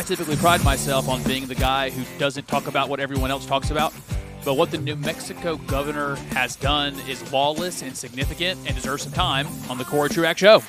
I 0.00 0.02
typically 0.02 0.36
pride 0.36 0.64
myself 0.64 1.10
on 1.10 1.22
being 1.24 1.44
the 1.44 1.54
guy 1.54 1.90
who 1.90 2.02
doesn't 2.18 2.48
talk 2.48 2.68
about 2.68 2.88
what 2.88 3.00
everyone 3.00 3.30
else 3.30 3.44
talks 3.44 3.70
about. 3.70 3.92
But 4.46 4.54
what 4.54 4.70
the 4.70 4.78
New 4.78 4.96
Mexico 4.96 5.56
governor 5.56 6.14
has 6.32 6.56
done 6.56 6.94
is 7.00 7.30
lawless 7.30 7.82
and 7.82 7.94
significant 7.94 8.60
and 8.66 8.74
deserves 8.74 9.02
some 9.02 9.12
time 9.12 9.46
on 9.68 9.76
the 9.76 9.84
Cory 9.84 10.08
Truax 10.08 10.40
Show. 10.40 10.62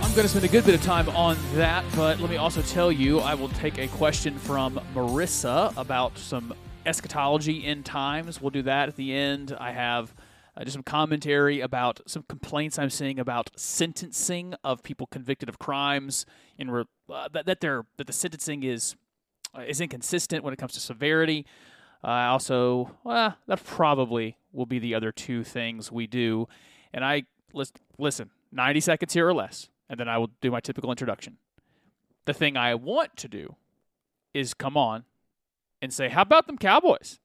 I'm 0.00 0.14
going 0.14 0.22
to 0.22 0.28
spend 0.28 0.44
a 0.44 0.48
good 0.48 0.64
bit 0.64 0.76
of 0.76 0.82
time 0.84 1.08
on 1.08 1.36
that, 1.54 1.84
but 1.96 2.20
let 2.20 2.30
me 2.30 2.36
also 2.36 2.62
tell 2.62 2.92
you 2.92 3.18
I 3.18 3.34
will 3.34 3.48
take 3.48 3.78
a 3.78 3.88
question 3.88 4.38
from 4.38 4.80
Marissa 4.94 5.76
about 5.76 6.16
some 6.16 6.54
eschatology 6.88 7.64
end 7.64 7.84
times. 7.84 8.40
We'll 8.40 8.50
do 8.50 8.62
that 8.62 8.88
at 8.88 8.96
the 8.96 9.12
end. 9.12 9.54
I 9.60 9.72
have 9.72 10.14
uh, 10.56 10.64
just 10.64 10.72
some 10.72 10.82
commentary 10.82 11.60
about 11.60 12.00
some 12.06 12.24
complaints 12.24 12.78
I'm 12.78 12.90
seeing 12.90 13.20
about 13.20 13.50
sentencing 13.56 14.54
of 14.64 14.82
people 14.82 15.06
convicted 15.06 15.48
of 15.48 15.58
crimes 15.58 16.24
in 16.56 16.70
re- 16.70 16.84
uh, 17.12 17.28
that, 17.32 17.46
that 17.46 17.60
they're 17.60 17.84
that 17.98 18.06
the 18.06 18.12
sentencing 18.12 18.62
is 18.62 18.96
uh, 19.56 19.60
is 19.60 19.80
inconsistent 19.80 20.42
when 20.42 20.52
it 20.54 20.56
comes 20.56 20.72
to 20.72 20.80
severity. 20.80 21.46
I 22.02 22.26
also, 22.26 22.96
well, 23.04 23.36
that 23.46 23.64
probably 23.64 24.38
will 24.52 24.66
be 24.66 24.78
the 24.78 24.94
other 24.94 25.12
two 25.12 25.44
things 25.44 25.92
we 25.92 26.06
do. 26.06 26.48
And 26.92 27.04
I 27.04 27.24
listen, 27.52 27.76
listen, 27.98 28.30
90 28.50 28.80
seconds 28.80 29.12
here 29.12 29.28
or 29.28 29.34
less, 29.34 29.68
and 29.90 30.00
then 30.00 30.08
I 30.08 30.16
will 30.16 30.30
do 30.40 30.50
my 30.50 30.60
typical 30.60 30.90
introduction. 30.90 31.36
The 32.24 32.32
thing 32.34 32.56
I 32.56 32.74
want 32.74 33.16
to 33.18 33.28
do 33.28 33.56
is 34.32 34.54
come 34.54 34.76
on 34.76 35.04
and 35.80 35.92
say, 35.92 36.08
how 36.08 36.22
about 36.22 36.46
them 36.46 36.58
Cowboys? 36.58 37.18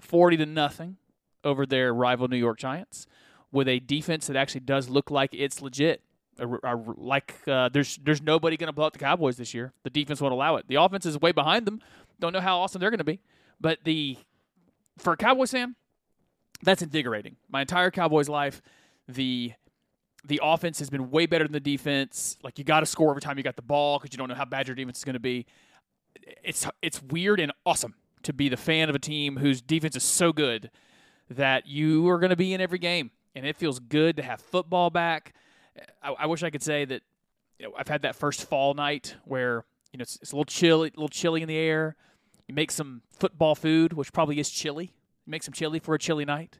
40 0.00 0.38
to 0.38 0.46
nothing 0.46 0.96
over 1.44 1.66
their 1.66 1.94
rival 1.94 2.28
New 2.28 2.36
York 2.36 2.58
Giants 2.58 3.06
with 3.50 3.68
a 3.68 3.78
defense 3.80 4.26
that 4.26 4.36
actually 4.36 4.60
does 4.60 4.88
look 4.88 5.10
like 5.10 5.30
it's 5.32 5.60
legit. 5.60 6.02
Like 6.38 7.34
uh, 7.46 7.68
there's 7.68 7.98
there's 8.02 8.22
nobody 8.22 8.56
going 8.56 8.68
to 8.68 8.72
blow 8.72 8.86
out 8.86 8.94
the 8.94 8.98
Cowboys 8.98 9.36
this 9.36 9.52
year. 9.52 9.72
The 9.84 9.90
defense 9.90 10.20
won't 10.20 10.32
allow 10.32 10.56
it. 10.56 10.66
The 10.66 10.76
offense 10.76 11.04
is 11.04 11.20
way 11.20 11.30
behind 11.30 11.66
them. 11.66 11.80
Don't 12.18 12.32
know 12.32 12.40
how 12.40 12.58
awesome 12.58 12.80
they're 12.80 12.90
going 12.90 12.98
to 12.98 13.04
be. 13.04 13.20
But 13.60 13.80
the 13.84 14.16
for 14.98 15.12
a 15.12 15.16
Cowboys 15.16 15.52
fan, 15.52 15.76
that's 16.62 16.80
invigorating. 16.80 17.36
My 17.50 17.60
entire 17.60 17.90
Cowboys 17.90 18.30
life, 18.30 18.62
the 19.06 19.52
the 20.24 20.40
offense 20.42 20.78
has 20.78 20.88
been 20.88 21.10
way 21.10 21.26
better 21.26 21.44
than 21.44 21.52
the 21.52 21.60
defense. 21.60 22.38
Like 22.42 22.58
you 22.58 22.64
got 22.64 22.80
to 22.80 22.86
score 22.86 23.10
every 23.10 23.22
time 23.22 23.36
you 23.36 23.44
got 23.44 23.56
the 23.56 23.62
ball 23.62 23.98
because 23.98 24.14
you 24.14 24.18
don't 24.18 24.28
know 24.28 24.34
how 24.34 24.44
bad 24.46 24.68
your 24.68 24.74
defense 24.74 24.98
is 24.98 25.04
going 25.04 25.14
to 25.14 25.20
be. 25.20 25.46
It's 26.42 26.66
it's 26.80 27.02
weird 27.02 27.40
and 27.40 27.52
awesome 27.64 27.94
to 28.22 28.32
be 28.32 28.48
the 28.48 28.56
fan 28.56 28.88
of 28.88 28.94
a 28.94 28.98
team 28.98 29.36
whose 29.36 29.60
defense 29.60 29.96
is 29.96 30.02
so 30.02 30.32
good 30.32 30.70
that 31.28 31.66
you 31.66 32.08
are 32.08 32.18
going 32.18 32.30
to 32.30 32.36
be 32.36 32.52
in 32.52 32.60
every 32.60 32.78
game, 32.78 33.10
and 33.34 33.46
it 33.46 33.56
feels 33.56 33.78
good 33.78 34.16
to 34.16 34.22
have 34.22 34.40
football 34.40 34.90
back. 34.90 35.34
I, 36.02 36.12
I 36.12 36.26
wish 36.26 36.42
I 36.42 36.50
could 36.50 36.62
say 36.62 36.84
that 36.84 37.02
you 37.58 37.66
know, 37.66 37.74
I've 37.76 37.88
had 37.88 38.02
that 38.02 38.16
first 38.16 38.48
fall 38.48 38.74
night 38.74 39.16
where 39.24 39.64
you 39.92 39.98
know 39.98 40.02
it's, 40.02 40.16
it's 40.16 40.32
a 40.32 40.36
little 40.36 40.44
chilly, 40.44 40.88
a 40.88 40.92
little 40.98 41.08
chilly 41.08 41.42
in 41.42 41.48
the 41.48 41.56
air. 41.56 41.96
You 42.48 42.54
make 42.54 42.70
some 42.70 43.02
football 43.10 43.54
food, 43.54 43.92
which 43.92 44.12
probably 44.12 44.38
is 44.38 44.50
chili. 44.50 44.92
You 45.26 45.30
make 45.30 45.42
some 45.42 45.54
chili 45.54 45.78
for 45.78 45.94
a 45.94 45.98
chilly 45.98 46.24
night, 46.24 46.58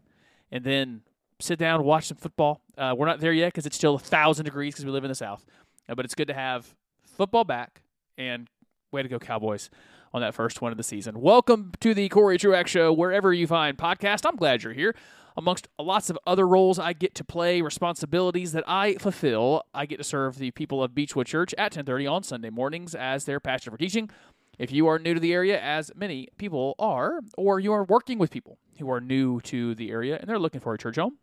and 0.51 0.65
then 0.65 1.03
sit 1.41 1.59
down, 1.59 1.83
watch 1.85 2.07
some 2.07 2.17
football. 2.17 2.61
Uh, 2.79 2.95
we're 2.97 3.07
not 3.07 3.21
there 3.21 3.33
yet 3.33 3.49
because 3.49 3.67
it's 3.67 3.77
still 3.77 3.97
a 3.97 3.99
thousand 3.99 4.45
degrees 4.45 4.75
because 4.75 4.85
we 4.87 4.93
live 4.93 5.05
in 5.05 5.09
the 5.09 5.15
South, 5.15 5.45
uh, 5.89 5.95
but 5.95 6.05
it's 6.05 6.15
good 6.15 6.29
to 6.29 6.35
have 6.35 6.75
football 7.05 7.45
back. 7.45 7.83
And 8.17 8.49
way 8.93 9.03
to 9.03 9.09
go, 9.09 9.19
Cowboys! 9.19 9.71
On 10.13 10.21
that 10.21 10.35
first 10.35 10.61
one 10.61 10.71
of 10.71 10.77
the 10.77 10.85
season. 10.85 11.19
Welcome 11.23 11.73
to 11.81 11.95
the 11.95 12.11
Cory 12.11 12.37
Truax 12.37 12.71
Show, 12.71 12.93
wherever 12.93 13.33
you 13.33 13.47
find 13.47 13.79
podcast. 13.79 14.27
I'm 14.27 14.37
glad 14.37 14.63
you're 14.63 14.75
here. 14.75 14.95
Amongst 15.35 15.67
lots 15.79 16.11
of 16.11 16.19
other 16.27 16.47
roles 16.47 16.79
I 16.79 16.93
get 16.93 17.15
to 17.15 17.25
play, 17.25 17.63
responsibilities 17.63 18.53
that 18.53 18.65
I 18.69 18.97
fulfill, 18.97 19.63
I 19.73 19.87
get 19.87 19.97
to 19.97 20.05
serve 20.05 20.37
the 20.37 20.51
people 20.51 20.83
of 20.83 20.95
Beechwood 20.95 21.27
Church 21.27 21.55
at 21.57 21.73
10:30 21.73 22.07
on 22.07 22.23
Sunday 22.23 22.51
mornings 22.51 22.95
as 22.95 23.25
their 23.25 23.41
pastor 23.41 23.71
for 23.71 23.79
teaching. 23.79 24.11
If 24.59 24.71
you 24.71 24.87
are 24.89 24.99
new 24.99 25.15
to 25.15 25.21
the 25.21 25.33
area, 25.33 25.59
as 25.59 25.91
many 25.97 26.29
people 26.37 26.75
are, 26.79 27.21
or 27.39 27.59
you 27.59 27.73
are 27.73 27.85
working 27.85 28.19
with 28.19 28.31
people 28.31 28.59
who 28.79 28.91
are 28.91 29.01
new 29.01 29.41
to 29.41 29.75
the 29.75 29.91
area 29.91 30.19
and 30.21 30.29
they're 30.29 30.39
looking 30.39 30.61
for 30.61 30.75
a 30.75 30.79
church 30.79 30.97
home, 30.97 31.17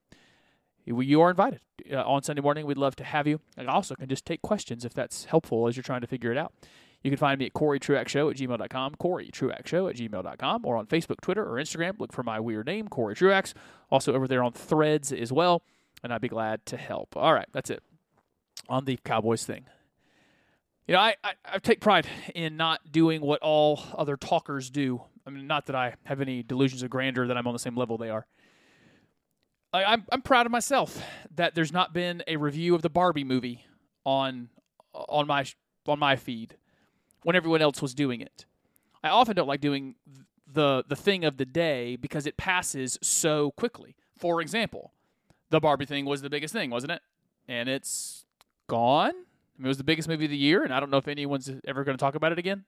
you 0.86 1.22
are 1.22 1.30
invited 1.30 1.60
uh, 1.92 2.02
on 2.02 2.24
Sunday 2.24 2.42
morning. 2.42 2.66
We'd 2.66 2.80
love 2.80 2.96
to 2.96 3.04
have 3.04 3.28
you. 3.28 3.42
I 3.56 3.66
also 3.66 3.94
can 3.94 4.10
just 4.10 4.26
take 4.26 4.42
questions 4.42 4.86
if 4.86 4.96
that's 4.96 5.26
helpful 5.26 5.68
as 5.68 5.78
you're 5.78 5.84
trying 5.84 6.02
to 6.02 6.08
figure 6.08 6.32
it 6.32 6.38
out. 6.38 6.52
You 7.04 7.12
can 7.12 7.18
find 7.18 7.40
me 7.40 7.46
at 7.46 7.54
Cory 7.54 7.80
Truax 7.80 8.12
Show 8.12 8.30
at 8.30 8.36
gmail.com, 8.36 8.96
Cory 8.96 9.30
Truax 9.32 9.70
Show 9.70 9.88
at 9.88 9.96
gmail.com, 9.96 10.66
or 10.66 10.76
on 10.76 10.86
Facebook, 10.86 11.22
Twitter, 11.22 11.44
or 11.44 11.54
Instagram. 11.54 11.98
Look 12.00 12.12
for 12.12 12.24
my 12.24 12.40
weird 12.40 12.66
name, 12.66 12.88
Cory 12.90 13.16
Truax. 13.16 13.54
Also 13.90 14.14
over 14.14 14.28
there 14.28 14.44
on 14.44 14.52
threads 14.52 15.14
as 15.14 15.32
well, 15.32 15.64
and 16.04 16.14
I'd 16.14 16.22
be 16.22 16.28
glad 16.28 16.66
to 16.68 16.78
help. 16.78 17.16
All 17.16 17.34
right, 17.34 17.48
that's 17.54 17.70
it 17.70 17.82
on 18.68 18.86
the 18.86 19.00
Cowboys 19.04 19.46
thing. 19.46 19.66
You 20.88 20.94
know, 20.94 21.02
I, 21.02 21.16
I, 21.24 21.34
I 21.46 21.60
take 21.60 21.82
pride 21.82 22.08
in 22.34 22.58
not 22.58 22.92
doing 22.92 23.22
what 23.22 23.42
all 23.42 23.82
other 23.96 24.18
talkers 24.18 24.70
do. 24.70 25.04
I 25.26 25.30
mean, 25.30 25.48
not 25.48 25.68
that 25.68 25.76
I 25.76 25.96
have 26.06 26.20
any 26.20 26.44
delusions 26.44 26.84
of 26.84 26.90
grandeur 26.90 27.28
that 27.28 27.38
I'm 27.38 27.48
on 27.48 27.54
the 27.54 27.60
same 27.60 27.76
level 27.76 27.98
they 27.98 28.10
are. 28.10 28.26
I, 29.72 29.84
I'm 29.84 30.06
I'm 30.12 30.22
proud 30.24 30.48
of 30.48 30.52
myself 30.52 31.04
that 31.36 31.54
there's 31.54 31.72
not 31.72 31.94
been 31.94 32.24
a 32.28 32.38
review 32.38 32.74
of 32.74 32.82
the 32.82 32.90
Barbie 32.90 33.24
movie 33.24 33.66
on 34.04 34.50
on 34.94 35.28
my 35.28 35.46
on 35.88 36.00
my 36.00 36.16
feed 36.16 36.56
when 37.24 37.36
everyone 37.36 37.62
else 37.62 37.82
was 37.82 37.94
doing 37.94 38.22
it. 38.22 38.46
I 39.04 39.10
often 39.10 39.36
don't 39.36 39.48
like 39.48 39.62
doing 39.62 39.96
the 40.52 40.84
the 40.88 40.96
thing 40.96 41.24
of 41.24 41.38
the 41.38 41.46
day 41.46 41.96
because 41.96 42.26
it 42.26 42.38
passes 42.38 42.98
so 43.02 43.52
quickly. 43.52 43.96
For 44.18 44.42
example, 44.42 44.94
the 45.50 45.60
Barbie 45.60 45.86
thing 45.86 46.06
was 46.06 46.22
the 46.22 46.30
biggest 46.30 46.54
thing, 46.54 46.70
wasn't 46.70 46.92
it? 46.92 47.02
And 47.48 47.70
it's 47.70 48.26
gone. 48.68 49.12
I 49.12 49.62
mean, 49.62 49.66
it 49.66 49.68
was 49.68 49.78
the 49.78 49.84
biggest 49.84 50.08
movie 50.08 50.26
of 50.26 50.32
the 50.32 50.38
year, 50.38 50.64
and 50.64 50.74
I 50.74 50.80
don't 50.80 50.90
know 50.90 50.98
if 50.98 51.08
anyone's 51.08 51.50
ever 51.68 51.84
going 51.84 51.98
to 51.98 52.02
talk 52.02 52.16
about 52.16 52.32
it 52.32 52.40
again. 52.40 52.66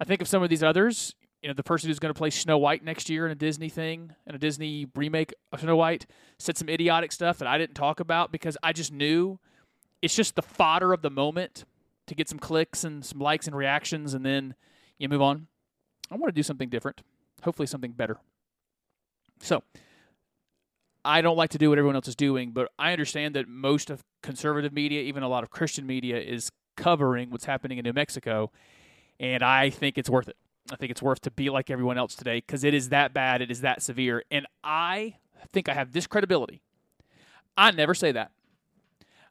I 0.00 0.04
think 0.04 0.20
of 0.20 0.28
some 0.28 0.42
of 0.42 0.50
these 0.50 0.62
others. 0.62 1.14
You 1.42 1.48
know, 1.48 1.54
the 1.54 1.62
person 1.62 1.88
who's 1.88 1.98
going 1.98 2.12
to 2.12 2.18
play 2.18 2.30
Snow 2.30 2.58
White 2.58 2.82
next 2.82 3.08
year 3.08 3.24
in 3.26 3.32
a 3.32 3.36
Disney 3.36 3.68
thing, 3.68 4.14
in 4.26 4.34
a 4.34 4.38
Disney 4.38 4.86
remake 4.94 5.32
of 5.52 5.60
Snow 5.60 5.76
White, 5.76 6.06
said 6.38 6.56
some 6.56 6.68
idiotic 6.68 7.12
stuff 7.12 7.38
that 7.38 7.48
I 7.48 7.56
didn't 7.56 7.76
talk 7.76 8.00
about 8.00 8.32
because 8.32 8.56
I 8.62 8.72
just 8.72 8.92
knew 8.92 9.38
it's 10.02 10.14
just 10.14 10.34
the 10.34 10.42
fodder 10.42 10.92
of 10.92 11.02
the 11.02 11.10
moment 11.10 11.64
to 12.06 12.14
get 12.14 12.28
some 12.28 12.38
clicks 12.38 12.84
and 12.84 13.04
some 13.04 13.18
likes 13.18 13.46
and 13.46 13.56
reactions, 13.56 14.14
and 14.14 14.24
then 14.24 14.54
you 14.98 15.08
move 15.08 15.22
on. 15.22 15.48
I 16.10 16.16
want 16.16 16.28
to 16.28 16.38
do 16.38 16.42
something 16.42 16.68
different, 16.68 17.02
hopefully 17.42 17.66
something 17.66 17.92
better. 17.92 18.18
So, 19.40 19.62
I 21.04 21.20
don't 21.20 21.36
like 21.36 21.50
to 21.50 21.58
do 21.58 21.68
what 21.68 21.78
everyone 21.78 21.94
else 21.94 22.08
is 22.08 22.16
doing, 22.16 22.50
but 22.50 22.70
I 22.78 22.92
understand 22.92 23.34
that 23.36 23.48
most 23.48 23.90
of 23.90 24.02
conservative 24.22 24.72
media, 24.72 25.02
even 25.02 25.22
a 25.22 25.28
lot 25.28 25.44
of 25.44 25.50
Christian 25.50 25.86
media, 25.86 26.18
is 26.18 26.50
covering 26.76 27.30
what's 27.30 27.44
happening 27.44 27.78
in 27.78 27.84
New 27.84 27.92
Mexico, 27.92 28.50
and 29.20 29.42
I 29.42 29.70
think 29.70 29.98
it's 29.98 30.10
worth 30.10 30.28
it. 30.28 30.36
I 30.72 30.76
think 30.76 30.90
it's 30.90 31.02
worth 31.02 31.20
to 31.22 31.30
be 31.30 31.48
like 31.48 31.70
everyone 31.70 31.96
else 31.96 32.16
today 32.16 32.38
because 32.38 32.64
it 32.64 32.74
is 32.74 32.88
that 32.88 33.14
bad, 33.14 33.40
it 33.40 33.50
is 33.50 33.60
that 33.60 33.82
severe, 33.82 34.24
and 34.30 34.46
I 34.64 35.16
think 35.52 35.68
I 35.68 35.74
have 35.74 35.92
this 35.92 36.06
credibility. 36.06 36.60
I 37.56 37.70
never 37.70 37.94
say 37.94 38.12
that. 38.12 38.32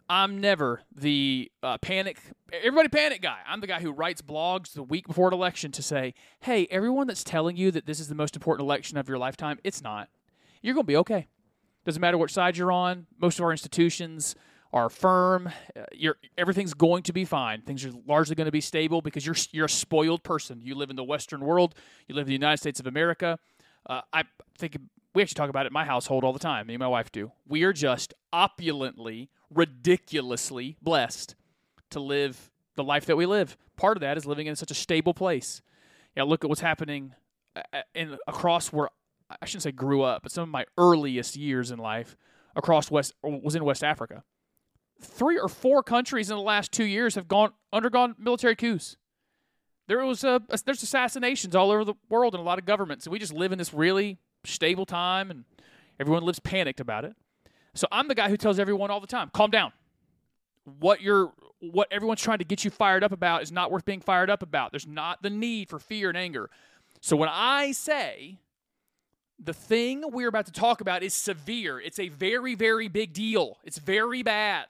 I'm 0.07 0.39
never 0.39 0.81
the 0.95 1.51
uh, 1.63 1.77
panic, 1.79 2.19
everybody 2.51 2.89
panic 2.89 3.21
guy. 3.21 3.39
I'm 3.47 3.59
the 3.59 3.67
guy 3.67 3.81
who 3.81 3.91
writes 3.91 4.21
blogs 4.21 4.73
the 4.73 4.83
week 4.83 5.07
before 5.07 5.27
an 5.29 5.33
election 5.33 5.71
to 5.73 5.81
say, 5.81 6.13
hey, 6.41 6.67
everyone 6.69 7.07
that's 7.07 7.23
telling 7.23 7.57
you 7.57 7.71
that 7.71 7.85
this 7.85 7.99
is 7.99 8.07
the 8.07 8.15
most 8.15 8.35
important 8.35 8.65
election 8.65 8.97
of 8.97 9.09
your 9.09 9.17
lifetime, 9.17 9.59
it's 9.63 9.81
not. 9.81 10.09
You're 10.61 10.75
going 10.75 10.85
to 10.85 10.87
be 10.87 10.97
okay. 10.97 11.27
Doesn't 11.85 12.01
matter 12.01 12.17
which 12.17 12.33
side 12.33 12.57
you're 12.57 12.71
on. 12.71 13.07
Most 13.19 13.39
of 13.39 13.45
our 13.45 13.51
institutions 13.51 14.35
are 14.73 14.89
firm. 14.89 15.49
Uh, 15.75 16.11
everything's 16.37 16.73
going 16.73 17.03
to 17.03 17.13
be 17.13 17.25
fine. 17.25 17.61
Things 17.61 17.85
are 17.85 17.91
largely 18.05 18.35
going 18.35 18.45
to 18.45 18.51
be 18.51 18.61
stable 18.61 19.01
because 19.01 19.25
you're 19.25 19.35
you're 19.51 19.65
a 19.65 19.69
spoiled 19.69 20.23
person. 20.23 20.61
You 20.63 20.75
live 20.75 20.89
in 20.89 20.95
the 20.95 21.03
Western 21.03 21.41
world. 21.41 21.75
You 22.07 22.15
live 22.15 22.23
in 22.23 22.27
the 22.27 22.33
United 22.33 22.57
States 22.57 22.79
of 22.79 22.87
America. 22.87 23.39
Uh, 23.87 24.01
I 24.11 24.23
think 24.57 24.77
we 25.15 25.21
actually 25.21 25.35
talk 25.35 25.49
about 25.49 25.65
it 25.65 25.69
in 25.69 25.73
my 25.73 25.85
household 25.85 26.23
all 26.23 26.33
the 26.33 26.39
time. 26.39 26.67
Me 26.67 26.73
and 26.73 26.81
my 26.81 26.87
wife 26.87 27.11
do. 27.11 27.31
We 27.47 27.63
are 27.63 27.73
just 27.73 28.13
opulently 28.33 29.29
ridiculously 29.49 30.77
blessed 30.81 31.35
to 31.91 32.01
live 32.01 32.51
the 32.75 32.83
life 32.83 33.05
that 33.05 33.15
we 33.15 33.25
live. 33.25 33.57
Part 33.77 33.95
of 33.95 34.01
that 34.01 34.17
is 34.17 34.25
living 34.25 34.47
in 34.47 34.57
such 34.57 34.71
a 34.71 34.75
stable 34.75 35.13
place. 35.13 35.61
Yeah, 36.15 36.23
look 36.23 36.43
at 36.43 36.49
what's 36.49 36.61
happening 36.61 37.15
uh, 37.55 37.61
uh, 37.71 37.81
in 37.93 38.17
across 38.27 38.73
where 38.73 38.89
I 39.29 39.45
shouldn't 39.45 39.63
say 39.63 39.71
grew 39.71 40.03
up, 40.03 40.21
but 40.23 40.31
some 40.33 40.43
of 40.43 40.49
my 40.49 40.65
earliest 40.77 41.35
years 41.37 41.71
in 41.71 41.79
life 41.79 42.17
across 42.55 42.91
West 42.91 43.13
was 43.23 43.55
in 43.55 43.63
West 43.63 43.83
Africa. 43.83 44.23
Three 45.01 45.37
or 45.37 45.47
four 45.49 45.81
countries 45.81 46.29
in 46.29 46.35
the 46.35 46.41
last 46.41 46.71
two 46.71 46.85
years 46.85 47.15
have 47.15 47.27
gone 47.27 47.51
undergone 47.71 48.15
military 48.17 48.55
coups. 48.55 48.97
There 49.87 50.05
was 50.05 50.23
a, 50.23 50.41
there's 50.65 50.83
assassinations 50.83 51.55
all 51.55 51.71
over 51.71 51.85
the 51.85 51.95
world 52.09 52.33
in 52.33 52.41
a 52.41 52.43
lot 52.43 52.59
of 52.59 52.65
governments, 52.65 53.05
and 53.05 53.13
we 53.13 53.19
just 53.19 53.33
live 53.33 53.51
in 53.51 53.57
this 53.57 53.73
really 53.73 54.19
stable 54.45 54.85
time, 54.85 55.31
and 55.31 55.45
everyone 55.99 56.23
lives 56.23 56.39
panicked 56.39 56.79
about 56.79 57.05
it. 57.05 57.15
So 57.73 57.87
I'm 57.91 58.07
the 58.07 58.15
guy 58.15 58.29
who 58.29 58.37
tells 58.37 58.59
everyone 58.59 58.91
all 58.91 58.99
the 59.01 59.07
time, 59.07 59.29
calm 59.33 59.51
down. 59.51 59.73
What 60.79 61.01
you're 61.01 61.33
what 61.59 61.87
everyone's 61.91 62.21
trying 62.21 62.37
to 62.39 62.43
get 62.45 62.63
you 62.63 62.71
fired 62.71 63.03
up 63.03 63.11
about 63.11 63.41
is 63.41 63.51
not 63.51 63.71
worth 63.71 63.85
being 63.85 64.01
fired 64.01 64.29
up 64.29 64.43
about. 64.43 64.71
There's 64.71 64.87
not 64.87 65.23
the 65.23 65.29
need 65.29 65.69
for 65.69 65.79
fear 65.79 66.09
and 66.09 66.17
anger. 66.17 66.49
So 67.01 67.15
when 67.15 67.29
I 67.31 67.71
say 67.71 68.39
The 69.43 69.53
thing 69.53 70.03
we're 70.11 70.29
about 70.29 70.45
to 70.45 70.51
talk 70.51 70.81
about 70.81 71.03
is 71.03 71.13
severe. 71.13 71.79
It's 71.79 71.99
a 71.99 72.07
very, 72.09 72.55
very 72.55 72.87
big 72.87 73.13
deal. 73.13 73.57
It's 73.63 73.77
very 73.77 74.23
bad. 74.23 74.67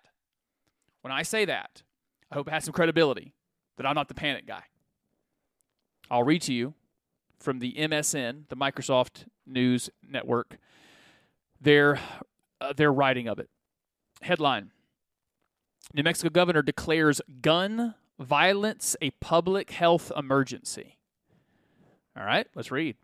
When 1.02 1.12
I 1.12 1.22
say 1.22 1.46
that, 1.46 1.84
I 2.32 2.36
hope 2.36 2.48
it 2.48 2.52
has 2.52 2.64
some 2.64 2.74
credibility 2.74 3.36
that 3.78 3.86
I'm 3.86 3.94
not 3.94 4.08
the 4.08 4.16
panic 4.16 4.48
guy. 4.48 4.64
I'll 6.10 6.24
read 6.24 6.42
to 6.44 6.54
you 6.54 6.74
from 7.38 7.60
the 7.60 7.74
MSN, 7.74 8.48
the 8.50 8.56
Microsoft 8.56 9.26
News 9.46 9.90
Network, 10.08 10.58
their, 11.60 12.00
uh, 12.62 12.74
their 12.74 12.92
writing 12.92 13.28
of 13.28 13.40
it. 13.40 13.50
Headline 14.22 14.72
New 15.94 16.04
Mexico 16.04 16.30
governor 16.30 16.62
declares 16.62 17.22
gun 17.42 17.96
violence 18.20 18.96
a 19.02 19.12
public 19.12 19.72
health 19.72 20.12
emergency. 20.16 20.98
All 22.18 22.26
right, 22.26 22.48
let's 22.56 22.72
read. 22.72 22.96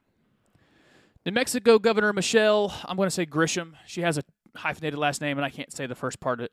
New 1.25 1.33
Mexico 1.33 1.77
Governor 1.77 2.13
Michelle, 2.13 2.73
I'm 2.85 2.97
going 2.97 3.07
to 3.07 3.11
say 3.11 3.25
Grisham. 3.25 3.73
She 3.85 4.01
has 4.01 4.17
a 4.17 4.23
hyphenated 4.55 4.97
last 4.97 5.21
name, 5.21 5.37
and 5.37 5.45
I 5.45 5.49
can't 5.49 5.71
say 5.71 5.85
the 5.85 5.95
first 5.95 6.19
part 6.19 6.39
of 6.39 6.45
it. 6.45 6.51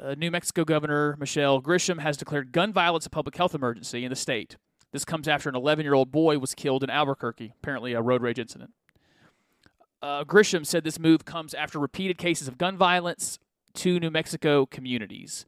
Uh, 0.00 0.14
New 0.14 0.30
Mexico 0.30 0.64
Governor 0.64 1.16
Michelle 1.18 1.60
Grisham 1.60 2.00
has 2.00 2.16
declared 2.16 2.52
gun 2.52 2.72
violence 2.72 3.04
a 3.04 3.10
public 3.10 3.36
health 3.36 3.54
emergency 3.54 4.04
in 4.04 4.10
the 4.10 4.16
state. 4.16 4.56
This 4.92 5.04
comes 5.04 5.28
after 5.28 5.48
an 5.48 5.56
11 5.56 5.84
year 5.84 5.94
old 5.94 6.10
boy 6.10 6.38
was 6.38 6.54
killed 6.54 6.82
in 6.82 6.88
Albuquerque, 6.88 7.52
apparently 7.58 7.92
a 7.92 8.00
road 8.00 8.22
rage 8.22 8.38
incident. 8.38 8.70
Uh, 10.04 10.22
Grisham 10.22 10.66
said 10.66 10.84
this 10.84 10.98
move 10.98 11.24
comes 11.24 11.54
after 11.54 11.78
repeated 11.78 12.18
cases 12.18 12.46
of 12.46 12.58
gun 12.58 12.76
violence 12.76 13.38
to 13.72 13.98
New 13.98 14.10
Mexico 14.10 14.66
communities. 14.66 15.46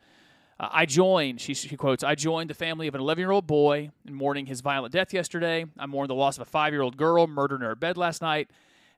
Uh, 0.58 0.70
I 0.72 0.86
joined, 0.86 1.42
she, 1.42 1.52
she 1.52 1.76
quotes, 1.76 2.02
I 2.02 2.14
joined 2.14 2.48
the 2.48 2.54
family 2.54 2.86
of 2.86 2.94
an 2.94 3.02
11 3.02 3.20
year 3.20 3.32
old 3.32 3.46
boy 3.46 3.90
in 4.06 4.14
mourning 4.14 4.46
his 4.46 4.62
violent 4.62 4.94
death 4.94 5.12
yesterday. 5.12 5.66
I 5.78 5.84
mourned 5.84 6.08
the 6.08 6.14
loss 6.14 6.38
of 6.38 6.40
a 6.40 6.46
five 6.46 6.72
year 6.72 6.80
old 6.80 6.96
girl 6.96 7.26
murdered 7.26 7.56
in 7.56 7.66
her 7.66 7.74
bed 7.74 7.98
last 7.98 8.22
night. 8.22 8.48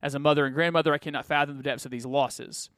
As 0.00 0.14
a 0.14 0.20
mother 0.20 0.46
and 0.46 0.54
grandmother, 0.54 0.94
I 0.94 0.98
cannot 0.98 1.26
fathom 1.26 1.56
the 1.56 1.64
depths 1.64 1.84
of 1.84 1.90
these 1.90 2.06
losses. 2.06 2.70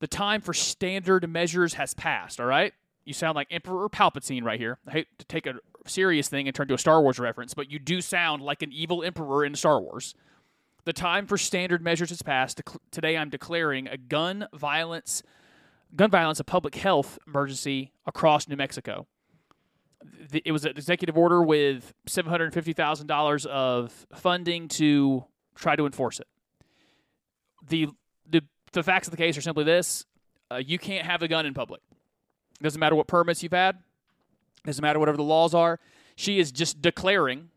The 0.00 0.06
time 0.06 0.42
for 0.42 0.52
standard 0.52 1.26
measures 1.26 1.72
has 1.72 1.94
passed, 1.94 2.38
all 2.38 2.44
right? 2.44 2.74
You 3.06 3.14
sound 3.14 3.34
like 3.34 3.48
Emperor 3.50 3.88
Palpatine 3.88 4.44
right 4.44 4.60
here. 4.60 4.76
I 4.86 4.90
hate 4.90 5.18
to 5.20 5.24
take 5.24 5.46
a 5.46 5.54
serious 5.86 6.28
thing 6.28 6.48
and 6.48 6.54
turn 6.54 6.68
to 6.68 6.74
a 6.74 6.78
Star 6.78 7.00
Wars 7.00 7.18
reference, 7.18 7.54
but 7.54 7.70
you 7.70 7.78
do 7.78 8.02
sound 8.02 8.42
like 8.42 8.60
an 8.60 8.72
evil 8.72 9.02
emperor 9.02 9.42
in 9.42 9.54
Star 9.54 9.80
Wars. 9.80 10.14
The 10.84 10.92
time 10.92 11.26
for 11.26 11.38
standard 11.38 11.82
measures 11.82 12.10
has 12.10 12.22
passed. 12.22 12.60
Today 12.90 13.16
I'm 13.16 13.30
declaring 13.30 13.88
a 13.88 13.96
gun 13.96 14.46
violence 14.52 15.22
gun 15.96 16.10
violence 16.10 16.40
a 16.40 16.44
public 16.44 16.74
health 16.74 17.18
emergency 17.26 17.92
across 18.04 18.48
New 18.48 18.56
Mexico. 18.56 19.06
It 20.32 20.52
was 20.52 20.64
an 20.64 20.72
executive 20.72 21.16
order 21.16 21.42
with 21.42 21.94
$750,000 22.08 23.46
of 23.46 24.06
funding 24.12 24.68
to 24.68 25.24
try 25.54 25.76
to 25.76 25.86
enforce 25.86 26.20
it. 26.20 26.26
The, 27.68 27.88
the, 28.28 28.42
the 28.72 28.82
facts 28.82 29.06
of 29.06 29.12
the 29.12 29.16
case 29.16 29.38
are 29.38 29.40
simply 29.40 29.64
this 29.64 30.04
uh, 30.50 30.56
you 30.56 30.78
can't 30.78 31.06
have 31.06 31.22
a 31.22 31.28
gun 31.28 31.46
in 31.46 31.54
public. 31.54 31.80
Doesn't 32.60 32.78
matter 32.78 32.94
what 32.94 33.06
permits 33.06 33.42
you've 33.42 33.52
had, 33.52 33.78
doesn't 34.66 34.82
matter 34.82 34.98
whatever 34.98 35.16
the 35.16 35.22
laws 35.22 35.54
are. 35.54 35.80
She 36.16 36.38
is 36.38 36.52
just 36.52 36.82
declaring 36.82 37.50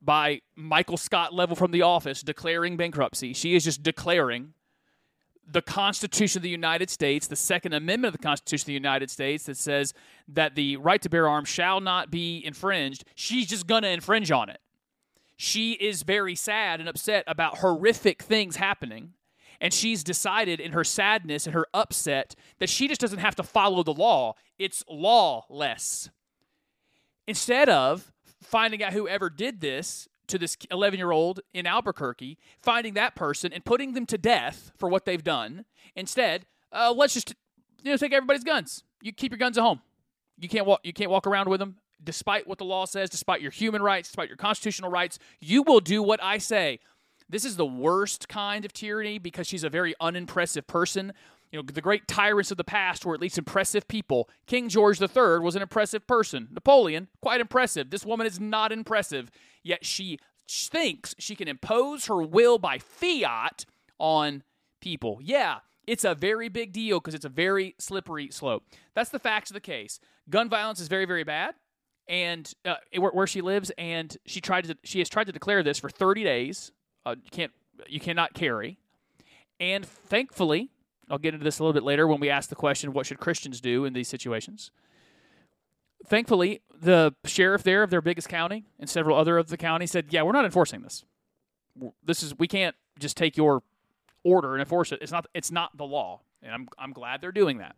by 0.00 0.40
Michael 0.54 0.96
Scott 0.96 1.34
level 1.34 1.56
from 1.56 1.70
the 1.70 1.82
office, 1.82 2.22
declaring 2.22 2.76
bankruptcy. 2.76 3.32
She 3.32 3.54
is 3.54 3.64
just 3.64 3.82
declaring 3.82 4.54
the 5.50 5.62
Constitution 5.62 6.38
of 6.38 6.42
the 6.42 6.50
United 6.50 6.90
States, 6.90 7.26
the 7.26 7.36
Second 7.36 7.72
Amendment 7.72 8.14
of 8.14 8.20
the 8.20 8.22
Constitution 8.22 8.64
of 8.64 8.66
the 8.66 8.72
United 8.74 9.10
States 9.10 9.44
that 9.44 9.56
says 9.56 9.94
that 10.28 10.54
the 10.54 10.76
right 10.76 11.00
to 11.00 11.08
bear 11.08 11.26
arms 11.26 11.48
shall 11.48 11.80
not 11.80 12.10
be 12.10 12.44
infringed, 12.44 13.04
she's 13.14 13.46
just 13.46 13.66
going 13.66 13.82
to 13.82 13.88
infringe 13.88 14.30
on 14.30 14.50
it. 14.50 14.60
She 15.36 15.72
is 15.72 16.02
very 16.02 16.34
sad 16.34 16.80
and 16.80 16.88
upset 16.88 17.24
about 17.26 17.58
horrific 17.58 18.22
things 18.22 18.56
happening. 18.56 19.14
And 19.60 19.72
she's 19.72 20.04
decided 20.04 20.60
in 20.60 20.72
her 20.72 20.84
sadness 20.84 21.46
and 21.46 21.54
her 21.54 21.66
upset 21.72 22.34
that 22.58 22.68
she 22.68 22.86
just 22.86 23.00
doesn't 23.00 23.18
have 23.18 23.34
to 23.36 23.42
follow 23.42 23.82
the 23.82 23.94
law. 23.94 24.34
It's 24.58 24.84
lawless. 24.88 26.10
Instead 27.26 27.68
of 27.68 28.12
finding 28.42 28.82
out 28.82 28.92
whoever 28.92 29.30
did 29.30 29.60
this 29.60 30.08
to 30.28 30.38
this 30.38 30.56
11 30.70 30.98
year 30.98 31.10
old 31.10 31.40
in 31.52 31.66
Albuquerque, 31.66 32.38
finding 32.60 32.94
that 32.94 33.14
person 33.14 33.52
and 33.52 33.64
putting 33.64 33.94
them 33.94 34.06
to 34.06 34.18
death 34.18 34.72
for 34.76 34.88
what 34.88 35.04
they've 35.04 35.24
done. 35.24 35.64
Instead, 35.96 36.46
uh, 36.72 36.92
let's 36.96 37.14
just 37.14 37.34
you 37.82 37.90
know 37.90 37.96
take 37.96 38.12
everybody's 38.12 38.44
guns. 38.44 38.84
You 39.02 39.12
keep 39.12 39.32
your 39.32 39.38
guns 39.38 39.58
at 39.58 39.62
home. 39.62 39.80
You 40.38 40.48
can't 40.48 40.66
walk. 40.66 40.80
You 40.84 40.92
can't 40.92 41.10
walk 41.10 41.26
around 41.26 41.48
with 41.48 41.60
them, 41.60 41.76
despite 42.02 42.46
what 42.46 42.58
the 42.58 42.64
law 42.64 42.84
says, 42.84 43.10
despite 43.10 43.40
your 43.40 43.50
human 43.50 43.82
rights, 43.82 44.08
despite 44.08 44.28
your 44.28 44.36
constitutional 44.36 44.90
rights. 44.90 45.18
You 45.40 45.62
will 45.62 45.80
do 45.80 46.02
what 46.02 46.22
I 46.22 46.38
say. 46.38 46.80
This 47.30 47.44
is 47.44 47.56
the 47.56 47.66
worst 47.66 48.28
kind 48.28 48.64
of 48.64 48.72
tyranny 48.72 49.18
because 49.18 49.46
she's 49.46 49.64
a 49.64 49.68
very 49.68 49.94
unimpressive 50.00 50.66
person. 50.66 51.12
You 51.50 51.58
know, 51.58 51.62
the 51.62 51.80
great 51.80 52.06
tyrants 52.06 52.50
of 52.50 52.56
the 52.56 52.64
past 52.64 53.06
were 53.06 53.14
at 53.14 53.20
least 53.20 53.38
impressive 53.38 53.88
people. 53.88 54.28
King 54.46 54.68
George 54.68 55.00
III 55.00 55.40
was 55.40 55.56
an 55.56 55.62
impressive 55.62 56.06
person. 56.06 56.48
Napoleon, 56.50 57.08
quite 57.22 57.40
impressive. 57.40 57.90
This 57.90 58.04
woman 58.04 58.26
is 58.26 58.38
not 58.38 58.70
impressive, 58.70 59.30
yet 59.62 59.84
she 59.84 60.18
thinks 60.48 61.14
she 61.18 61.34
can 61.34 61.48
impose 61.48 62.06
her 62.06 62.22
will 62.22 62.58
by 62.58 62.78
fiat 62.78 63.64
on 63.98 64.42
people. 64.80 65.18
Yeah, 65.22 65.58
it's 65.86 66.04
a 66.04 66.14
very 66.14 66.48
big 66.48 66.72
deal 66.72 67.00
because 67.00 67.14
it's 67.14 67.24
a 67.24 67.30
very 67.30 67.74
slippery 67.78 68.30
slope. 68.30 68.64
That's 68.94 69.10
the 69.10 69.18
facts 69.18 69.50
of 69.50 69.54
the 69.54 69.60
case. 69.60 70.00
Gun 70.28 70.48
violence 70.48 70.80
is 70.80 70.88
very, 70.88 71.06
very 71.06 71.24
bad, 71.24 71.54
and 72.06 72.52
uh, 72.64 72.76
where, 72.98 73.26
she 73.26 73.40
lives, 73.40 73.72
and 73.78 74.14
she 74.26 74.40
tried 74.40 74.64
to 74.64 74.76
she 74.84 74.98
has 74.98 75.08
tried 75.08 75.24
to 75.24 75.32
declare 75.32 75.62
this 75.62 75.78
for 75.78 75.88
30 75.88 76.24
days. 76.24 76.72
Uh, 77.06 77.16
can't 77.30 77.52
you 77.86 78.00
cannot 78.00 78.34
carry, 78.34 78.78
and 79.58 79.86
thankfully, 79.86 80.70
I'll 81.10 81.18
get 81.18 81.34
into 81.34 81.44
this 81.44 81.58
a 81.58 81.62
little 81.62 81.72
bit 81.72 81.82
later 81.82 82.06
when 82.06 82.20
we 82.20 82.30
ask 82.30 82.48
the 82.48 82.56
question, 82.56 82.92
what 82.92 83.06
should 83.06 83.18
Christians 83.18 83.60
do 83.60 83.84
in 83.84 83.92
these 83.92 84.08
situations? 84.08 84.70
Thankfully, 86.06 86.62
the 86.80 87.14
sheriff 87.24 87.62
there 87.62 87.82
of 87.82 87.90
their 87.90 88.00
biggest 88.00 88.28
county 88.28 88.64
and 88.78 88.88
several 88.88 89.16
other 89.18 89.36
of 89.36 89.48
the 89.48 89.56
counties 89.56 89.90
said, 89.90 90.06
"Yeah, 90.10 90.22
we're 90.22 90.32
not 90.32 90.44
enforcing 90.44 90.82
this. 90.82 91.04
This 92.04 92.22
is 92.22 92.38
we 92.38 92.46
can't 92.46 92.76
just 92.98 93.16
take 93.16 93.36
your 93.36 93.62
order 94.22 94.54
and 94.54 94.60
enforce 94.60 94.92
it. 94.92 95.00
It's 95.02 95.12
not 95.12 95.26
it's 95.34 95.50
not 95.50 95.76
the 95.76 95.84
law." 95.84 96.20
And 96.40 96.54
I'm 96.54 96.68
I'm 96.78 96.92
glad 96.92 97.20
they're 97.20 97.32
doing 97.32 97.58
that. 97.58 97.74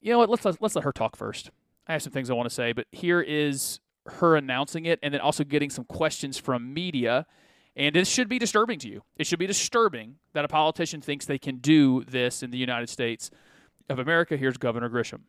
You 0.00 0.12
know 0.12 0.18
what? 0.18 0.30
Let's 0.30 0.44
let's, 0.44 0.58
let's 0.60 0.74
let 0.74 0.84
her 0.84 0.92
talk 0.92 1.16
first. 1.16 1.50
I 1.86 1.92
have 1.92 2.02
some 2.02 2.12
things 2.12 2.30
I 2.30 2.34
want 2.34 2.48
to 2.48 2.54
say, 2.54 2.72
but 2.72 2.86
here 2.92 3.20
is 3.20 3.80
her 4.06 4.36
announcing 4.36 4.86
it 4.86 4.98
and 5.02 5.12
then 5.12 5.20
also 5.20 5.44
getting 5.44 5.70
some 5.70 5.84
questions 5.84 6.38
from 6.38 6.72
media 6.72 7.26
and 7.78 7.96
it 7.96 8.08
should 8.08 8.28
be 8.28 8.38
disturbing 8.38 8.78
to 8.80 8.88
you. 8.88 9.02
It 9.16 9.26
should 9.26 9.38
be 9.38 9.46
disturbing 9.46 10.16
that 10.32 10.44
a 10.44 10.48
politician 10.48 11.00
thinks 11.00 11.26
they 11.26 11.38
can 11.38 11.58
do 11.58 12.02
this 12.04 12.42
in 12.42 12.50
the 12.50 12.58
United 12.58 12.88
States 12.88 13.30
of 13.88 14.00
America. 14.00 14.36
Here's 14.36 14.56
Governor 14.56 14.90
Grisham. 14.90 15.20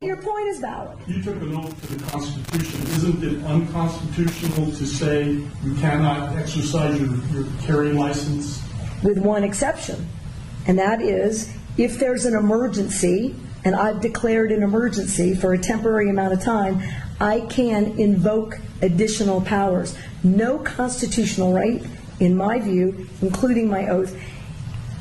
Your 0.00 0.16
point 0.16 0.48
is 0.48 0.58
valid. 0.58 0.98
You 1.06 1.22
took 1.22 1.36
an 1.36 1.54
oath 1.54 1.88
to 1.88 1.94
the 1.94 2.10
Constitution. 2.10 2.82
Isn't 2.82 3.24
it 3.24 3.44
unconstitutional 3.44 4.66
to 4.72 4.86
say 4.86 5.24
you 5.24 5.74
cannot 5.78 6.36
exercise 6.36 7.00
your, 7.00 7.14
your 7.32 7.46
carrying 7.62 7.96
license? 7.96 8.62
With 9.02 9.18
one 9.18 9.44
exception, 9.44 10.06
and 10.66 10.78
that 10.78 11.00
is 11.00 11.54
if 11.76 11.98
there's 11.98 12.24
an 12.24 12.34
emergency 12.34 13.34
and 13.64 13.74
I've 13.74 14.00
declared 14.00 14.52
an 14.52 14.62
emergency 14.62 15.34
for 15.34 15.52
a 15.52 15.58
temporary 15.58 16.08
amount 16.08 16.32
of 16.32 16.40
time, 16.40 16.82
I 17.20 17.40
can 17.40 17.98
invoke 17.98 18.60
additional 18.80 19.40
powers. 19.40 19.96
No 20.26 20.58
constitutional 20.58 21.52
right, 21.52 21.80
in 22.18 22.36
my 22.36 22.58
view, 22.58 23.08
including 23.22 23.68
my 23.68 23.88
oath, 23.88 24.18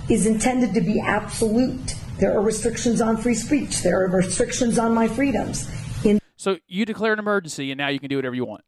is 0.08 0.28
intended 0.28 0.76
to 0.76 0.82
be 0.82 1.00
absolute. 1.00 1.96
There 2.20 2.32
are 2.38 2.42
restrictions 2.42 3.02
on 3.02 3.18
free 3.18 3.34
speech. 3.34 3.82
There 3.82 4.04
are 4.04 4.08
restrictions 4.08 4.78
on 4.78 4.94
my 4.94 5.08
freedoms. 5.08 5.68
In- 6.06 6.20
so 6.38 6.58
you 6.68 6.86
declare 6.86 7.14
an 7.14 7.20
emergency, 7.20 7.72
and 7.72 7.78
now 7.80 7.88
you 7.88 8.00
can 8.00 8.08
do 8.10 8.18
whatever 8.18 8.36
you 8.36 8.46
want. 8.46 8.64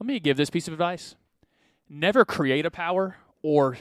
Let 0.00 0.06
me 0.08 0.18
give 0.18 0.36
this 0.36 0.50
piece 0.50 0.66
of 0.66 0.74
advice: 0.74 1.14
never 1.88 2.24
create 2.24 2.66
a 2.66 2.70
power 2.70 3.16
or 3.42 3.78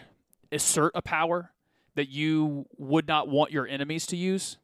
assert 0.52 0.92
a 0.94 1.02
power 1.02 1.52
that 1.96 2.10
you 2.10 2.68
would 2.78 3.08
not 3.08 3.28
want 3.28 3.52
your 3.52 3.68
enemies 3.68 4.06
to 4.08 4.16
use. 4.16 4.58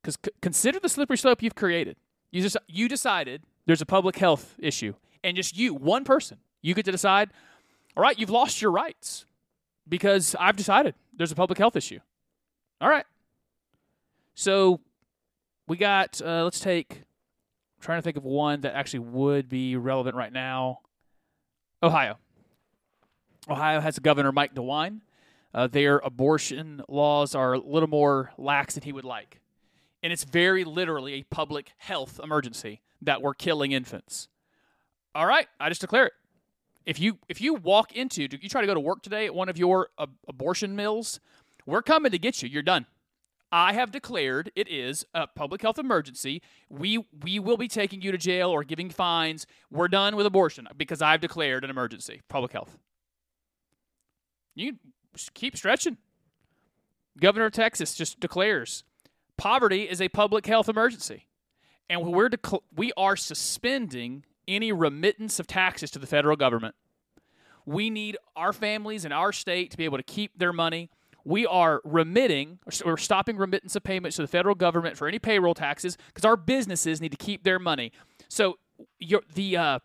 Because 0.00 0.16
c- 0.24 0.30
consider 0.40 0.78
the 0.78 0.88
slippery 0.88 1.18
slope 1.18 1.42
you've 1.42 1.56
created. 1.56 1.96
You 2.30 2.42
just 2.42 2.56
you 2.68 2.88
decided 2.88 3.42
there's 3.66 3.82
a 3.82 3.86
public 3.86 4.16
health 4.16 4.54
issue, 4.58 4.94
and 5.22 5.36
just 5.36 5.56
you, 5.56 5.74
one 5.74 6.04
person, 6.04 6.38
you 6.62 6.74
get 6.74 6.84
to 6.86 6.92
decide. 6.92 7.30
All 7.96 8.02
right, 8.02 8.18
you've 8.18 8.30
lost 8.30 8.62
your 8.62 8.70
rights 8.70 9.24
because 9.88 10.36
I've 10.38 10.56
decided 10.56 10.94
there's 11.16 11.32
a 11.32 11.36
public 11.36 11.58
health 11.58 11.76
issue. 11.76 11.98
All 12.80 12.88
right. 12.88 13.04
So 14.34 14.80
we 15.66 15.76
got. 15.76 16.20
Uh, 16.22 16.44
let's 16.44 16.60
take. 16.60 16.90
I'm 16.92 17.82
trying 17.82 17.98
to 17.98 18.02
think 18.02 18.16
of 18.16 18.24
one 18.24 18.62
that 18.62 18.74
actually 18.74 19.00
would 19.00 19.48
be 19.48 19.76
relevant 19.76 20.16
right 20.16 20.32
now. 20.32 20.80
Ohio. 21.82 22.18
Ohio 23.48 23.80
has 23.80 23.98
governor, 23.98 24.32
Mike 24.32 24.54
DeWine. 24.54 25.00
Uh, 25.52 25.66
their 25.66 25.98
abortion 25.98 26.82
laws 26.88 27.34
are 27.34 27.54
a 27.54 27.58
little 27.58 27.88
more 27.88 28.32
lax 28.38 28.74
than 28.74 28.84
he 28.84 28.92
would 28.92 29.04
like 29.04 29.40
and 30.02 30.12
it's 30.12 30.24
very 30.24 30.64
literally 30.64 31.14
a 31.14 31.22
public 31.24 31.72
health 31.78 32.20
emergency 32.22 32.80
that 33.02 33.22
we're 33.22 33.34
killing 33.34 33.72
infants. 33.72 34.28
All 35.14 35.26
right, 35.26 35.48
I 35.58 35.68
just 35.68 35.80
declare 35.80 36.06
it. 36.06 36.12
If 36.86 36.98
you 36.98 37.18
if 37.28 37.40
you 37.40 37.54
walk 37.54 37.92
into 37.92 38.22
you 38.22 38.48
try 38.48 38.60
to 38.60 38.66
go 38.66 38.74
to 38.74 38.80
work 38.80 39.02
today 39.02 39.26
at 39.26 39.34
one 39.34 39.48
of 39.48 39.58
your 39.58 39.88
uh, 39.98 40.06
abortion 40.28 40.74
mills, 40.74 41.20
we're 41.66 41.82
coming 41.82 42.10
to 42.12 42.18
get 42.18 42.42
you. 42.42 42.48
You're 42.48 42.62
done. 42.62 42.86
I 43.52 43.72
have 43.72 43.90
declared 43.90 44.52
it 44.54 44.68
is 44.68 45.04
a 45.12 45.26
public 45.26 45.62
health 45.62 45.78
emergency. 45.78 46.40
We 46.68 47.04
we 47.22 47.38
will 47.38 47.56
be 47.56 47.68
taking 47.68 48.00
you 48.00 48.12
to 48.12 48.18
jail 48.18 48.50
or 48.50 48.62
giving 48.62 48.90
fines. 48.90 49.46
We're 49.70 49.88
done 49.88 50.16
with 50.16 50.26
abortion 50.26 50.68
because 50.76 51.02
I've 51.02 51.20
declared 51.20 51.64
an 51.64 51.70
emergency. 51.70 52.22
Public 52.28 52.52
health. 52.52 52.78
You 54.54 54.74
keep 55.34 55.56
stretching. 55.56 55.96
Governor 57.20 57.46
of 57.46 57.52
Texas 57.52 57.94
just 57.94 58.20
declares 58.20 58.84
poverty 59.36 59.82
is 59.82 60.00
a 60.00 60.08
public 60.08 60.46
health 60.46 60.68
emergency, 60.68 61.26
and 61.88 62.04
we're 62.04 62.30
dec- 62.30 62.62
we 62.74 62.92
are 62.96 63.16
suspending 63.16 64.24
any 64.50 64.72
remittance 64.72 65.38
of 65.38 65.46
taxes 65.46 65.90
to 65.92 65.98
the 65.98 66.06
federal 66.06 66.36
government. 66.36 66.74
We 67.66 67.90
need 67.90 68.16
our 68.36 68.52
families 68.52 69.04
and 69.04 69.14
our 69.14 69.32
state 69.32 69.70
to 69.70 69.76
be 69.76 69.84
able 69.84 69.98
to 69.98 70.02
keep 70.02 70.38
their 70.38 70.52
money 70.52 70.90
we 71.24 71.46
are 71.46 71.80
remitting 71.84 72.58
or 72.84 72.96
stopping 72.96 73.36
remittance 73.36 73.76
of 73.76 73.82
payments 73.82 74.16
to 74.16 74.22
the 74.22 74.28
federal 74.28 74.54
government 74.54 74.96
for 74.96 75.06
any 75.06 75.18
payroll 75.18 75.54
taxes 75.54 75.96
because 76.08 76.24
our 76.24 76.36
businesses 76.36 77.00
need 77.00 77.10
to 77.10 77.16
keep 77.16 77.44
their 77.44 77.58
money. 77.58 77.92
So 78.28 78.58
your, 78.98 79.22
the 79.34 79.56
uh, 79.56 79.78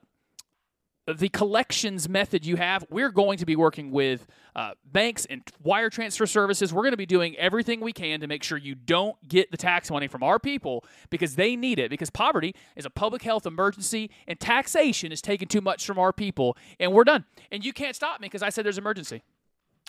the 1.07 1.29
collections 1.29 2.09
method 2.09 2.45
you 2.45 2.55
have, 2.55 2.85
we're 2.89 3.11
going 3.11 3.37
to 3.37 3.45
be 3.45 3.55
working 3.55 3.91
with 3.91 4.25
uh, 4.55 4.71
banks 4.85 5.25
and 5.25 5.43
wire 5.63 5.89
transfer 5.89 6.25
services. 6.25 6.73
We're 6.73 6.81
going 6.81 6.93
to 6.93 6.97
be 6.97 7.05
doing 7.05 7.35
everything 7.35 7.79
we 7.79 7.93
can 7.93 8.19
to 8.21 8.27
make 8.27 8.41
sure 8.41 8.57
you 8.57 8.73
don't 8.73 9.15
get 9.27 9.51
the 9.51 9.57
tax 9.57 9.91
money 9.91 10.07
from 10.07 10.23
our 10.23 10.39
people 10.39 10.83
because 11.11 11.35
they 11.35 11.55
need 11.55 11.77
it. 11.77 11.91
Because 11.91 12.09
poverty 12.09 12.55
is 12.75 12.85
a 12.85 12.89
public 12.89 13.21
health 13.21 13.45
emergency 13.45 14.09
and 14.27 14.39
taxation 14.39 15.11
is 15.11 15.21
taking 15.21 15.47
too 15.47 15.61
much 15.61 15.85
from 15.85 15.99
our 15.99 16.11
people. 16.11 16.57
And 16.79 16.91
we're 16.91 17.03
done. 17.03 17.25
And 17.51 17.63
you 17.63 17.71
can't 17.71 17.95
stop 17.95 18.19
me 18.19 18.25
because 18.25 18.41
I 18.41 18.49
said 18.49 18.65
there's 18.65 18.79
emergency. 18.79 19.21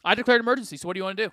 I 0.04 0.14
declared 0.14 0.40
emergency. 0.40 0.76
So 0.76 0.86
what 0.86 0.94
do 0.94 0.98
you 0.98 1.04
want 1.04 1.16
to 1.16 1.26
do? 1.28 1.32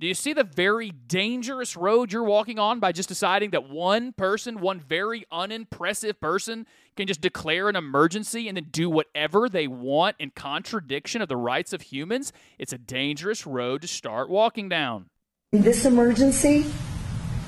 Do 0.00 0.06
you 0.06 0.14
see 0.14 0.32
the 0.32 0.44
very 0.44 0.90
dangerous 0.90 1.76
road 1.76 2.12
you're 2.12 2.22
walking 2.22 2.56
on 2.56 2.78
by 2.78 2.92
just 2.92 3.08
deciding 3.08 3.50
that 3.50 3.68
one 3.68 4.12
person, 4.12 4.60
one 4.60 4.78
very 4.78 5.24
unimpressive 5.32 6.20
person, 6.20 6.68
can 6.96 7.08
just 7.08 7.20
declare 7.20 7.68
an 7.68 7.74
emergency 7.74 8.46
and 8.46 8.56
then 8.56 8.68
do 8.70 8.88
whatever 8.88 9.48
they 9.48 9.66
want 9.66 10.14
in 10.20 10.30
contradiction 10.30 11.20
of 11.20 11.28
the 11.28 11.36
rights 11.36 11.72
of 11.72 11.82
humans? 11.82 12.32
It's 12.60 12.72
a 12.72 12.78
dangerous 12.78 13.44
road 13.44 13.82
to 13.82 13.88
start 13.88 14.30
walking 14.30 14.68
down. 14.68 15.06
This 15.50 15.84
emergency, 15.84 16.66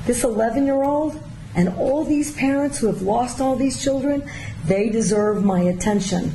this 0.04 0.24
11 0.24 0.66
year 0.66 0.82
old, 0.82 1.22
and 1.54 1.68
all 1.68 2.04
these 2.04 2.32
parents 2.34 2.78
who 2.78 2.88
have 2.88 3.02
lost 3.02 3.40
all 3.40 3.54
these 3.54 3.80
children, 3.80 4.28
they 4.64 4.88
deserve 4.88 5.44
my 5.44 5.60
attention 5.60 6.32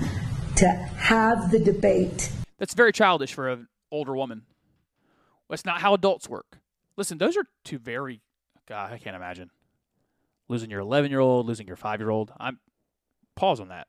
to 0.56 0.70
have 0.70 1.52
the 1.52 1.60
debate 1.60 2.32
that's 2.58 2.74
very 2.74 2.94
childish 2.94 3.34
for 3.34 3.50
an 3.50 3.68
older 3.92 4.16
woman. 4.16 4.44
That's 5.50 5.66
not 5.66 5.82
how 5.82 5.94
adults 5.94 6.28
work. 6.28 6.60
Listen, 6.98 7.18
those 7.18 7.38
are 7.38 7.46
two 7.64 7.78
very 7.78 8.22
God, 8.68 8.94
I 8.94 8.98
can't 8.98 9.16
imagine. 9.16 9.52
Losing 10.48 10.70
your 10.70 10.82
11 10.82 11.12
year 11.12 11.20
old, 11.20 11.46
losing 11.46 11.68
your 11.68 11.76
five 11.76 12.00
year 12.00 12.10
old. 12.10 12.32
I'm 12.40 12.60
pause 13.36 13.60
on 13.60 13.70
that. 13.70 13.88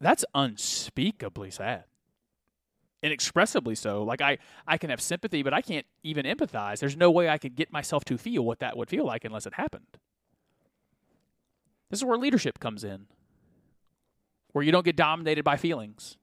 That's 0.00 0.24
unspeakably 0.34 1.50
sad. 1.50 1.84
Inexpressibly 3.02 3.74
so. 3.74 4.02
Like 4.02 4.20
I, 4.20 4.38
I 4.66 4.78
can 4.78 4.90
have 4.90 5.00
sympathy, 5.00 5.42
but 5.42 5.54
I 5.54 5.62
can't 5.62 5.86
even 6.02 6.26
empathize. 6.26 6.78
There's 6.78 6.96
no 6.96 7.10
way 7.10 7.28
I 7.28 7.38
could 7.38 7.54
get 7.54 7.72
myself 7.72 8.04
to 8.06 8.18
feel 8.18 8.44
what 8.44 8.60
that 8.60 8.76
would 8.76 8.88
feel 8.88 9.04
like 9.04 9.24
unless 9.24 9.46
it 9.46 9.54
happened. 9.54 9.98
This 11.90 12.00
is 12.00 12.04
where 12.04 12.18
leadership 12.18 12.58
comes 12.58 12.84
in. 12.84 13.06
Where 14.52 14.64
you 14.64 14.72
don't 14.72 14.84
get 14.84 14.96
dominated 14.96 15.44
by 15.44 15.56
feelings 15.56 16.16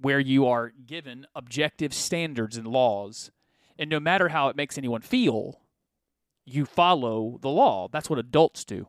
where 0.00 0.20
you 0.20 0.46
are 0.46 0.72
given 0.86 1.26
objective 1.34 1.92
standards 1.94 2.56
and 2.56 2.66
laws, 2.66 3.30
and 3.78 3.90
no 3.90 4.00
matter 4.00 4.28
how 4.28 4.48
it 4.48 4.56
makes 4.56 4.78
anyone 4.78 5.00
feel, 5.00 5.60
you 6.44 6.64
follow 6.64 7.38
the 7.40 7.48
law. 7.48 7.88
That's 7.90 8.08
what 8.08 8.18
adults 8.18 8.64
do. 8.64 8.88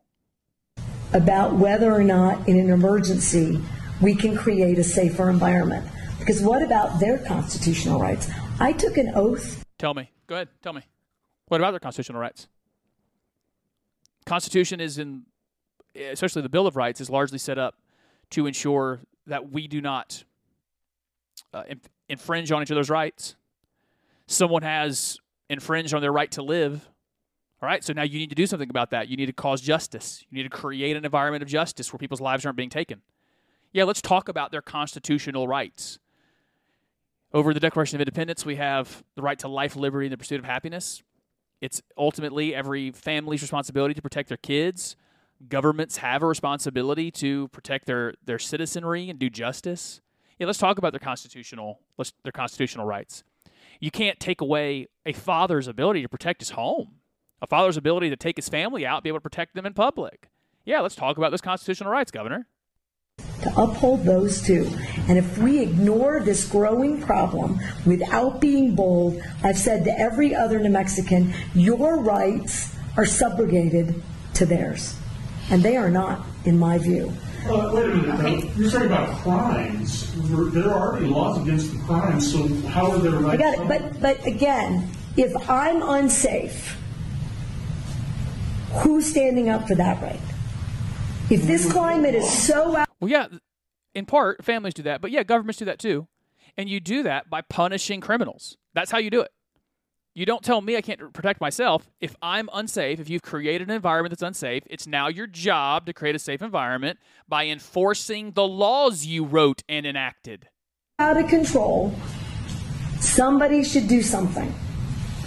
About 1.14 1.54
whether 1.54 1.94
or 1.94 2.04
not 2.04 2.48
in 2.48 2.60
an 2.60 2.70
emergency 2.70 3.62
we 4.02 4.14
can 4.14 4.36
create 4.36 4.78
a 4.78 4.84
safer 4.84 5.30
environment. 5.30 5.88
Because 6.20 6.42
what 6.42 6.62
about 6.62 7.00
their 7.00 7.18
constitutional 7.20 8.00
rights? 8.00 8.30
I 8.60 8.74
took 8.74 8.98
an 8.98 9.12
oath. 9.16 9.64
Tell 9.80 9.94
me. 9.94 10.12
Go 10.28 10.36
ahead. 10.36 10.50
Tell 10.62 10.74
me. 10.74 10.82
What 11.48 11.62
about 11.62 11.72
their 11.72 11.80
constitutional 11.80 12.20
rights? 12.20 12.48
Constitution 14.26 14.82
is 14.82 14.98
in, 14.98 15.24
especially 15.96 16.42
the 16.42 16.50
Bill 16.50 16.68
of 16.68 16.76
Rights, 16.76 17.00
is 17.00 17.10
largely 17.10 17.38
set 17.38 17.58
up 17.58 17.76
to 18.32 18.46
ensure 18.46 19.00
that 19.26 19.52
we 19.52 19.68
do 19.68 19.80
not 19.80 20.26
uh, 21.54 21.64
infringe 22.10 22.52
on 22.52 22.62
each 22.62 22.72
other's 22.72 22.90
rights. 22.90 23.36
Someone 24.28 24.64
has 24.64 25.20
infringed 25.50 25.94
on 25.94 26.02
their 26.02 26.12
right 26.12 26.32
to 26.32 26.42
live. 26.42 26.90
All 27.62 27.68
right, 27.68 27.84
so 27.84 27.94
now 27.94 28.04
you 28.04 28.20
need 28.20 28.30
to 28.30 28.36
do 28.36 28.46
something 28.46 28.70
about 28.70 28.92
that. 28.92 29.08
You 29.08 29.18
need 29.18 29.26
to 29.28 29.34
cause 29.34 29.62
justice. 29.62 30.24
You 30.30 30.38
need 30.38 30.44
to 30.44 30.50
create 30.50 30.96
an 30.96 31.06
environment 31.06 31.42
of 31.42 31.50
justice 31.50 31.92
where 31.92 31.98
people's 31.98 32.22
lives 32.22 32.46
aren't 32.46 32.58
being 32.58 32.70
taken. 32.70 33.02
Yeah, 33.74 33.86
let's 33.86 34.02
talk 34.02 34.30
about 34.30 34.52
their 34.52 34.62
constitutional 34.62 35.48
rights. 35.48 36.00
Over 37.34 37.54
the 37.54 37.60
Declaration 37.60 37.98
of 37.98 38.02
Independence, 38.02 38.46
we 38.46 38.56
have 38.56 39.04
the 39.16 39.22
right 39.22 39.40
to 39.40 39.48
life, 39.48 39.76
liberty, 39.76 40.08
and 40.08 40.14
the 40.14 40.18
pursuit 40.18 40.40
of 40.40 40.46
happiness. 40.46 41.04
It's 41.60 41.82
ultimately 41.98 42.54
every 42.54 42.92
family's 42.92 43.42
responsibility 43.42 43.94
to 43.96 44.02
protect 44.02 44.30
their 44.30 44.38
kids. 44.38 44.96
Governments 45.50 45.98
have 45.98 46.24
a 46.24 46.28
responsibility 46.28 47.12
to 47.12 47.48
protect 47.50 47.86
their, 47.86 48.14
their 48.24 48.40
citizenry 48.40 49.10
and 49.10 49.20
do 49.20 49.30
justice 49.30 50.02
yeah, 50.40 50.46
let's 50.46 50.60
talk 50.60 50.78
about 50.78 50.94
their 50.94 51.00
constitutional 51.00 51.80
their 52.24 52.32
constitutional 52.32 52.86
rights. 52.86 53.24
You 53.80 53.92
can't 53.92 54.20
take 54.20 54.42
away 54.42 54.88
a 55.06 55.14
father's 55.14 55.68
ability 55.68 56.02
to 56.02 56.10
protect 56.10 56.42
his 56.42 56.52
home, 56.52 56.96
a 57.42 57.48
father's 57.48 57.78
ability 57.78 58.10
to 58.10 58.16
take 58.16 58.38
his 58.38 58.50
family 58.50 58.86
out, 58.86 59.04
be 59.04 59.10
able 59.10 59.20
to 59.20 59.24
protect 59.24 59.56
them 59.56 59.66
in 59.66 59.74
public. 59.74 60.30
Yeah, 60.66 60.82
let's 60.82 60.96
talk 60.96 61.18
about 61.18 61.32
those 61.32 61.42
constitutional 61.42 61.92
rights, 61.92 62.12
Governor. 62.12 62.48
To 63.44 63.62
uphold 63.62 64.04
those 64.04 64.42
two. 64.42 64.70
And 65.08 65.18
if 65.18 65.38
we 65.38 65.60
ignore 65.60 66.20
this 66.20 66.48
growing 66.48 67.02
problem 67.02 67.60
without 67.86 68.42
being 68.42 68.76
bold, 68.76 69.22
I've 69.44 69.58
said 69.58 69.86
to 69.86 70.00
every 70.00 70.36
other 70.36 70.60
New 70.60 70.70
Mexican, 70.70 71.34
your 71.54 72.00
rights 72.02 72.76
are 72.98 73.06
subrogated 73.06 74.02
to 74.36 74.46
theirs. 74.46 74.98
And 75.50 75.64
they 75.64 75.78
are 75.78 75.90
not, 75.90 76.26
in 76.46 76.60
my 76.60 76.78
view. 76.78 77.14
Uh, 77.46 77.72
wait 77.74 77.86
a 77.86 77.88
minute. 77.88 78.20
Okay. 78.20 78.52
You're 78.58 78.72
talking 78.72 78.88
about 78.88 79.18
crimes. 79.20 80.14
There 80.52 80.70
are 80.70 80.90
already 80.90 81.06
laws 81.06 81.42
against 81.42 81.72
the 81.72 81.80
crimes, 81.80 82.32
so 82.32 82.48
how 82.68 82.92
are 82.92 82.98
there 82.98 83.12
rights? 83.12 83.42
I 83.42 83.56
got 83.56 83.60
it. 83.60 83.68
But, 83.68 84.02
but 84.02 84.26
again, 84.26 84.90
if 85.16 85.50
I'm 85.50 85.82
unsafe, 85.82 86.78
who's 88.74 89.06
standing 89.06 89.50
up 89.50 89.68
for 89.68 89.76
that 89.76 90.02
right? 90.02 90.20
If 91.30 91.44
this 91.44 91.72
climate 91.72 92.16
is 92.16 92.30
so 92.30 92.76
out. 92.76 92.88
Well, 93.00 93.12
yeah, 93.12 93.28
in 93.94 94.06
part, 94.06 94.44
families 94.44 94.74
do 94.74 94.84
that, 94.84 95.02
but 95.02 95.12
yeah, 95.12 95.24
governments 95.24 95.60
do 95.60 95.66
that 95.66 95.80
too. 95.80 96.08
And 96.58 96.70
you 96.70 96.80
do 96.80 97.04
that 97.04 97.30
by 97.30 97.42
punishing 97.42 98.02
criminals. 98.02 98.58
That's 98.74 98.90
how 98.92 98.98
you 98.98 99.10
do 99.10 99.22
it. 99.22 99.32
You 100.18 100.26
don't 100.26 100.44
tell 100.44 100.62
me 100.62 100.76
I 100.76 100.82
can't 100.82 101.14
protect 101.14 101.40
myself. 101.40 101.92
If 102.02 102.16
I'm 102.24 102.50
unsafe, 102.52 103.00
if 103.00 103.08
you've 103.08 103.22
created 103.22 103.70
an 103.70 103.76
environment 103.76 104.10
that's 104.10 104.24
unsafe, 104.24 104.64
it's 104.66 104.88
now 104.88 105.10
your 105.10 105.28
job 105.28 105.86
to 105.86 105.94
create 105.94 106.16
a 106.16 106.20
safe 106.20 106.42
environment 106.42 106.98
by 107.30 107.46
enforcing 107.46 108.32
the 108.32 108.48
laws 108.48 109.06
you 109.06 109.24
wrote 109.24 109.62
and 109.70 109.86
enacted. 109.86 110.50
Out 110.98 111.18
of 111.18 111.28
control. 111.28 111.94
Somebody 113.00 113.64
should 113.64 113.88
do 113.88 114.02
something. 114.02 114.52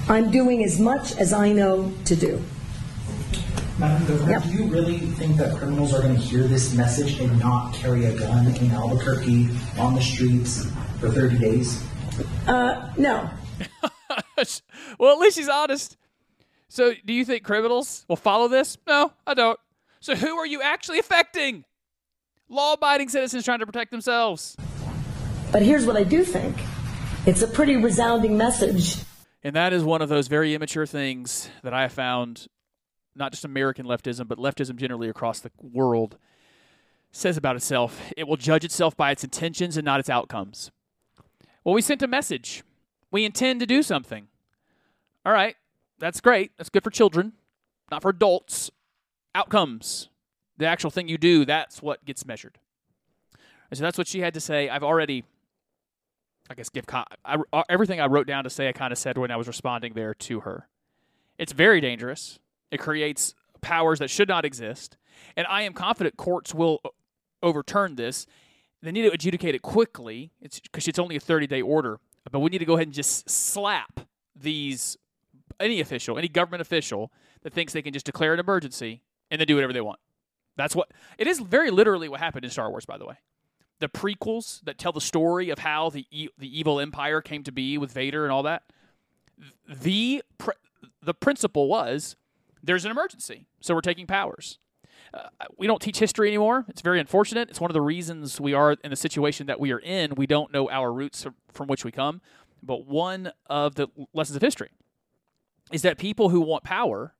I'm 0.08 0.32
doing 0.32 0.64
as 0.64 0.80
much 0.80 1.16
as 1.18 1.32
I 1.32 1.52
know 1.52 1.92
to 2.06 2.16
do. 2.16 2.42
Madam 3.78 4.08
Governor, 4.08 4.32
yep. 4.32 4.42
do 4.42 4.48
you 4.48 4.64
really 4.64 4.98
think 4.98 5.36
that 5.36 5.56
criminals 5.56 5.94
are 5.94 6.02
going 6.02 6.16
to 6.16 6.20
hear 6.20 6.42
this 6.48 6.74
message 6.74 7.20
and 7.20 7.38
not 7.38 7.72
carry 7.74 8.06
a 8.06 8.18
gun 8.18 8.48
in 8.56 8.72
Albuquerque 8.72 9.50
on 9.78 9.94
the 9.94 10.02
streets 10.02 10.68
for 10.98 11.10
30 11.10 11.38
days? 11.38 11.80
Uh, 12.48 12.90
no. 12.96 13.30
well, 14.98 15.12
at 15.12 15.18
least 15.18 15.38
he's 15.38 15.48
honest. 15.48 15.96
So, 16.68 16.92
do 17.04 17.12
you 17.12 17.24
think 17.24 17.42
criminals 17.42 18.04
will 18.08 18.16
follow 18.16 18.48
this? 18.48 18.78
No, 18.86 19.12
I 19.26 19.34
don't. 19.34 19.58
So, 20.00 20.14
who 20.14 20.36
are 20.36 20.46
you 20.46 20.62
actually 20.62 20.98
affecting? 20.98 21.64
Law 22.48 22.74
abiding 22.74 23.08
citizens 23.08 23.44
trying 23.44 23.60
to 23.60 23.66
protect 23.66 23.90
themselves. 23.90 24.56
But 25.52 25.62
here's 25.62 25.86
what 25.86 25.96
I 25.96 26.04
do 26.04 26.24
think 26.24 26.56
it's 27.26 27.42
a 27.42 27.48
pretty 27.48 27.76
resounding 27.76 28.36
message. 28.36 28.96
And 29.42 29.56
that 29.56 29.72
is 29.72 29.82
one 29.82 30.02
of 30.02 30.08
those 30.08 30.28
very 30.28 30.54
immature 30.54 30.86
things 30.86 31.48
that 31.62 31.72
I 31.72 31.82
have 31.82 31.92
found, 31.92 32.46
not 33.16 33.32
just 33.32 33.44
American 33.44 33.86
leftism, 33.86 34.28
but 34.28 34.38
leftism 34.38 34.76
generally 34.76 35.08
across 35.08 35.40
the 35.40 35.50
world 35.60 36.18
says 37.10 37.36
about 37.36 37.56
itself. 37.56 38.00
It 38.16 38.28
will 38.28 38.36
judge 38.36 38.64
itself 38.64 38.96
by 38.96 39.10
its 39.10 39.24
intentions 39.24 39.76
and 39.76 39.84
not 39.84 39.98
its 39.98 40.10
outcomes. 40.10 40.70
Well, 41.64 41.74
we 41.74 41.82
sent 41.82 42.02
a 42.02 42.08
message 42.08 42.62
we 43.10 43.24
intend 43.24 43.60
to 43.60 43.66
do 43.66 43.82
something. 43.82 44.28
All 45.24 45.32
right, 45.32 45.56
that's 45.98 46.20
great. 46.20 46.52
That's 46.56 46.70
good 46.70 46.82
for 46.82 46.90
children, 46.90 47.32
not 47.90 48.02
for 48.02 48.08
adults. 48.08 48.70
Outcomes, 49.32 50.08
the 50.56 50.66
actual 50.66 50.90
thing 50.90 51.06
you 51.06 51.16
do, 51.16 51.44
that's 51.44 51.80
what 51.80 52.04
gets 52.04 52.26
measured. 52.26 52.58
And 53.70 53.78
so 53.78 53.84
that's 53.84 53.96
what 53.96 54.08
she 54.08 54.20
had 54.20 54.34
to 54.34 54.40
say. 54.40 54.68
I've 54.68 54.82
already, 54.82 55.24
I 56.48 56.54
guess, 56.54 56.68
give 56.68 56.84
I, 56.92 57.04
I, 57.52 57.62
everything 57.68 58.00
I 58.00 58.06
wrote 58.06 58.26
down 58.26 58.42
to 58.44 58.50
say. 58.50 58.68
I 58.68 58.72
kind 58.72 58.92
of 58.92 58.98
said 58.98 59.16
when 59.16 59.30
I 59.30 59.36
was 59.36 59.46
responding 59.46 59.92
there 59.92 60.14
to 60.14 60.40
her. 60.40 60.68
It's 61.38 61.52
very 61.52 61.80
dangerous. 61.80 62.40
It 62.72 62.78
creates 62.78 63.34
powers 63.60 64.00
that 64.00 64.10
should 64.10 64.28
not 64.28 64.44
exist, 64.44 64.96
and 65.36 65.46
I 65.46 65.62
am 65.62 65.74
confident 65.74 66.16
courts 66.16 66.52
will 66.52 66.80
uh, 66.84 66.88
overturn 67.42 67.94
this. 67.94 68.26
They 68.82 68.90
need 68.90 69.02
to 69.02 69.12
adjudicate 69.12 69.54
it 69.54 69.62
quickly. 69.62 70.32
It's 70.40 70.58
because 70.58 70.88
it's 70.88 70.98
only 70.98 71.14
a 71.14 71.20
30 71.20 71.46
day 71.46 71.62
order, 71.62 72.00
but 72.32 72.40
we 72.40 72.50
need 72.50 72.58
to 72.58 72.64
go 72.64 72.74
ahead 72.74 72.88
and 72.88 72.94
just 72.94 73.30
slap 73.30 74.00
these 74.34 74.96
any 75.60 75.80
official, 75.80 76.18
any 76.18 76.28
government 76.28 76.60
official 76.60 77.12
that 77.42 77.52
thinks 77.52 77.72
they 77.72 77.82
can 77.82 77.92
just 77.92 78.06
declare 78.06 78.34
an 78.34 78.40
emergency 78.40 79.02
and 79.30 79.40
then 79.40 79.46
do 79.46 79.54
whatever 79.54 79.72
they 79.72 79.80
want. 79.80 80.00
That's 80.56 80.74
what 80.74 80.90
it 81.18 81.26
is. 81.26 81.40
Very 81.40 81.70
literally, 81.70 82.08
what 82.08 82.20
happened 82.20 82.44
in 82.44 82.50
Star 82.50 82.70
Wars, 82.70 82.84
by 82.84 82.98
the 82.98 83.06
way. 83.06 83.16
The 83.78 83.88
prequels 83.88 84.62
that 84.64 84.78
tell 84.78 84.92
the 84.92 85.00
story 85.00 85.48
of 85.48 85.60
how 85.60 85.90
the 85.90 86.06
e- 86.10 86.28
the 86.36 86.58
evil 86.58 86.80
empire 86.80 87.22
came 87.22 87.42
to 87.44 87.52
be 87.52 87.78
with 87.78 87.92
Vader 87.92 88.24
and 88.24 88.32
all 88.32 88.42
that. 88.42 88.64
The 89.66 90.22
pr- 90.36 90.50
the 91.02 91.14
principle 91.14 91.68
was 91.68 92.16
there's 92.62 92.84
an 92.84 92.90
emergency, 92.90 93.46
so 93.60 93.74
we're 93.74 93.80
taking 93.80 94.06
powers. 94.06 94.58
Uh, 95.14 95.28
we 95.56 95.66
don't 95.66 95.80
teach 95.80 95.98
history 95.98 96.28
anymore. 96.28 96.66
It's 96.68 96.82
very 96.82 97.00
unfortunate. 97.00 97.48
It's 97.48 97.60
one 97.60 97.70
of 97.70 97.74
the 97.74 97.80
reasons 97.80 98.40
we 98.40 98.52
are 98.52 98.72
in 98.84 98.90
the 98.90 98.96
situation 98.96 99.46
that 99.46 99.58
we 99.58 99.72
are 99.72 99.80
in. 99.80 100.14
We 100.14 100.26
don't 100.26 100.52
know 100.52 100.68
our 100.70 100.92
roots 100.92 101.26
from 101.52 101.66
which 101.66 101.84
we 101.84 101.90
come. 101.90 102.20
But 102.62 102.86
one 102.86 103.32
of 103.46 103.76
the 103.76 103.88
lessons 104.12 104.36
of 104.36 104.42
history 104.42 104.70
is 105.72 105.82
that 105.82 105.98
people 105.98 106.30
who 106.30 106.40
want 106.40 106.64
power 106.64 107.14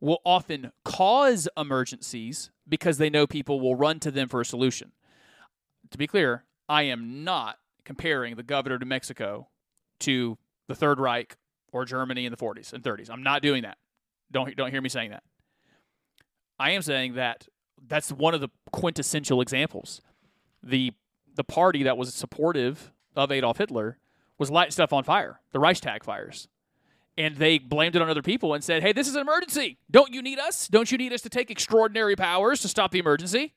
will 0.00 0.20
often 0.24 0.72
cause 0.84 1.48
emergencies 1.56 2.50
because 2.68 2.98
they 2.98 3.08
know 3.08 3.26
people 3.26 3.60
will 3.60 3.76
run 3.76 4.00
to 4.00 4.10
them 4.10 4.28
for 4.28 4.40
a 4.40 4.44
solution. 4.44 4.92
To 5.90 5.98
be 5.98 6.06
clear, 6.06 6.44
I 6.68 6.82
am 6.82 7.24
not 7.24 7.58
comparing 7.84 8.36
the 8.36 8.42
governor 8.42 8.76
of 8.76 8.86
Mexico 8.86 9.48
to 10.00 10.38
the 10.66 10.74
Third 10.74 10.98
Reich 10.98 11.36
or 11.72 11.84
Germany 11.84 12.26
in 12.26 12.30
the 12.32 12.36
40s 12.36 12.72
and 12.72 12.82
30s. 12.82 13.10
I'm 13.10 13.22
not 13.22 13.42
doing 13.42 13.62
that. 13.62 13.78
Don't 14.30 14.54
don't 14.56 14.70
hear 14.70 14.80
me 14.80 14.88
saying 14.88 15.10
that. 15.10 15.22
I 16.58 16.70
am 16.70 16.82
saying 16.82 17.14
that 17.14 17.46
that's 17.86 18.10
one 18.10 18.34
of 18.34 18.40
the 18.40 18.48
quintessential 18.72 19.40
examples. 19.40 20.00
The 20.62 20.92
the 21.34 21.44
party 21.44 21.82
that 21.82 21.96
was 21.96 22.12
supportive 22.14 22.92
of 23.14 23.30
Adolf 23.30 23.58
Hitler 23.58 23.98
was 24.38 24.50
lighting 24.50 24.72
stuff 24.72 24.92
on 24.92 25.04
fire, 25.04 25.40
the 25.52 25.60
Reichstag 25.60 26.04
fires. 26.04 26.48
And 27.18 27.36
they 27.36 27.58
blamed 27.58 27.94
it 27.94 28.02
on 28.02 28.08
other 28.08 28.22
people 28.22 28.54
and 28.54 28.64
said, 28.64 28.82
hey, 28.82 28.92
this 28.92 29.06
is 29.06 29.14
an 29.14 29.20
emergency. 29.20 29.78
Don't 29.90 30.14
you 30.14 30.22
need 30.22 30.38
us? 30.38 30.66
Don't 30.68 30.90
you 30.90 30.96
need 30.96 31.12
us 31.12 31.20
to 31.22 31.28
take 31.28 31.50
extraordinary 31.50 32.16
powers 32.16 32.60
to 32.62 32.68
stop 32.68 32.90
the 32.90 32.98
emergency? 32.98 33.52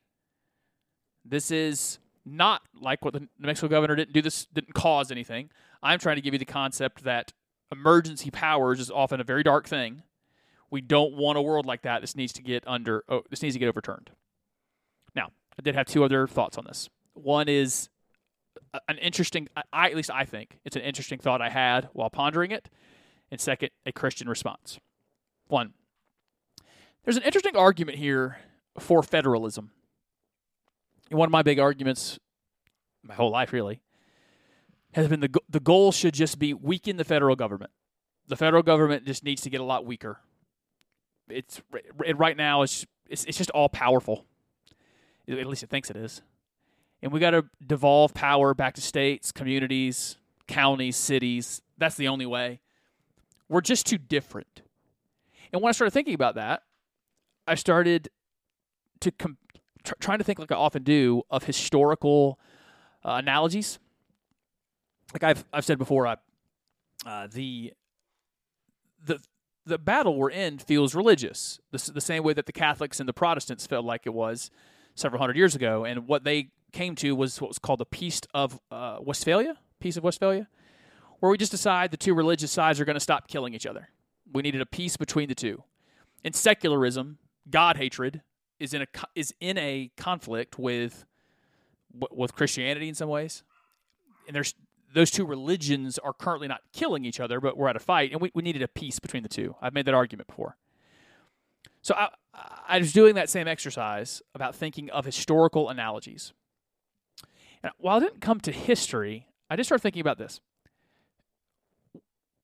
This 1.23 1.51
is 1.51 1.99
not 2.25 2.61
like 2.79 3.05
what 3.05 3.13
the 3.13 3.21
New 3.21 3.27
Mexico 3.39 3.69
governor 3.69 3.95
didn't 3.95 4.13
do 4.13 4.21
this, 4.21 4.45
didn't 4.47 4.73
cause 4.73 5.09
anything. 5.09 5.49
I'm 5.81 5.99
trying 5.99 6.17
to 6.17 6.21
give 6.21 6.33
you 6.33 6.39
the 6.39 6.45
concept 6.45 7.03
that 7.05 7.31
emergency 7.71 8.29
powers 8.29 8.79
is 8.79 8.91
often 8.91 9.21
a 9.21 9.23
very 9.23 9.43
dark 9.43 9.67
thing 9.67 10.03
we 10.75 10.81
don't 10.81 11.13
want 11.13 11.37
a 11.37 11.41
world 11.41 11.65
like 11.65 11.83
that. 11.83 12.01
This 12.01 12.15
needs 12.15 12.33
to 12.33 12.41
get 12.41 12.63
under. 12.67 13.03
Oh, 13.07 13.21
this 13.29 13.41
needs 13.41 13.55
to 13.55 13.59
get 13.59 13.69
overturned. 13.69 14.11
Now, 15.15 15.29
I 15.57 15.61
did 15.61 15.75
have 15.75 15.85
two 15.85 16.03
other 16.03 16.27
thoughts 16.27 16.57
on 16.57 16.65
this. 16.65 16.89
One 17.13 17.47
is 17.47 17.89
an 18.87 18.97
interesting. 18.97 19.47
I 19.71 19.89
at 19.89 19.95
least 19.95 20.11
I 20.11 20.25
think 20.25 20.59
it's 20.65 20.75
an 20.75 20.81
interesting 20.81 21.19
thought 21.19 21.41
I 21.41 21.49
had 21.49 21.89
while 21.93 22.09
pondering 22.09 22.51
it. 22.51 22.69
And 23.31 23.39
second, 23.39 23.69
a 23.85 23.91
Christian 23.91 24.29
response. 24.29 24.79
One, 25.47 25.73
there's 27.03 27.17
an 27.17 27.23
interesting 27.23 27.55
argument 27.55 27.97
here 27.97 28.37
for 28.79 29.03
federalism. 29.03 29.71
One 31.09 31.27
of 31.27 31.31
my 31.31 31.43
big 31.43 31.59
arguments, 31.59 32.19
my 33.03 33.13
whole 33.13 33.31
life 33.31 33.53
really, 33.53 33.81
has 34.93 35.07
been 35.07 35.19
the 35.19 35.29
the 35.49 35.59
goal 35.59 35.91
should 35.91 36.13
just 36.13 36.39
be 36.39 36.53
weaken 36.53 36.97
the 36.97 37.03
federal 37.03 37.35
government. 37.35 37.71
The 38.27 38.35
federal 38.35 38.63
government 38.63 39.05
just 39.05 39.23
needs 39.23 39.41
to 39.43 39.49
get 39.49 39.61
a 39.61 39.63
lot 39.63 39.85
weaker 39.85 40.19
it's 41.29 41.61
right 42.17 42.37
now 42.37 42.61
it's 42.61 42.85
it's, 43.07 43.23
it's 43.25 43.37
just 43.37 43.51
all 43.51 43.69
powerful. 43.69 44.25
At 45.27 45.45
least 45.45 45.63
it 45.63 45.69
thinks 45.69 45.89
it 45.89 45.95
is. 45.95 46.21
And 47.01 47.11
we 47.11 47.19
got 47.19 47.31
to 47.31 47.45
devolve 47.65 48.13
power 48.13 48.53
back 48.53 48.73
to 48.75 48.81
states, 48.81 49.31
communities, 49.31 50.17
counties, 50.47 50.95
cities. 50.95 51.61
That's 51.77 51.95
the 51.95 52.07
only 52.07 52.25
way. 52.25 52.61
We're 53.49 53.61
just 53.61 53.85
too 53.85 53.97
different. 53.97 54.61
And 55.53 55.61
when 55.61 55.69
I 55.69 55.71
started 55.71 55.91
thinking 55.91 56.13
about 56.13 56.35
that, 56.35 56.63
I 57.47 57.55
started 57.55 58.09
to 59.01 59.11
com- 59.11 59.37
tr- 59.83 59.93
trying 59.99 60.17
to 60.17 60.23
think 60.23 60.39
like 60.39 60.51
I 60.51 60.55
often 60.55 60.83
do 60.83 61.23
of 61.29 61.43
historical 61.43 62.39
uh, 63.03 63.13
analogies. 63.13 63.79
Like 65.13 65.23
I've 65.23 65.45
I've 65.53 65.65
said 65.65 65.77
before, 65.77 66.07
I, 66.07 66.17
uh, 67.05 67.27
the 67.31 67.73
the 69.03 69.19
the 69.65 69.77
battle 69.77 70.15
we're 70.15 70.31
in 70.31 70.57
feels 70.57 70.95
religious, 70.95 71.59
the, 71.71 71.91
the 71.91 72.01
same 72.01 72.23
way 72.23 72.33
that 72.33 72.45
the 72.45 72.51
Catholics 72.51 72.99
and 72.99 73.07
the 73.07 73.13
Protestants 73.13 73.65
felt 73.65 73.85
like 73.85 74.01
it 74.05 74.13
was 74.13 74.49
several 74.95 75.21
hundred 75.21 75.37
years 75.37 75.55
ago. 75.55 75.85
And 75.85 76.07
what 76.07 76.23
they 76.23 76.49
came 76.71 76.95
to 76.95 77.15
was 77.15 77.39
what 77.39 77.49
was 77.49 77.59
called 77.59 77.79
the 77.79 77.85
Peace 77.85 78.21
of 78.33 78.59
uh, 78.71 78.97
Westphalia, 79.01 79.57
Peace 79.79 79.97
of 79.97 80.03
Westphalia, 80.03 80.47
where 81.25 81.31
we 81.31 81.39
just 81.39 81.51
decide 81.51 81.89
the 81.89 81.97
two 81.97 82.13
religious 82.13 82.51
sides 82.51 82.79
are 82.79 82.85
going 82.85 82.95
to 82.95 82.99
stop 82.99 83.27
killing 83.27 83.55
each 83.55 83.65
other. 83.65 83.89
We 84.31 84.43
needed 84.43 84.61
a 84.61 84.65
peace 84.65 84.95
between 84.95 85.27
the 85.27 85.33
two. 85.33 85.63
And 86.23 86.35
secularism, 86.35 87.17
God 87.49 87.77
hatred 87.77 88.21
is 88.59 88.75
in 88.75 88.83
a 88.83 88.87
is 89.15 89.33
in 89.39 89.57
a 89.57 89.89
conflict 89.97 90.59
with 90.59 91.05
with 92.11 92.35
Christianity 92.35 92.87
in 92.87 92.93
some 92.93 93.09
ways, 93.09 93.41
and 94.27 94.35
there's 94.35 94.53
those 94.93 95.09
two 95.09 95.25
religions 95.25 95.97
are 95.97 96.13
currently 96.13 96.47
not 96.47 96.61
killing 96.73 97.05
each 97.05 97.19
other, 97.19 97.41
but 97.41 97.57
we're 97.57 97.69
at 97.69 97.75
a 97.75 97.79
fight, 97.79 98.11
and 98.11 98.21
we, 98.21 98.31
we 98.35 98.43
needed 98.43 98.61
a 98.61 98.67
peace 98.67 98.99
between 98.99 99.23
the 99.23 99.29
two. 99.29 99.55
I've 99.59 99.73
made 99.73 99.85
that 99.87 99.95
argument 99.95 100.27
before. 100.27 100.57
So 101.81 101.95
I, 101.95 102.09
I 102.67 102.77
was 102.77 102.93
doing 102.93 103.15
that 103.15 103.31
same 103.31 103.47
exercise 103.47 104.21
about 104.35 104.55
thinking 104.55 104.91
of 104.91 105.05
historical 105.05 105.69
analogies. 105.69 106.33
And 107.63 107.71
while 107.77 107.97
I 107.97 107.99
didn't 108.01 108.21
come 108.21 108.39
to 108.41 108.51
history, 108.51 109.27
I 109.49 109.55
just 109.55 109.67
started 109.67 109.81
thinking 109.81 110.01
about 110.01 110.19
this. 110.19 110.39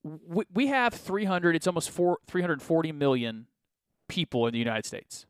We, 0.04 0.46
we 0.54 0.68
have 0.68 0.94
300, 0.94 1.56
it's 1.56 1.68
almost 1.68 1.90
four, 1.90 2.18
340 2.28 2.92
million 2.92 3.48
people 4.08 4.48
in 4.48 4.54
the 4.54 4.60
United 4.60 4.86
States 4.86 5.26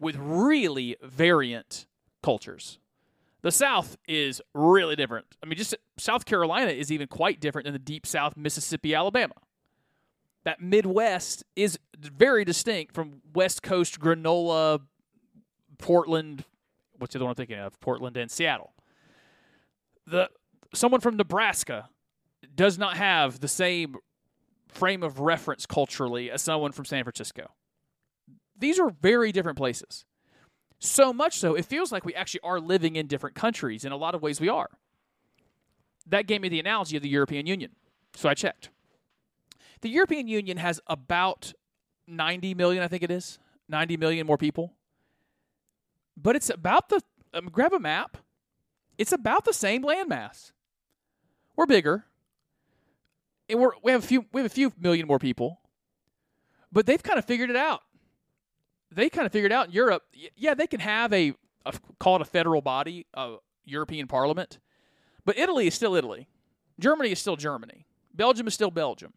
with 0.00 0.16
really 0.18 0.96
variant 1.02 1.86
cultures. 2.22 2.78
The 3.42 3.52
South 3.52 3.96
is 4.06 4.42
really 4.54 4.96
different. 4.96 5.26
I 5.42 5.46
mean, 5.46 5.56
just 5.56 5.74
South 5.98 6.24
Carolina 6.24 6.72
is 6.72 6.90
even 6.90 7.06
quite 7.06 7.40
different 7.40 7.64
than 7.64 7.72
the 7.72 7.78
deep 7.78 8.06
South, 8.06 8.36
Mississippi, 8.36 8.94
Alabama. 8.94 9.34
That 10.44 10.60
Midwest 10.60 11.44
is 11.54 11.78
very 11.96 12.44
distinct 12.44 12.94
from 12.94 13.20
West 13.34 13.62
Coast, 13.62 14.00
granola, 14.00 14.80
Portland. 15.78 16.44
What's 16.98 17.12
the 17.12 17.18
other 17.18 17.26
one 17.26 17.32
I'm 17.32 17.36
thinking 17.36 17.58
of? 17.58 17.78
Portland 17.80 18.16
and 18.16 18.30
Seattle. 18.30 18.72
The 20.06 20.30
someone 20.74 21.00
from 21.00 21.16
Nebraska 21.16 21.88
does 22.60 22.76
not 22.76 22.98
have 22.98 23.40
the 23.40 23.48
same 23.48 23.96
frame 24.68 25.02
of 25.02 25.18
reference 25.18 25.64
culturally 25.64 26.30
as 26.30 26.42
someone 26.42 26.72
from 26.72 26.84
San 26.84 27.04
Francisco. 27.04 27.52
These 28.54 28.78
are 28.78 28.90
very 28.90 29.32
different 29.32 29.56
places. 29.56 30.04
So 30.78 31.10
much 31.10 31.38
so, 31.38 31.54
it 31.54 31.64
feels 31.64 31.90
like 31.90 32.04
we 32.04 32.14
actually 32.14 32.40
are 32.42 32.60
living 32.60 32.96
in 32.96 33.06
different 33.06 33.34
countries. 33.34 33.86
In 33.86 33.92
a 33.92 33.96
lot 33.96 34.14
of 34.14 34.20
ways, 34.20 34.42
we 34.42 34.50
are. 34.50 34.68
That 36.06 36.26
gave 36.26 36.42
me 36.42 36.50
the 36.50 36.60
analogy 36.60 36.98
of 36.98 37.02
the 37.02 37.08
European 37.08 37.46
Union. 37.46 37.70
So 38.14 38.28
I 38.28 38.34
checked. 38.34 38.68
The 39.80 39.88
European 39.88 40.28
Union 40.28 40.58
has 40.58 40.82
about 40.86 41.54
90 42.06 42.52
million, 42.52 42.82
I 42.82 42.88
think 42.88 43.02
it 43.02 43.10
is, 43.10 43.38
90 43.70 43.96
million 43.96 44.26
more 44.26 44.36
people. 44.36 44.74
But 46.14 46.36
it's 46.36 46.50
about 46.50 46.90
the, 46.90 47.00
um, 47.32 47.46
grab 47.46 47.72
a 47.72 47.80
map, 47.80 48.18
it's 48.98 49.12
about 49.12 49.46
the 49.46 49.54
same 49.54 49.82
landmass. 49.82 50.52
We're 51.56 51.64
bigger. 51.64 52.04
And 53.50 53.60
we're, 53.60 53.72
we 53.82 53.92
have 53.92 54.04
a 54.04 54.06
few 54.06 54.26
we 54.32 54.40
have 54.40 54.50
a 54.50 54.54
few 54.54 54.72
million 54.78 55.06
more 55.06 55.18
people. 55.18 55.60
But 56.72 56.86
they've 56.86 57.02
kind 57.02 57.18
of 57.18 57.24
figured 57.24 57.50
it 57.50 57.56
out 57.56 57.82
they 58.92 59.08
kind 59.08 59.26
of 59.26 59.32
figured 59.32 59.52
out 59.52 59.68
in 59.68 59.72
Europe, 59.72 60.02
yeah, 60.36 60.54
they 60.54 60.66
can 60.66 60.80
have 60.80 61.12
a, 61.12 61.32
a 61.64 61.72
call 61.98 62.16
it 62.16 62.22
a 62.22 62.24
federal 62.24 62.60
body, 62.60 63.06
a 63.14 63.36
European 63.64 64.06
Parliament, 64.06 64.58
but 65.24 65.38
Italy 65.38 65.66
is 65.66 65.74
still 65.74 65.94
Italy. 65.94 66.28
Germany 66.78 67.12
is 67.12 67.18
still 67.18 67.36
Germany. 67.36 67.86
Belgium 68.14 68.46
is 68.46 68.54
still 68.54 68.70
Belgium. 68.70 69.12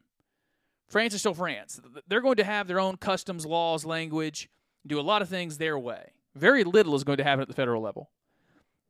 France 0.88 1.14
is 1.14 1.22
still 1.22 1.34
France. 1.34 1.80
They're 2.08 2.22
going 2.22 2.36
to 2.36 2.44
have 2.44 2.68
their 2.68 2.80
own 2.80 2.98
customs, 2.98 3.46
laws, 3.46 3.86
language, 3.86 4.50
do 4.86 5.00
a 5.00 5.02
lot 5.02 5.22
of 5.22 5.30
things 5.30 5.58
their 5.58 5.80
way. 5.80 6.12
Very 6.36 6.64
little 6.64 6.94
is 6.94 7.04
going 7.04 7.18
to 7.18 7.24
happen 7.24 7.42
at 7.42 7.48
the 7.48 7.54
federal 7.54 7.82
level. 7.82 8.12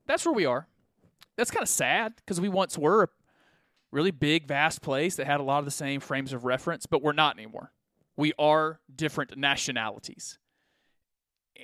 That's 0.05 0.25
where 0.25 0.33
we 0.33 0.45
are. 0.45 0.67
That's 1.37 1.51
kind 1.51 1.63
of 1.63 1.69
sad 1.69 2.15
because 2.17 2.41
we 2.41 2.49
once 2.49 2.77
were 2.77 3.09
really 3.93 4.11
big, 4.11 4.47
vast 4.47 4.81
place 4.81 5.15
that 5.15 5.27
had 5.27 5.39
a 5.39 5.43
lot 5.43 5.59
of 5.59 5.65
the 5.65 5.71
same 5.71 5.99
frames 5.99 6.33
of 6.33 6.43
reference, 6.43 6.85
but 6.85 7.01
we're 7.01 7.13
not 7.13 7.37
anymore. 7.37 7.71
We 8.17 8.33
are 8.37 8.79
different 8.95 9.37
nationalities 9.37 10.37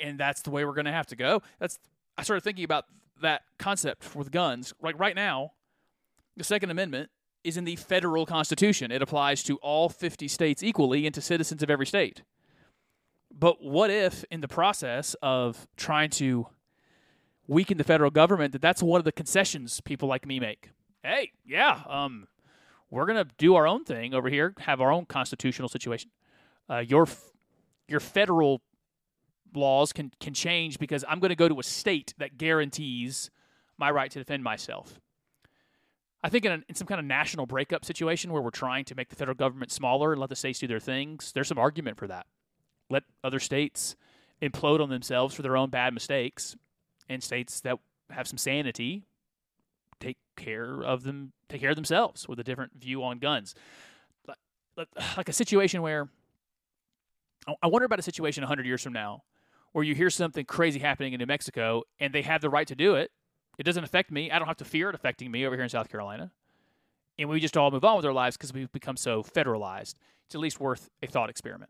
and 0.02 0.20
that's 0.20 0.42
the 0.42 0.50
way 0.50 0.66
we're 0.66 0.74
going 0.74 0.86
to 0.86 0.92
have 0.92 1.08
to 1.08 1.16
go. 1.16 1.42
That's 1.60 1.80
I 2.18 2.24
started 2.24 2.44
thinking 2.44 2.66
about 2.66 2.86
that 3.22 3.44
concept 3.58 4.16
with 4.16 4.32
guns. 4.32 4.74
Like 4.82 5.00
right 5.00 5.16
now, 5.16 5.54
the 6.38 6.44
Second 6.44 6.70
Amendment 6.70 7.10
is 7.44 7.58
in 7.58 7.64
the 7.64 7.76
federal 7.76 8.26
constitution. 8.26 8.92
It 8.92 9.02
applies 9.02 9.44
to 9.44 9.56
all 9.58 9.90
50 9.90 10.28
states 10.28 10.62
equally 10.62 11.06
and 11.06 11.16
to 11.16 11.22
citizens 11.22 11.64
of 11.64 11.70
every 11.70 11.86
state. 11.86 12.24
But 13.32 13.64
what 13.64 13.90
if, 13.90 14.26
in 14.32 14.42
the 14.42 14.48
process 14.48 15.16
of 15.22 15.68
trying 15.78 16.10
to 16.12 16.48
weaken 17.48 17.78
the 17.78 17.84
federal 17.84 18.12
government, 18.12 18.52
that 18.54 18.62
that's 18.62 18.84
one 18.84 19.00
of 19.00 19.06
the 19.06 19.12
concessions 19.12 19.80
people 19.82 20.10
like 20.10 20.26
me 20.26 20.40
make? 20.40 20.72
Hey, 21.04 21.32
yeah, 21.46 21.82
um, 21.88 22.28
we're 22.90 23.06
gonna 23.06 23.28
do 23.38 23.56
our 23.56 23.66
own 23.66 23.86
thing 23.86 24.14
over 24.14 24.30
here, 24.30 24.54
have 24.60 24.82
our 24.82 24.92
own 24.92 25.06
constitutional 25.06 25.70
situation. 25.70 26.12
Uh, 26.70 26.80
your 26.80 27.08
your 27.88 28.00
federal 28.00 28.62
laws 29.56 29.94
can 29.94 30.12
can 30.20 30.34
change 30.34 30.78
because 30.78 31.04
I'm 31.08 31.20
going 31.20 31.30
to 31.30 31.36
go 31.36 31.48
to 31.48 31.60
a 31.60 31.64
state 31.64 32.14
that 32.18 32.38
guarantees 32.38 33.30
my 33.78 33.90
right 33.92 34.12
to 34.12 34.20
defend 34.20 34.44
myself. 34.44 35.00
I 36.22 36.30
think 36.30 36.44
in, 36.44 36.52
a, 36.52 36.60
in 36.68 36.76
some 36.76 36.86
kind 36.86 37.00
of 37.00 37.06
national 37.06 37.46
breakup 37.46 37.86
situation 37.86 38.34
where 38.34 38.42
we're 38.42 38.50
trying 38.50 38.84
to 38.86 38.96
make 38.96 39.08
the 39.08 39.16
federal 39.16 39.36
government 39.36 39.72
smaller 39.72 40.12
and 40.12 40.20
let 40.20 40.30
the 40.30 40.36
states 40.36 40.60
do 40.60 40.68
their 40.68 40.80
things, 40.80 41.32
there's 41.32 41.48
some 41.48 41.58
argument 41.58 41.98
for 41.98 42.08
that. 42.08 42.26
Let 42.90 43.04
other 43.24 43.40
states 43.40 43.96
implode 44.42 44.82
on 44.82 44.90
themselves 44.90 45.34
for 45.34 45.44
their 45.44 45.56
own 45.56 45.70
bad 45.70 45.94
mistakes, 45.94 46.58
and 47.08 47.24
states 47.24 47.62
that 47.62 47.78
have 48.10 48.28
some 48.28 48.38
sanity 48.38 49.06
take 50.00 50.18
care 50.36 50.82
of 50.84 51.04
them, 51.04 51.34
take 51.48 51.62
care 51.62 51.72
of 51.72 51.76
themselves 51.76 52.28
with 52.28 52.40
a 52.40 52.44
different 52.44 52.74
view 52.80 53.04
on 53.04 53.20
guns. 53.20 53.56
Like 55.18 55.28
a 55.28 55.34
situation 55.34 55.82
where 55.82 56.10
I 57.62 57.68
wonder 57.68 57.86
about 57.86 58.00
a 58.00 58.04
situation 58.04 58.44
100 58.44 58.66
years 58.66 58.82
from 58.82 58.94
now 58.94 59.24
where 59.74 59.84
you 59.84 59.94
hear 59.94 60.10
something 60.10 60.46
crazy 60.46 60.80
happening 60.80 61.14
in 61.14 61.20
New 61.20 61.26
Mexico 61.26 61.84
and 62.00 62.14
they 62.14 62.22
have 62.22 62.42
the 62.42 62.50
right 62.50 62.68
to 62.68 62.76
do 62.76 62.96
it. 62.96 63.12
It 63.58 63.64
doesn't 63.64 63.84
affect 63.84 64.10
me. 64.10 64.32
I 64.32 64.40
don't 64.40 64.48
have 64.48 64.58
to 64.58 64.66
fear 64.66 64.90
it 64.90 64.96
affecting 64.96 65.32
me 65.32 65.46
over 65.46 65.56
here 65.56 65.64
in 65.64 65.70
South 65.70 65.90
Carolina. 65.90 66.32
And 67.18 67.28
we 67.28 67.42
just 67.42 67.58
all 67.58 67.70
move 67.72 67.84
on 67.84 67.98
with 67.98 68.06
our 68.06 68.14
lives 68.14 68.38
because 68.38 68.54
we've 68.54 68.72
become 68.72 68.96
so 68.96 69.22
federalized. 69.22 69.96
It's 70.26 70.36
at 70.36 70.40
least 70.40 70.60
worth 70.60 70.90
a 71.04 71.08
thought 71.08 71.30
experiment. 71.30 71.70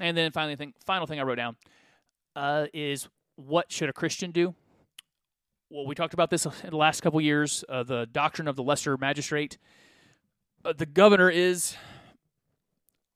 And 0.00 0.16
then 0.16 0.32
finally, 0.32 0.56
thing, 0.56 0.72
final 0.84 1.06
thing 1.06 1.20
I 1.20 1.24
wrote 1.24 1.34
down 1.34 1.56
uh, 2.34 2.66
is 2.72 3.08
what 3.36 3.70
should 3.70 3.90
a 3.90 3.92
Christian 3.92 4.30
do? 4.30 4.54
Well, 5.70 5.86
we 5.86 5.94
talked 5.94 6.14
about 6.14 6.30
this 6.30 6.46
in 6.64 6.70
the 6.70 6.76
last 6.76 7.02
couple 7.02 7.20
years. 7.20 7.64
Uh, 7.68 7.82
the 7.82 8.06
doctrine 8.06 8.48
of 8.48 8.56
the 8.56 8.62
lesser 8.62 8.96
magistrate. 8.96 9.58
Uh, 10.64 10.72
the 10.72 10.86
governor 10.86 11.28
is, 11.28 11.76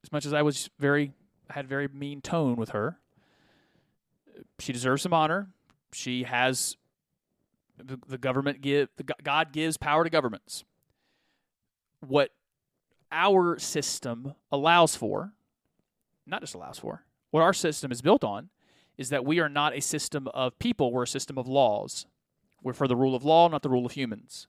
as 0.04 0.12
much 0.12 0.26
as 0.26 0.32
I 0.32 0.42
was 0.42 0.68
very, 0.78 1.12
had 1.50 1.66
very 1.66 1.88
mean 1.88 2.20
tone 2.20 2.56
with 2.56 2.70
her. 2.70 2.98
She 4.58 4.72
deserves 4.72 5.02
some 5.02 5.14
honor. 5.14 5.48
She 5.92 6.24
has 6.24 6.76
the, 7.78 7.98
the 8.06 8.18
government 8.18 8.60
give 8.60 8.88
the, 8.96 9.04
God 9.22 9.52
gives 9.52 9.76
power 9.76 10.04
to 10.04 10.10
governments. 10.10 10.64
What 12.00 12.30
our 13.10 13.58
system 13.58 14.34
allows 14.50 14.94
for, 14.94 15.32
not 16.26 16.40
just 16.40 16.54
allows 16.54 16.78
for, 16.78 17.04
what 17.30 17.42
our 17.42 17.52
system 17.52 17.90
is 17.92 18.02
built 18.02 18.24
on 18.24 18.50
is 18.98 19.08
that 19.08 19.24
we 19.24 19.40
are 19.40 19.48
not 19.48 19.74
a 19.74 19.80
system 19.80 20.28
of 20.28 20.58
people, 20.58 20.92
we're 20.92 21.04
a 21.04 21.08
system 21.08 21.38
of 21.38 21.48
laws. 21.48 22.06
We're 22.62 22.72
for 22.72 22.88
the 22.88 22.96
rule 22.96 23.14
of 23.14 23.24
law, 23.24 23.48
not 23.48 23.62
the 23.62 23.68
rule 23.68 23.86
of 23.86 23.92
humans. 23.92 24.46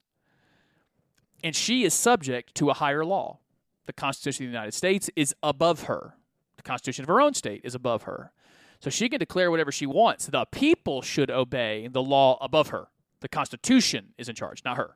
And 1.43 1.55
she 1.55 1.83
is 1.83 1.93
subject 1.93 2.55
to 2.55 2.69
a 2.69 2.73
higher 2.73 3.03
law. 3.03 3.39
The 3.85 3.93
Constitution 3.93 4.45
of 4.45 4.51
the 4.51 4.55
United 4.55 4.73
States 4.73 5.09
is 5.15 5.35
above 5.43 5.83
her. 5.83 6.15
The 6.57 6.63
Constitution 6.63 7.03
of 7.03 7.09
her 7.09 7.19
own 7.19 7.33
state 7.33 7.61
is 7.63 7.75
above 7.75 8.03
her. 8.03 8.31
So 8.79 8.89
she 8.89 9.09
can 9.09 9.19
declare 9.19 9.51
whatever 9.51 9.71
she 9.71 9.85
wants. 9.85 10.27
The 10.27 10.45
people 10.45 11.01
should 11.01 11.31
obey 11.31 11.87
the 11.87 12.01
law 12.01 12.37
above 12.41 12.69
her. 12.69 12.87
The 13.19 13.29
Constitution 13.29 14.13
is 14.17 14.29
in 14.29 14.35
charge, 14.35 14.63
not 14.63 14.77
her. 14.77 14.95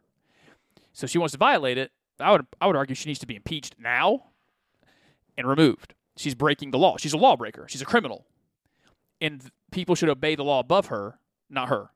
So 0.94 1.08
she 1.08 1.18
wants 1.18 1.34
to 1.34 1.38
violate 1.38 1.78
it. 1.78 1.92
I 2.20 2.32
would 2.32 2.46
I 2.60 2.68
would 2.68 2.76
argue 2.76 2.96
she 2.96 3.10
needs 3.10 3.20
to 3.20 3.28
be 3.28 3.36
impeached 3.36 3.76
now 3.80 4.26
and 5.38 5.48
removed. 5.48 5.94
She's 6.16 6.36
breaking 6.36 6.72
the 6.72 6.78
law. 6.78 6.98
She's 6.98 7.14
a 7.14 7.18
lawbreaker. 7.18 7.68
She's 7.70 7.82
a 7.82 7.86
criminal. 7.86 8.26
And 9.22 9.52
people 9.72 9.96
should 9.96 10.10
obey 10.10 10.36
the 10.36 10.44
law 10.44 10.60
above 10.60 10.88
her, 10.88 11.20
not 11.50 11.70
her. 11.70 11.92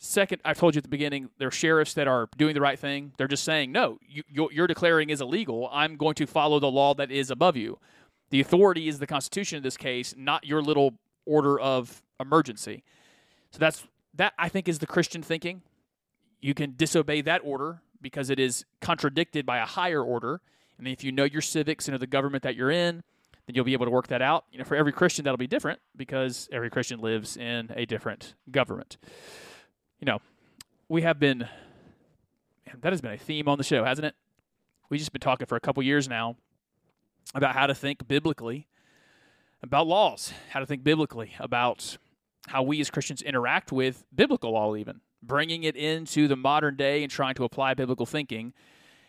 Second, 0.00 0.40
I've 0.44 0.58
told 0.58 0.76
you 0.76 0.78
at 0.78 0.84
the 0.84 0.88
beginning, 0.88 1.28
there 1.38 1.48
are 1.48 1.52
sheriffs 1.52 1.94
that 1.94 2.06
are 2.06 2.28
doing 2.36 2.54
the 2.54 2.60
right 2.60 2.78
thing. 2.78 3.12
They're 3.18 3.26
just 3.26 3.42
saying, 3.42 3.72
no, 3.72 3.98
you, 4.08 4.22
you're 4.52 4.68
declaring 4.68 5.10
is 5.10 5.20
illegal. 5.20 5.68
I'm 5.72 5.96
going 5.96 6.14
to 6.16 6.26
follow 6.26 6.60
the 6.60 6.70
law 6.70 6.94
that 6.94 7.10
is 7.10 7.32
above 7.32 7.56
you. 7.56 7.78
The 8.30 8.40
authority 8.40 8.88
is 8.88 9.00
the 9.00 9.08
Constitution 9.08 9.56
in 9.56 9.62
this 9.64 9.76
case, 9.76 10.14
not 10.16 10.44
your 10.46 10.62
little 10.62 10.94
order 11.26 11.58
of 11.58 12.00
emergency. 12.20 12.84
So 13.50 13.58
that's 13.58 13.84
that 14.14 14.34
I 14.38 14.48
think 14.48 14.68
is 14.68 14.78
the 14.78 14.86
Christian 14.86 15.22
thinking. 15.22 15.62
You 16.40 16.54
can 16.54 16.74
disobey 16.76 17.22
that 17.22 17.40
order 17.42 17.80
because 18.00 18.30
it 18.30 18.38
is 18.38 18.64
contradicted 18.80 19.44
by 19.44 19.58
a 19.58 19.66
higher 19.66 20.02
order. 20.02 20.40
And 20.78 20.86
if 20.86 21.02
you 21.02 21.10
know 21.10 21.24
your 21.24 21.42
civics 21.42 21.88
and 21.88 21.94
know 21.94 21.98
the 21.98 22.06
government 22.06 22.44
that 22.44 22.54
you're 22.54 22.70
in, 22.70 23.02
then 23.46 23.54
you'll 23.54 23.64
be 23.64 23.72
able 23.72 23.86
to 23.86 23.90
work 23.90 24.08
that 24.08 24.22
out. 24.22 24.44
You 24.52 24.58
know, 24.58 24.64
for 24.64 24.76
every 24.76 24.92
Christian 24.92 25.24
that'll 25.24 25.38
be 25.38 25.48
different 25.48 25.80
because 25.96 26.48
every 26.52 26.70
Christian 26.70 27.00
lives 27.00 27.36
in 27.36 27.72
a 27.74 27.84
different 27.86 28.34
government. 28.50 28.98
You 30.00 30.06
know, 30.06 30.20
we 30.88 31.02
have 31.02 31.18
been 31.18 31.38
man, 31.38 32.76
that 32.80 32.92
has 32.92 33.00
been 33.00 33.12
a 33.12 33.18
theme 33.18 33.48
on 33.48 33.58
the 33.58 33.64
show, 33.64 33.84
hasn't 33.84 34.06
it? 34.06 34.14
We've 34.88 35.00
just 35.00 35.12
been 35.12 35.20
talking 35.20 35.46
for 35.46 35.56
a 35.56 35.60
couple 35.60 35.82
years 35.82 36.08
now 36.08 36.36
about 37.34 37.54
how 37.56 37.66
to 37.66 37.74
think 37.74 38.06
biblically 38.06 38.68
about 39.60 39.88
laws, 39.88 40.32
how 40.50 40.60
to 40.60 40.66
think 40.66 40.84
biblically 40.84 41.34
about 41.40 41.98
how 42.46 42.62
we 42.62 42.80
as 42.80 42.90
Christians 42.90 43.22
interact 43.22 43.72
with 43.72 44.04
biblical 44.14 44.52
law, 44.52 44.76
even 44.76 45.00
bringing 45.20 45.64
it 45.64 45.74
into 45.74 46.28
the 46.28 46.36
modern 46.36 46.76
day 46.76 47.02
and 47.02 47.10
trying 47.10 47.34
to 47.34 47.42
apply 47.42 47.74
biblical 47.74 48.06
thinking 48.06 48.54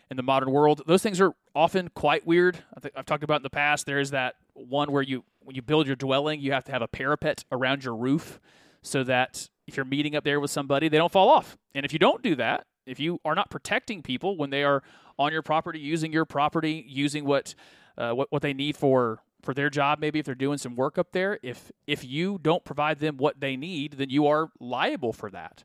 in 0.10 0.18
the 0.18 0.24
modern 0.24 0.50
world. 0.50 0.82
Those 0.88 1.04
things 1.04 1.22
are 1.22 1.34
often 1.54 1.90
quite 1.90 2.26
weird. 2.26 2.64
I 2.76 2.80
think 2.80 2.96
I've 2.98 3.06
talked 3.06 3.24
about 3.24 3.38
in 3.38 3.44
the 3.44 3.52
past. 3.52 3.86
There 3.86 4.00
is 4.00 4.10
that 4.10 4.36
one 4.54 4.92
where 4.92 5.04
you, 5.04 5.24
when 5.42 5.56
you 5.56 5.62
build 5.62 5.86
your 5.86 5.96
dwelling, 5.96 6.42
you 6.42 6.52
have 6.52 6.64
to 6.64 6.72
have 6.72 6.82
a 6.82 6.88
parapet 6.88 7.46
around 7.52 7.84
your 7.84 7.96
roof 7.96 8.40
so 8.82 9.04
that 9.04 9.50
if 9.70 9.78
you're 9.78 9.86
meeting 9.86 10.16
up 10.16 10.24
there 10.24 10.40
with 10.40 10.52
somebody, 10.52 10.90
they 10.90 10.98
don't 10.98 11.12
fall 11.12 11.30
off. 11.30 11.58
And 11.74 11.86
if 11.86 11.94
you 11.94 12.00
don't 12.00 12.22
do 12.22 12.36
that, 12.36 12.66
if 12.86 13.00
you 13.00 13.20
are 13.24 13.36
not 13.36 13.50
protecting 13.50 14.02
people 14.02 14.36
when 14.36 14.50
they 14.50 14.64
are 14.64 14.84
on 15.18 15.32
your 15.32 15.42
property, 15.42 15.80
using 15.80 16.12
your 16.12 16.26
property, 16.26 16.84
using 16.88 17.24
what 17.24 17.56
uh, 17.98 18.12
what 18.12 18.32
what 18.32 18.42
they 18.42 18.54
need 18.54 18.76
for 18.76 19.22
for 19.42 19.54
their 19.54 19.70
job 19.70 20.00
maybe 20.00 20.20
if 20.20 20.26
they're 20.26 20.36
doing 20.36 20.58
some 20.58 20.76
work 20.76 20.98
up 20.98 21.14
there 21.14 21.40
if 21.42 21.72
if 21.88 22.04
you 22.04 22.38
don't 22.42 22.66
provide 22.66 23.00
them 23.00 23.16
what 23.18 23.40
they 23.40 23.56
need 23.56 23.94
then 23.94 24.10
you 24.10 24.28
are 24.28 24.50
liable 24.60 25.14
for 25.14 25.30
that. 25.30 25.64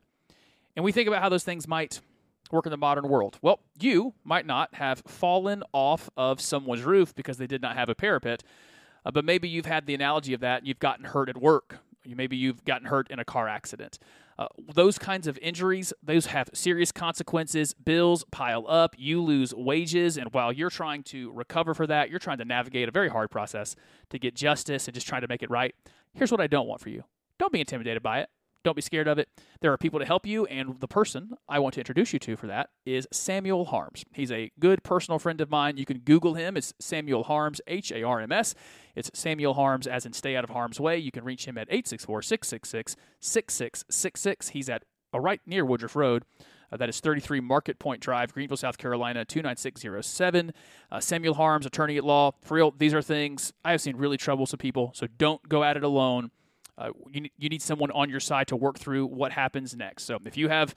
And 0.75 0.83
we 0.83 0.91
think 0.91 1.07
about 1.07 1.21
how 1.21 1.29
those 1.29 1.43
things 1.43 1.67
might 1.67 2.01
work 2.51 2.65
in 2.65 2.69
the 2.69 2.77
modern 2.77 3.07
world. 3.07 3.37
Well 3.41 3.59
you 3.79 4.13
might 4.23 4.45
not 4.45 4.75
have 4.75 5.01
fallen 5.05 5.63
off 5.73 6.09
of 6.15 6.39
someone's 6.39 6.83
roof 6.83 7.13
because 7.15 7.37
they 7.37 7.47
did 7.47 7.61
not 7.61 7.75
have 7.75 7.89
a 7.89 7.95
parapet 7.95 8.43
uh, 9.05 9.11
but 9.11 9.25
maybe 9.25 9.47
you've 9.47 9.65
had 9.65 9.85
the 9.85 9.93
analogy 9.93 10.33
of 10.33 10.41
that 10.41 10.59
and 10.59 10.67
you've 10.67 10.79
gotten 10.79 11.05
hurt 11.05 11.29
at 11.29 11.37
work 11.37 11.79
maybe 12.05 12.37
you've 12.37 12.63
gotten 12.65 12.87
hurt 12.87 13.09
in 13.09 13.19
a 13.19 13.25
car 13.25 13.47
accident 13.47 13.99
uh, 14.37 14.47
those 14.73 14.99
kinds 14.99 15.27
of 15.27 15.37
injuries, 15.41 15.93
those 16.03 16.27
have 16.27 16.49
serious 16.53 16.91
consequences. 16.91 17.73
Bills 17.73 18.25
pile 18.31 18.65
up. 18.67 18.95
You 18.97 19.21
lose 19.21 19.53
wages. 19.53 20.17
And 20.17 20.33
while 20.33 20.51
you're 20.51 20.69
trying 20.69 21.03
to 21.03 21.31
recover 21.31 21.73
for 21.73 21.87
that, 21.87 22.09
you're 22.09 22.19
trying 22.19 22.39
to 22.39 22.45
navigate 22.45 22.89
a 22.89 22.91
very 22.91 23.09
hard 23.09 23.31
process 23.31 23.75
to 24.09 24.19
get 24.19 24.35
justice 24.35 24.87
and 24.87 24.93
just 24.93 25.07
trying 25.07 25.21
to 25.21 25.27
make 25.27 25.41
it 25.41 25.49
right. 25.49 25.73
Here's 26.13 26.31
what 26.31 26.41
I 26.41 26.47
don't 26.47 26.67
want 26.67 26.81
for 26.81 26.89
you 26.89 27.03
don't 27.37 27.53
be 27.53 27.59
intimidated 27.59 28.03
by 28.03 28.21
it. 28.21 28.29
Don't 28.65 28.75
be 28.75 28.81
scared 28.81 29.07
of 29.07 29.19
it. 29.19 29.29
There 29.61 29.71
are 29.71 29.77
people 29.77 29.99
to 29.99 30.07
help 30.07 30.25
you, 30.25 30.47
and 30.47 30.79
the 30.79 30.87
person 30.87 31.37
I 31.47 31.59
want 31.59 31.75
to 31.75 31.81
introduce 31.81 32.13
you 32.13 32.17
to 32.17 32.35
for 32.35 32.47
that 32.47 32.71
is 32.83 33.07
Samuel 33.11 33.65
Harms. 33.65 34.03
He's 34.11 34.31
a 34.31 34.51
good 34.59 34.81
personal 34.81 35.19
friend 35.19 35.39
of 35.39 35.51
mine. 35.51 35.77
You 35.77 35.85
can 35.85 35.99
Google 35.99 36.33
him. 36.33 36.57
It's 36.57 36.73
Samuel 36.79 37.25
Harms, 37.25 37.61
H 37.67 37.91
A 37.91 38.01
R 38.01 38.21
M 38.21 38.31
S. 38.31 38.55
It's 38.95 39.11
Samuel 39.13 39.53
Harms, 39.53 39.85
as 39.85 40.03
in 40.07 40.13
stay 40.13 40.35
out 40.35 40.43
of 40.43 40.49
harm's 40.49 40.79
way. 40.79 40.97
You 40.97 41.11
can 41.11 41.23
reach 41.23 41.45
him 41.45 41.59
at 41.59 41.67
864 41.69 42.23
666 42.23 42.95
6666. 43.19 44.49
He's 44.49 44.67
at 44.67 44.81
uh, 45.13 45.19
right 45.19 45.41
near 45.45 45.63
Woodruff 45.63 45.95
Road. 45.95 46.23
Uh, 46.71 46.77
that 46.77 46.89
is 46.89 46.99
33 46.99 47.41
Market 47.41 47.77
Point 47.77 48.01
Drive, 48.01 48.33
Greenville, 48.33 48.57
South 48.57 48.79
Carolina, 48.79 49.25
29607. 49.25 50.51
Uh, 50.91 50.99
Samuel 50.99 51.35
Harms, 51.35 51.67
attorney 51.67 51.97
at 51.97 52.03
law. 52.03 52.31
For 52.41 52.55
real, 52.55 52.73
these 52.75 52.95
are 52.95 53.03
things 53.03 53.53
I 53.63 53.69
have 53.69 53.81
seen 53.81 53.95
really 53.95 54.17
troublesome 54.17 54.57
people, 54.57 54.89
so 54.95 55.05
don't 55.19 55.47
go 55.47 55.63
at 55.63 55.77
it 55.77 55.83
alone. 55.83 56.31
Uh, 56.77 56.89
you, 57.11 57.29
you 57.37 57.49
need 57.49 57.61
someone 57.61 57.91
on 57.91 58.09
your 58.09 58.19
side 58.19 58.47
to 58.47 58.55
work 58.55 58.77
through 58.77 59.05
what 59.05 59.31
happens 59.31 59.75
next. 59.75 60.03
So 60.03 60.19
if 60.25 60.37
you 60.37 60.49
have 60.49 60.75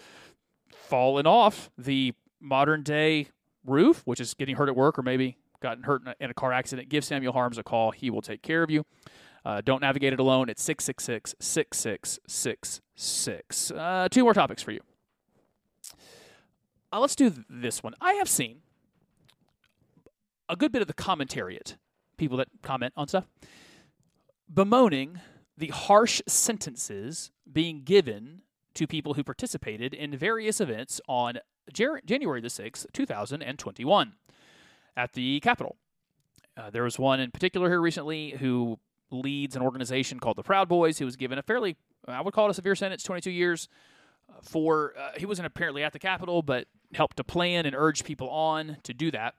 fallen 0.71 1.27
off 1.27 1.71
the 1.77 2.15
modern 2.41 2.83
day 2.83 3.29
roof, 3.65 4.03
which 4.05 4.21
is 4.21 4.35
getting 4.35 4.57
hurt 4.57 4.69
at 4.69 4.77
work 4.77 4.99
or 4.99 5.03
maybe 5.03 5.37
gotten 5.61 5.83
hurt 5.83 6.03
in 6.03 6.09
a, 6.09 6.15
in 6.21 6.31
a 6.31 6.35
car 6.35 6.53
accident, 6.53 6.89
give 6.89 7.05
Samuel 7.05 7.33
Harms 7.33 7.59
a 7.59 7.63
call. 7.63 7.91
He 7.91 8.11
will 8.11 8.23
take 8.23 8.43
care 8.43 8.63
of 8.63 8.71
you. 8.71 8.85
Uh, 9.45 9.61
don't 9.65 9.81
navigate 9.81 10.13
it 10.13 10.21
alone. 10.21 10.49
It's 10.49 10.63
666 10.63 11.35
6666. 11.41 13.71
Uh, 13.71 14.09
two 14.11 14.23
more 14.23 14.35
topics 14.35 14.63
for 14.63 14.73
you. 14.73 14.81
Uh, 16.93 17.01
let's 17.01 17.17
do 17.17 17.33
this 17.49 17.83
one. 17.83 17.95
I 18.01 18.15
have 18.15 18.29
seen 18.29 18.61
a 20.49 20.57
good 20.57 20.73
bit 20.73 20.83
of 20.83 20.89
the 20.89 20.95
commentariat, 20.95 21.77
people 22.17 22.37
that 22.39 22.49
comment 22.63 22.93
on 22.97 23.09
stuff, 23.09 23.27
bemoaning 24.53 25.21
the 25.59 25.68
harsh 25.68 26.23
sentences 26.27 27.33
being 27.51 27.83
given 27.83 28.42
to 28.75 28.87
people 28.87 29.14
who 29.14 29.25
participated 29.25 29.92
in 29.92 30.16
various 30.16 30.61
events 30.61 31.01
on 31.09 31.38
January 31.73 32.40
the 32.40 32.49
6th, 32.49 32.87
2021, 32.92 34.12
at 34.97 35.12
the 35.14 35.40
Capitol. 35.40 35.77
Uh, 36.57 36.71
there 36.71 36.85
was 36.85 36.99
one 36.99 37.18
in 37.18 37.33
particular 37.33 37.68
here 37.68 37.81
recently 37.81 38.31
who 38.38 38.79
leads 39.11 39.57
an 39.57 39.62
organization 39.62 40.21
called 40.21 40.37
the 40.37 40.42
Proud 40.42 40.68
Boys, 40.68 40.99
who 40.99 41.05
was 41.05 41.16
given 41.16 41.38
a 41.38 41.42
fairly, 41.42 41.77
I 42.07 42.21
would 42.21 42.35
call 42.35 42.47
it 42.47 42.51
a 42.51 42.55
severe 42.55 42.77
sentence, 42.77 43.03
22 43.03 43.31
years 43.31 43.68
uh, 44.29 44.35
for, 44.42 44.94
uh, 44.97 45.11
he 45.16 45.27
wasn't 45.27 45.47
apparently 45.47 45.83
at 45.83 45.92
the 45.92 45.99
Capitol, 45.99 46.42
but 46.42 46.68
helped 46.94 47.16
to 47.16 47.25
plan 47.25 47.66
and 47.66 47.75
urge 47.75 48.05
people 48.05 48.31
on 48.31 48.77
to 48.85 48.94
do 48.94 49.11
that. 49.11 49.35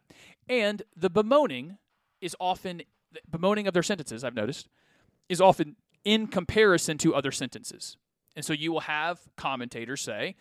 And 0.49 0.83
the 0.97 1.09
bemoaning 1.09 1.77
is 2.19 2.35
often, 2.41 2.81
the 3.13 3.21
bemoaning 3.29 3.67
of 3.67 3.73
their 3.73 3.83
sentences, 3.83 4.23
I've 4.23 4.35
noticed, 4.35 4.67
is 5.29 5.39
often 5.39 5.77
in 6.09 6.25
comparison 6.25 6.97
to 6.97 7.13
other 7.13 7.31
sentences. 7.31 7.95
And 8.35 8.43
so 8.43 8.51
you 8.51 8.71
will 8.71 8.79
have 8.81 9.19
commentators 9.37 10.01
say, 10.01 10.35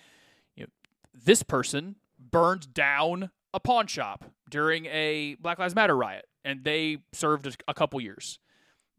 you 0.56 0.64
know, 0.64 0.70
this 1.12 1.42
person 1.42 1.96
burned 2.18 2.72
down 2.72 3.30
a 3.52 3.60
pawn 3.60 3.86
shop 3.86 4.24
during 4.48 4.86
a 4.86 5.36
Black 5.40 5.58
Lives 5.58 5.74
Matter 5.74 5.94
riot 5.94 6.24
and 6.42 6.64
they 6.64 6.96
served 7.12 7.54
a, 7.68 7.74
couple 7.74 8.00
years. 8.00 8.38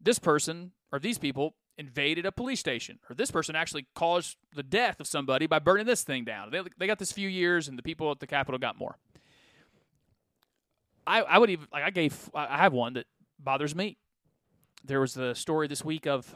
This 0.00 0.20
person 0.20 0.70
or 0.92 1.00
these 1.00 1.18
people 1.18 1.56
invaded 1.76 2.24
a 2.24 2.30
police 2.30 2.60
station, 2.60 3.00
or 3.08 3.16
this 3.16 3.32
person 3.32 3.56
actually 3.56 3.86
caused 3.96 4.36
the 4.54 4.62
death 4.62 5.00
of 5.00 5.08
somebody 5.08 5.48
by 5.48 5.58
burning 5.58 5.86
this 5.86 6.04
thing 6.04 6.24
down. 6.24 6.52
They, 6.52 6.60
they 6.78 6.86
got 6.86 7.00
this 7.00 7.10
few 7.10 7.28
years, 7.28 7.66
and 7.66 7.76
the 7.76 7.82
people 7.82 8.10
at 8.12 8.20
the 8.20 8.26
Capitol 8.26 8.58
got 8.58 8.78
more. 8.78 8.98
I, 11.06 11.22
I 11.22 11.38
would 11.38 11.50
even 11.50 11.66
like 11.72 11.82
I 11.82 11.90
gave 11.90 12.30
I 12.34 12.58
have 12.58 12.72
one 12.72 12.92
that 12.92 13.06
bothers 13.38 13.74
me. 13.74 13.98
There 14.84 15.00
was 15.00 15.16
a 15.16 15.34
story 15.34 15.66
this 15.66 15.84
week 15.84 16.06
of 16.06 16.34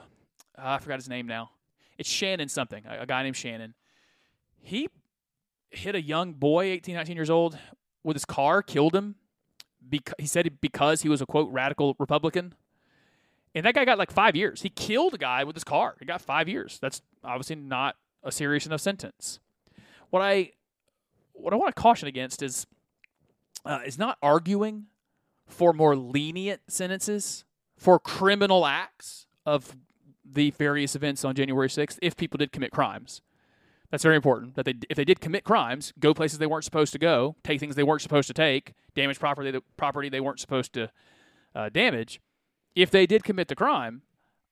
uh, 0.58 0.62
I 0.64 0.78
forgot 0.78 0.96
his 0.96 1.08
name 1.08 1.26
now. 1.26 1.50
It's 1.98 2.08
Shannon 2.08 2.48
something, 2.48 2.84
a, 2.86 3.06
guy 3.06 3.22
named 3.22 3.36
Shannon. 3.36 3.74
He 4.60 4.88
hit 5.70 5.94
a 5.94 6.02
young 6.02 6.32
boy, 6.32 6.64
18, 6.66 6.94
19 6.94 7.16
years 7.16 7.30
old, 7.30 7.58
with 8.02 8.16
his 8.16 8.24
car, 8.24 8.62
killed 8.62 8.94
him. 8.94 9.16
Because 9.86 10.14
he 10.18 10.26
said 10.26 10.50
because 10.62 11.02
he 11.02 11.10
was 11.10 11.20
a 11.20 11.26
quote 11.26 11.52
radical 11.52 11.94
Republican. 11.98 12.54
And 13.54 13.66
that 13.66 13.74
guy 13.74 13.84
got 13.84 13.98
like 13.98 14.10
five 14.10 14.34
years. 14.34 14.62
He 14.62 14.70
killed 14.70 15.14
a 15.14 15.18
guy 15.18 15.44
with 15.44 15.54
his 15.54 15.62
car. 15.62 15.94
He 15.98 16.06
got 16.06 16.22
five 16.22 16.48
years. 16.48 16.78
That's 16.80 17.02
obviously 17.22 17.56
not 17.56 17.96
a 18.22 18.32
serious 18.32 18.66
enough 18.66 18.80
sentence. 18.80 19.40
What 20.10 20.22
I 20.22 20.52
what 21.34 21.52
I 21.52 21.56
want 21.56 21.74
to 21.74 21.80
caution 21.80 22.08
against 22.08 22.42
is 22.42 22.66
uh, 23.66 23.80
is 23.84 23.98
not 23.98 24.16
arguing 24.22 24.86
for 25.46 25.72
more 25.72 25.94
lenient 25.94 26.62
sentences 26.68 27.44
for 27.76 27.98
criminal 27.98 28.66
acts 28.66 29.26
of 29.44 29.76
the 30.34 30.50
various 30.52 30.94
events 30.94 31.24
on 31.24 31.34
January 31.34 31.68
6th 31.68 31.98
if 32.02 32.16
people 32.16 32.38
did 32.38 32.52
commit 32.52 32.72
crimes. 32.72 33.22
That's 33.90 34.02
very 34.02 34.16
important. 34.16 34.56
That 34.56 34.64
they, 34.64 34.74
if 34.90 34.96
they 34.96 35.04
did 35.04 35.20
commit 35.20 35.44
crimes, 35.44 35.92
go 36.00 36.14
places 36.14 36.38
they 36.38 36.46
weren't 36.46 36.64
supposed 36.64 36.92
to 36.92 36.98
go, 36.98 37.36
take 37.44 37.60
things 37.60 37.76
they 37.76 37.82
weren't 37.82 38.02
supposed 38.02 38.26
to 38.28 38.34
take, 38.34 38.74
damage 38.94 39.20
property 39.20 39.50
the 39.50 39.62
property 39.76 40.08
they 40.08 40.20
weren't 40.20 40.40
supposed 40.40 40.72
to 40.74 40.90
uh, 41.54 41.68
damage. 41.68 42.20
If 42.74 42.90
they 42.90 43.06
did 43.06 43.22
commit 43.22 43.48
the 43.48 43.54
crime, 43.54 44.02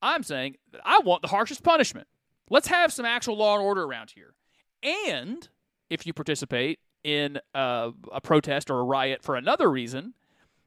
I'm 0.01 0.23
saying 0.23 0.57
I 0.85 1.01
want 1.01 1.23
the 1.23 1.29
harshest 1.29 1.63
punishment. 1.63 2.07
Let's 2.51 2.69
have 2.69 2.93
some 2.93 3.05
actual 3.05 3.37
law 3.37 3.57
and 3.57 3.65
order 3.65 3.83
around 3.83 4.13
here. 4.15 4.35
And 4.83 5.49
if 5.91 6.07
you 6.07 6.13
participate 6.13 6.79
in 7.03 7.41
a, 7.55 7.91
a 8.13 8.21
protest 8.21 8.71
or 8.71 8.79
a 8.79 8.85
riot 8.85 9.23
for 9.23 9.37
another 9.37 9.71
reason, 9.71 10.15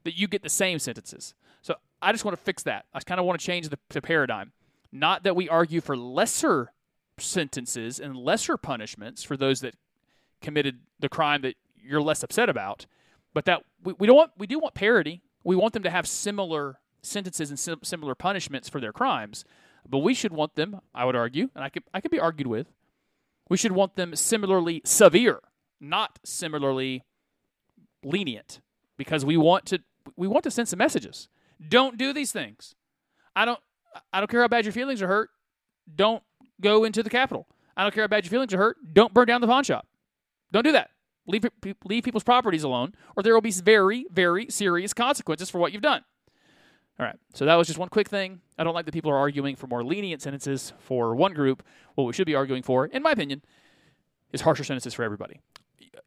that 0.03 0.17
you 0.17 0.27
get 0.27 0.43
the 0.43 0.49
same 0.49 0.79
sentences. 0.79 1.33
So 1.61 1.75
I 2.01 2.11
just 2.11 2.25
want 2.25 2.37
to 2.37 2.43
fix 2.43 2.63
that. 2.63 2.85
I 2.93 2.99
kind 3.01 3.19
of 3.19 3.25
want 3.25 3.39
to 3.39 3.45
change 3.45 3.69
the, 3.69 3.79
the 3.89 4.01
paradigm. 4.01 4.51
Not 4.91 5.23
that 5.23 5.35
we 5.35 5.49
argue 5.49 5.81
for 5.81 5.97
lesser 5.97 6.71
sentences 7.17 7.99
and 7.99 8.15
lesser 8.15 8.57
punishments 8.57 9.23
for 9.23 9.37
those 9.37 9.61
that 9.61 9.75
committed 10.41 10.79
the 10.99 11.09
crime 11.09 11.41
that 11.41 11.55
you're 11.75 12.01
less 12.01 12.23
upset 12.23 12.49
about, 12.49 12.85
but 13.33 13.45
that 13.45 13.63
we, 13.83 13.93
we 13.99 14.07
don't 14.07 14.15
want 14.15 14.31
we 14.37 14.47
do 14.47 14.59
want 14.59 14.73
parity. 14.73 15.21
We 15.43 15.55
want 15.55 15.73
them 15.73 15.83
to 15.83 15.89
have 15.89 16.07
similar 16.07 16.79
sentences 17.01 17.49
and 17.49 17.59
sim- 17.59 17.83
similar 17.83 18.15
punishments 18.15 18.67
for 18.67 18.81
their 18.81 18.91
crimes, 18.91 19.45
but 19.87 19.99
we 19.99 20.13
should 20.13 20.33
want 20.33 20.55
them, 20.55 20.81
I 20.93 21.05
would 21.05 21.15
argue, 21.15 21.49
and 21.55 21.63
I 21.63 21.69
could 21.69 21.83
I 21.93 22.01
could 22.01 22.11
be 22.11 22.19
argued 22.19 22.47
with, 22.47 22.67
we 23.49 23.57
should 23.57 23.73
want 23.73 23.95
them 23.95 24.15
similarly 24.15 24.81
severe, 24.83 25.39
not 25.79 26.19
similarly 26.23 27.03
lenient, 28.03 28.61
because 28.97 29.23
we 29.23 29.37
want 29.37 29.65
to 29.67 29.79
we 30.15 30.27
want 30.27 30.43
to 30.43 30.51
send 30.51 30.67
some 30.67 30.79
messages. 30.79 31.29
Don't 31.67 31.97
do 31.97 32.11
these 32.11 32.31
things. 32.31 32.75
I 33.35 33.45
don't 33.45 33.59
I 34.11 34.19
don't 34.19 34.29
care 34.29 34.41
how 34.41 34.47
bad 34.47 34.65
your 34.65 34.71
feelings 34.71 35.01
are 35.01 35.07
hurt. 35.07 35.29
Don't 35.93 36.23
go 36.61 36.83
into 36.83 37.03
the 37.03 37.09
Capitol. 37.09 37.47
I 37.77 37.83
don't 37.83 37.93
care 37.93 38.03
how 38.03 38.07
bad 38.07 38.23
your 38.23 38.31
feelings 38.31 38.53
are 38.53 38.57
hurt. 38.57 38.77
Don't 38.93 39.13
burn 39.13 39.27
down 39.27 39.41
the 39.41 39.47
pawn 39.47 39.63
shop. 39.63 39.87
Don't 40.51 40.63
do 40.63 40.71
that. 40.71 40.89
Leave, 41.27 41.45
leave 41.83 42.03
people's 42.03 42.23
properties 42.23 42.63
alone, 42.63 42.93
or 43.15 43.23
there 43.23 43.33
will 43.33 43.41
be 43.41 43.51
very, 43.51 44.05
very 44.11 44.47
serious 44.49 44.93
consequences 44.93 45.49
for 45.49 45.57
what 45.57 45.73
you've 45.73 45.81
done. 45.81 46.03
All 46.99 47.05
right, 47.05 47.17
so 47.33 47.45
that 47.45 47.55
was 47.55 47.67
just 47.67 47.79
one 47.79 47.89
quick 47.89 48.07
thing. 48.07 48.41
I 48.57 48.63
don't 48.63 48.73
like 48.73 48.85
that 48.85 48.93
people 48.93 49.11
are 49.11 49.17
arguing 49.17 49.55
for 49.55 49.67
more 49.67 49.83
lenient 49.83 50.21
sentences 50.21 50.71
for 50.79 51.13
one 51.15 51.33
group. 51.33 51.63
What 51.95 52.05
we 52.05 52.13
should 52.13 52.27
be 52.27 52.35
arguing 52.35 52.63
for, 52.63 52.85
in 52.85 53.03
my 53.03 53.11
opinion, 53.11 53.41
is 54.31 54.41
harsher 54.41 54.63
sentences 54.63 54.93
for 54.93 55.03
everybody. 55.03 55.41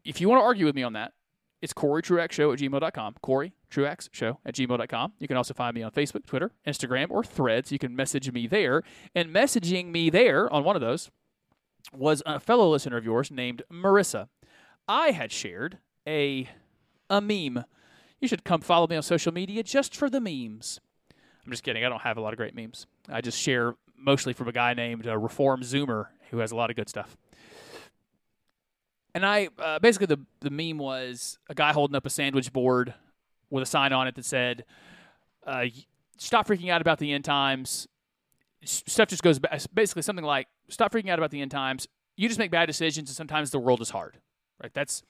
If 0.04 0.20
you 0.20 0.28
want 0.28 0.40
to 0.40 0.44
argue 0.44 0.64
with 0.64 0.74
me 0.74 0.82
on 0.82 0.94
that, 0.94 1.12
it's 1.60 1.72
Cory 1.74 2.02
Truax 2.02 2.34
Show 2.34 2.52
at 2.52 2.58
gmail.com. 2.58 3.16
Cory 3.20 3.52
Truax 3.70 4.08
Show 4.12 4.38
at 4.44 4.54
gmail.com. 4.54 5.12
You 5.18 5.28
can 5.28 5.36
also 5.36 5.54
find 5.54 5.74
me 5.74 5.82
on 5.82 5.90
Facebook, 5.90 6.26
Twitter, 6.26 6.52
Instagram, 6.66 7.10
or 7.10 7.22
Threads. 7.22 7.70
You 7.70 7.78
can 7.78 7.94
message 7.94 8.30
me 8.32 8.46
there. 8.46 8.82
And 9.14 9.34
messaging 9.34 9.86
me 9.86 10.10
there 10.10 10.52
on 10.52 10.64
one 10.64 10.76
of 10.76 10.82
those 10.82 11.10
was 11.92 12.22
a 12.26 12.40
fellow 12.40 12.70
listener 12.70 12.96
of 12.96 13.04
yours 13.04 13.30
named 13.30 13.62
Marissa. 13.70 14.28
I 14.86 15.10
had 15.10 15.32
shared 15.32 15.78
a 16.06 16.48
a 17.10 17.20
meme. 17.20 17.64
You 18.20 18.28
should 18.28 18.44
come 18.44 18.60
follow 18.60 18.86
me 18.86 18.96
on 18.96 19.02
social 19.02 19.32
media 19.32 19.62
just 19.62 19.94
for 19.94 20.10
the 20.10 20.20
memes. 20.20 20.80
I'm 21.44 21.50
just 21.50 21.62
kidding. 21.62 21.84
I 21.84 21.88
don't 21.88 22.02
have 22.02 22.16
a 22.18 22.20
lot 22.20 22.32
of 22.32 22.36
great 22.36 22.54
memes. 22.54 22.86
I 23.08 23.20
just 23.20 23.38
share 23.38 23.74
mostly 23.96 24.32
from 24.32 24.48
a 24.48 24.52
guy 24.52 24.74
named 24.74 25.06
uh, 25.06 25.16
Reform 25.16 25.62
Zoomer 25.62 26.06
who 26.30 26.38
has 26.38 26.52
a 26.52 26.56
lot 26.56 26.70
of 26.70 26.76
good 26.76 26.88
stuff. 26.88 27.16
And 29.14 29.24
I 29.24 29.48
uh, 29.58 29.78
basically 29.78 30.06
the 30.06 30.20
the 30.40 30.50
meme 30.50 30.78
was 30.78 31.38
a 31.48 31.54
guy 31.54 31.72
holding 31.72 31.96
up 31.96 32.06
a 32.06 32.10
sandwich 32.10 32.52
board 32.52 32.94
with 33.50 33.62
a 33.62 33.66
sign 33.66 33.92
on 33.92 34.06
it 34.06 34.14
that 34.14 34.24
said, 34.24 34.64
uh, 35.46 35.66
"Stop 36.16 36.46
freaking 36.46 36.70
out 36.70 36.80
about 36.80 36.98
the 36.98 37.12
end 37.12 37.24
times." 37.24 37.88
Stuff 38.64 39.08
just 39.08 39.22
goes 39.22 39.38
basically 39.72 40.02
something 40.02 40.24
like, 40.24 40.48
"Stop 40.68 40.92
freaking 40.92 41.10
out 41.10 41.18
about 41.18 41.30
the 41.30 41.40
end 41.40 41.50
times. 41.50 41.86
You 42.16 42.28
just 42.28 42.38
make 42.38 42.50
bad 42.50 42.66
decisions, 42.66 43.08
and 43.08 43.16
sometimes 43.16 43.50
the 43.50 43.58
world 43.58 43.80
is 43.80 43.90
hard." 43.90 44.18
Right? 44.62 44.72
That's 44.74 45.02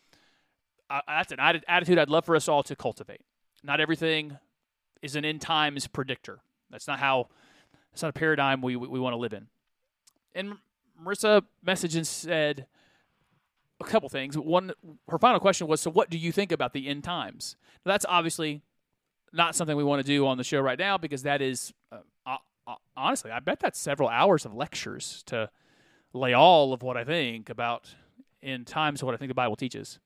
uh, 0.91 1.01
that's 1.07 1.33
an 1.33 1.41
attitude 1.41 1.99
I'd 1.99 2.11
love 2.11 2.25
for 2.27 2.37
us 2.37 2.49
all 2.49 2.63
to 2.65 2.77
cultivate. 2.77 3.23
Not 3.63 3.81
everything 3.81 4.39
is 5.03 5.17
an 5.17 5.25
end 5.25 5.41
times 5.41 5.87
predictor. 5.87 6.41
That's 6.71 6.87
not 6.87 6.99
how. 6.99 7.29
That's 7.91 8.03
not 8.03 8.11
a 8.11 8.13
paradigm 8.13 8.61
we 8.61 8.77
we, 8.77 8.89
we 8.89 9.01
want 9.01 9.15
to 9.15 9.19
live 9.19 9.33
in. 9.33 9.49
And 10.35 10.59
Marissa 11.03 11.43
messaged 11.67 11.97
and 11.97 12.07
said 12.07 12.67
a 13.81 13.85
couple 13.85 14.09
things. 14.09 14.37
One, 14.37 14.73
her 15.09 15.19
final 15.19 15.41
question 15.41 15.67
was, 15.67 15.81
"So, 15.81 15.91
what 15.91 16.11
do 16.11 16.19
you 16.19 16.33
think 16.33 16.53
about 16.53 16.73
the 16.73 16.89
end 16.89 17.05
times?" 17.05 17.57
Now, 17.85 17.93
that's 17.93 18.07
obviously 18.09 18.63
not 19.33 19.55
something 19.55 19.77
we 19.77 19.85
want 19.85 20.01
to 20.01 20.07
do 20.07 20.27
on 20.27 20.39
the 20.39 20.45
show 20.45 20.61
right 20.61 20.79
now 20.79 20.99
because 20.99 21.23
that 21.23 21.43
is, 21.43 21.73
uh, 21.93 21.99
uh, 22.27 22.75
honestly, 22.97 23.31
I 23.31 23.41
bet 23.41 23.61
that's 23.61 23.79
several 23.79 24.09
hours 24.09 24.45
of 24.45 24.55
lectures 24.55 25.23
to 25.27 25.51
lay 26.13 26.33
all 26.33 26.73
of 26.73 26.83
what 26.83 26.97
I 26.97 27.05
think 27.05 27.49
about 27.51 27.95
end 28.43 28.67
times, 28.67 29.03
what 29.03 29.15
I 29.15 29.19
think 29.19 29.31
the 29.31 29.35
Bible 29.35 29.57
teaches. 29.57 29.99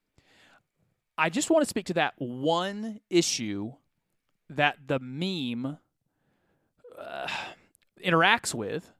I 1.18 1.28
just 1.28 1.50
want 1.50 1.62
to 1.62 1.68
speak 1.68 1.86
to 1.86 1.94
that 1.94 2.14
one 2.16 3.00
issue 3.10 3.72
that 4.48 4.76
the 4.86 4.98
meme 4.98 5.78
uh, 6.98 7.28
interacts 8.04 8.54
with. 8.54 8.92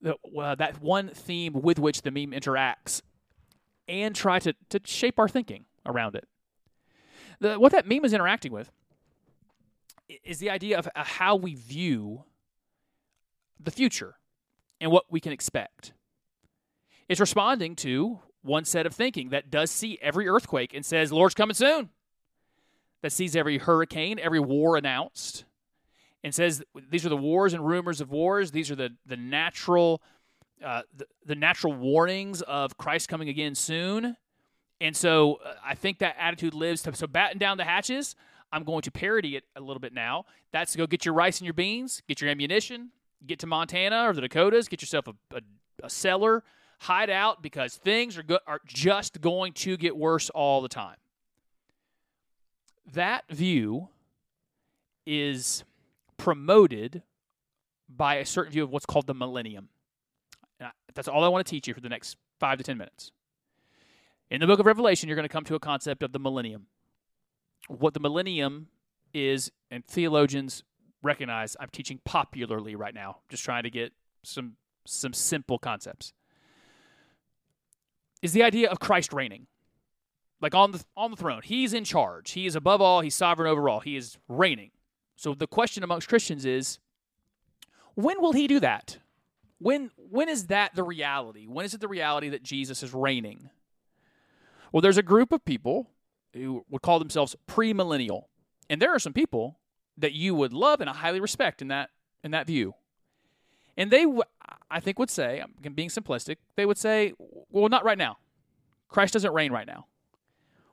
The, 0.00 0.14
uh, 0.40 0.54
that 0.54 0.80
one 0.80 1.08
theme 1.08 1.54
with 1.54 1.80
which 1.80 2.02
the 2.02 2.12
meme 2.12 2.30
interacts 2.30 3.02
and 3.88 4.14
try 4.14 4.38
to, 4.40 4.54
to 4.70 4.80
shape 4.84 5.18
our 5.18 5.28
thinking 5.28 5.64
around 5.86 6.14
it. 6.14 6.28
The, 7.40 7.58
what 7.58 7.72
that 7.72 7.86
meme 7.86 8.04
is 8.04 8.12
interacting 8.12 8.52
with 8.52 8.70
is 10.24 10.38
the 10.38 10.50
idea 10.50 10.78
of 10.78 10.88
uh, 10.94 11.04
how 11.04 11.36
we 11.36 11.54
view 11.54 12.24
the 13.60 13.70
future 13.70 14.14
and 14.80 14.90
what 14.90 15.04
we 15.10 15.20
can 15.20 15.32
expect. 15.32 15.92
It's 17.08 17.20
responding 17.20 17.74
to 17.76 18.20
one 18.42 18.64
set 18.64 18.86
of 18.86 18.94
thinking 18.94 19.30
that 19.30 19.50
does 19.50 19.70
see 19.70 19.98
every 20.00 20.28
earthquake 20.28 20.74
and 20.74 20.84
says, 20.84 21.12
Lord's 21.12 21.34
coming 21.34 21.54
soon. 21.54 21.90
That 23.02 23.12
sees 23.12 23.36
every 23.36 23.58
hurricane, 23.58 24.18
every 24.18 24.40
war 24.40 24.76
announced, 24.76 25.44
and 26.24 26.34
says, 26.34 26.62
These 26.90 27.06
are 27.06 27.10
the 27.10 27.16
wars 27.16 27.54
and 27.54 27.64
rumors 27.64 28.00
of 28.00 28.10
wars. 28.10 28.50
These 28.50 28.70
are 28.70 28.76
the, 28.76 28.90
the 29.06 29.16
natural 29.16 30.02
uh, 30.64 30.82
the, 30.96 31.06
the 31.26 31.34
natural 31.34 31.72
warnings 31.72 32.42
of 32.42 32.76
Christ 32.76 33.08
coming 33.08 33.28
again 33.28 33.54
soon. 33.54 34.16
And 34.80 34.96
so 34.96 35.40
uh, 35.44 35.54
I 35.64 35.74
think 35.74 35.98
that 35.98 36.16
attitude 36.18 36.54
lives. 36.54 36.82
To, 36.82 36.94
so 36.94 37.06
batten 37.06 37.38
down 37.38 37.58
the 37.58 37.64
hatches. 37.64 38.14
I'm 38.52 38.64
going 38.64 38.82
to 38.82 38.90
parody 38.90 39.36
it 39.36 39.44
a 39.56 39.60
little 39.60 39.80
bit 39.80 39.92
now. 39.92 40.24
That's 40.52 40.72
to 40.72 40.78
go 40.78 40.86
get 40.86 41.04
your 41.04 41.14
rice 41.14 41.38
and 41.38 41.44
your 41.44 41.54
beans, 41.54 42.02
get 42.08 42.20
your 42.20 42.30
ammunition, 42.30 42.90
get 43.26 43.38
to 43.40 43.46
Montana 43.46 44.08
or 44.08 44.14
the 44.14 44.22
Dakotas, 44.22 44.68
get 44.68 44.80
yourself 44.80 45.06
a, 45.06 45.14
a, 45.34 45.40
a 45.84 45.90
cellar, 45.90 46.44
hide 46.80 47.10
out 47.10 47.42
because 47.42 47.76
things 47.76 48.16
are 48.16 48.22
go- 48.22 48.38
are 48.46 48.60
just 48.66 49.20
going 49.20 49.52
to 49.52 49.76
get 49.76 49.96
worse 49.96 50.30
all 50.30 50.62
the 50.62 50.68
time. 50.68 50.96
That 52.92 53.24
view 53.28 53.88
is 55.04 55.64
promoted 56.16 57.02
by 57.88 58.16
a 58.16 58.26
certain 58.26 58.52
view 58.52 58.64
of 58.64 58.70
what's 58.70 58.86
called 58.86 59.06
the 59.06 59.14
millennium. 59.14 59.68
That's 60.98 61.06
all 61.06 61.22
I 61.22 61.28
want 61.28 61.46
to 61.46 61.48
teach 61.48 61.68
you 61.68 61.74
for 61.74 61.80
the 61.80 61.88
next 61.88 62.16
five 62.40 62.58
to 62.58 62.64
ten 62.64 62.76
minutes. 62.76 63.12
In 64.32 64.40
the 64.40 64.48
book 64.48 64.58
of 64.58 64.66
Revelation, 64.66 65.08
you're 65.08 65.14
going 65.14 65.28
to 65.28 65.32
come 65.32 65.44
to 65.44 65.54
a 65.54 65.60
concept 65.60 66.02
of 66.02 66.10
the 66.10 66.18
millennium. 66.18 66.66
What 67.68 67.94
the 67.94 68.00
millennium 68.00 68.66
is, 69.14 69.52
and 69.70 69.84
theologians 69.86 70.64
recognize 71.00 71.56
I'm 71.60 71.68
teaching 71.70 72.00
popularly 72.04 72.74
right 72.74 72.92
now, 72.92 73.18
just 73.28 73.44
trying 73.44 73.62
to 73.62 73.70
get 73.70 73.92
some 74.24 74.56
some 74.88 75.12
simple 75.12 75.56
concepts. 75.56 76.12
Is 78.20 78.32
the 78.32 78.42
idea 78.42 78.68
of 78.68 78.80
Christ 78.80 79.12
reigning. 79.12 79.46
Like 80.40 80.56
on 80.56 80.72
the 80.72 80.84
on 80.96 81.12
the 81.12 81.16
throne. 81.16 81.42
He's 81.44 81.74
in 81.74 81.84
charge. 81.84 82.32
He 82.32 82.44
is 82.44 82.56
above 82.56 82.80
all, 82.80 83.02
he's 83.02 83.14
sovereign 83.14 83.48
over 83.48 83.68
all. 83.68 83.78
He 83.78 83.94
is 83.94 84.18
reigning. 84.26 84.72
So 85.14 85.32
the 85.32 85.46
question 85.46 85.84
amongst 85.84 86.08
Christians 86.08 86.44
is 86.44 86.80
when 87.94 88.20
will 88.20 88.32
he 88.32 88.48
do 88.48 88.58
that? 88.58 88.98
When 89.58 89.90
when 89.96 90.28
is 90.28 90.46
that 90.46 90.74
the 90.74 90.84
reality? 90.84 91.46
When 91.46 91.64
is 91.64 91.74
it 91.74 91.80
the 91.80 91.88
reality 91.88 92.28
that 92.28 92.42
Jesus 92.42 92.82
is 92.82 92.94
reigning? 92.94 93.50
Well, 94.72 94.80
there's 94.80 94.98
a 94.98 95.02
group 95.02 95.32
of 95.32 95.44
people 95.44 95.90
who 96.32 96.64
would 96.68 96.82
call 96.82 96.98
themselves 96.98 97.34
premillennial. 97.48 98.24
And 98.70 98.80
there 98.80 98.94
are 98.94 98.98
some 98.98 99.12
people 99.12 99.58
that 99.96 100.12
you 100.12 100.34
would 100.34 100.52
love 100.52 100.80
and 100.80 100.88
highly 100.88 101.20
respect 101.20 101.62
in 101.62 101.68
that 101.68 101.90
in 102.22 102.30
that 102.32 102.46
view. 102.46 102.74
And 103.76 103.90
they, 103.92 104.06
I 104.70 104.80
think, 104.80 104.98
would 104.98 105.10
say, 105.10 105.40
I'm 105.40 105.72
being 105.72 105.88
simplistic, 105.88 106.36
they 106.56 106.66
would 106.66 106.78
say, 106.78 107.14
well, 107.50 107.68
not 107.68 107.84
right 107.84 107.98
now. 107.98 108.18
Christ 108.88 109.12
doesn't 109.12 109.32
reign 109.32 109.52
right 109.52 109.66
now. 109.66 109.86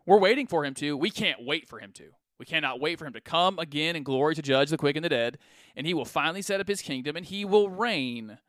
We're 0.06 0.19
waiting 0.19 0.48
for 0.48 0.65
him 0.65 0.74
to. 0.76 0.98
We 0.98 1.12
can't 1.12 1.45
wait 1.45 1.67
for 1.67 1.80
him 1.80 1.91
to. 1.93 2.06
We 2.39 2.45
cannot 2.45 2.80
wait 2.80 3.00
for 3.00 3.06
him 3.06 3.13
to 3.13 3.21
come 3.21 3.60
again 3.60 3.95
in 3.95 4.04
glory 4.04 4.36
to 4.36 4.41
judge 4.41 4.69
the 4.69 4.78
quick 4.78 4.95
and 4.95 5.06
the 5.06 5.10
dead. 5.10 5.38
And 5.76 5.86
he 5.86 5.93
will 5.93 6.06
finally 6.06 6.41
set 6.41 6.60
up 6.60 6.67
his 6.67 6.82
kingdom 6.82 7.15
and 7.15 7.26
he 7.26 7.45
will 7.45 7.69
reign 7.69 8.39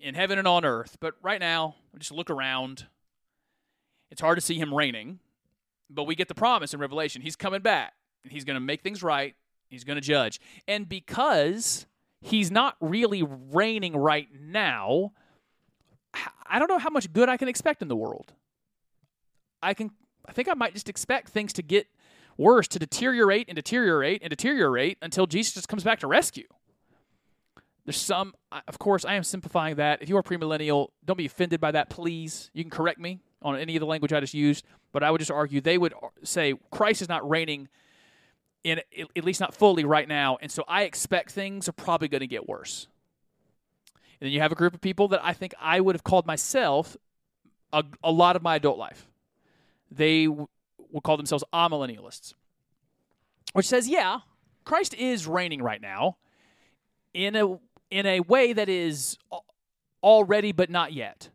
in 0.00 0.14
heaven 0.14 0.38
and 0.38 0.48
on 0.48 0.64
earth. 0.64 0.96
But 1.00 1.14
right 1.22 1.40
now, 1.40 1.76
just 1.98 2.12
look 2.12 2.30
around. 2.30 2.86
It's 4.10 4.20
hard 4.20 4.36
to 4.36 4.42
see 4.42 4.58
him 4.58 4.74
reigning. 4.74 5.20
But 5.88 6.04
we 6.04 6.14
get 6.14 6.28
the 6.28 6.34
promise 6.34 6.72
in 6.72 6.80
Revelation. 6.80 7.22
He's 7.22 7.36
coming 7.36 7.60
back. 7.60 7.94
And 8.22 8.32
he's 8.32 8.44
going 8.44 8.54
to 8.54 8.60
make 8.60 8.82
things 8.82 9.02
right. 9.02 9.34
He's 9.68 9.84
going 9.84 9.96
to 9.96 10.02
judge. 10.02 10.40
And 10.68 10.88
because 10.88 11.86
he's 12.20 12.50
not 12.50 12.76
really 12.80 13.22
reigning 13.22 13.96
right 13.96 14.28
now, 14.38 15.12
I 16.46 16.58
don't 16.58 16.68
know 16.68 16.78
how 16.78 16.90
much 16.90 17.12
good 17.12 17.28
I 17.28 17.36
can 17.36 17.48
expect 17.48 17.82
in 17.82 17.88
the 17.88 17.96
world. 17.96 18.32
I 19.62 19.74
can 19.74 19.90
I 20.26 20.32
think 20.32 20.48
I 20.48 20.54
might 20.54 20.74
just 20.74 20.88
expect 20.88 21.30
things 21.30 21.52
to 21.54 21.62
get 21.62 21.86
worse, 22.36 22.68
to 22.68 22.78
deteriorate 22.78 23.48
and 23.48 23.56
deteriorate 23.56 24.22
and 24.22 24.30
deteriorate 24.30 24.98
until 25.02 25.26
Jesus 25.26 25.54
just 25.54 25.68
comes 25.68 25.82
back 25.82 26.00
to 26.00 26.06
rescue. 26.06 26.46
There's 27.84 27.96
some, 27.96 28.34
of 28.68 28.78
course, 28.78 29.04
I 29.04 29.14
am 29.14 29.24
simplifying 29.24 29.76
that. 29.76 30.02
If 30.02 30.08
you 30.08 30.16
are 30.16 30.22
premillennial, 30.22 30.88
don't 31.04 31.16
be 31.16 31.26
offended 31.26 31.60
by 31.60 31.72
that, 31.72 31.88
please. 31.90 32.50
You 32.52 32.62
can 32.62 32.70
correct 32.70 33.00
me 33.00 33.20
on 33.42 33.58
any 33.58 33.76
of 33.76 33.80
the 33.80 33.86
language 33.86 34.12
I 34.12 34.20
just 34.20 34.34
used, 34.34 34.64
but 34.92 35.02
I 35.02 35.10
would 35.10 35.18
just 35.18 35.30
argue 35.30 35.60
they 35.60 35.78
would 35.78 35.94
say 36.22 36.54
Christ 36.70 37.02
is 37.02 37.08
not 37.08 37.28
reigning 37.28 37.68
in 38.62 38.80
at 39.16 39.24
least 39.24 39.40
not 39.40 39.54
fully 39.54 39.84
right 39.84 40.06
now, 40.06 40.36
and 40.42 40.52
so 40.52 40.64
I 40.68 40.82
expect 40.82 41.32
things 41.32 41.68
are 41.68 41.72
probably 41.72 42.08
going 42.08 42.20
to 42.20 42.26
get 42.26 42.46
worse. 42.46 42.88
And 44.20 44.26
then 44.26 44.32
you 44.32 44.40
have 44.40 44.52
a 44.52 44.54
group 44.54 44.74
of 44.74 44.82
people 44.82 45.08
that 45.08 45.24
I 45.24 45.32
think 45.32 45.54
I 45.58 45.80
would 45.80 45.94
have 45.94 46.04
called 46.04 46.26
myself 46.26 46.94
a, 47.72 47.82
a 48.04 48.12
lot 48.12 48.36
of 48.36 48.42
my 48.42 48.56
adult 48.56 48.76
life. 48.76 49.06
They 49.90 50.26
w- 50.26 50.46
would 50.90 51.02
call 51.02 51.16
themselves 51.16 51.42
amillennialists, 51.54 52.34
which 53.54 53.66
says, 53.66 53.88
yeah, 53.88 54.18
Christ 54.64 54.92
is 54.92 55.26
reigning 55.26 55.62
right 55.62 55.80
now 55.80 56.18
in 57.14 57.34
a 57.36 57.58
in 57.90 58.06
a 58.06 58.20
way 58.20 58.52
that 58.52 58.68
is 58.68 59.18
already 60.02 60.52
but 60.52 60.70
not 60.70 60.92
yet. 60.92 61.30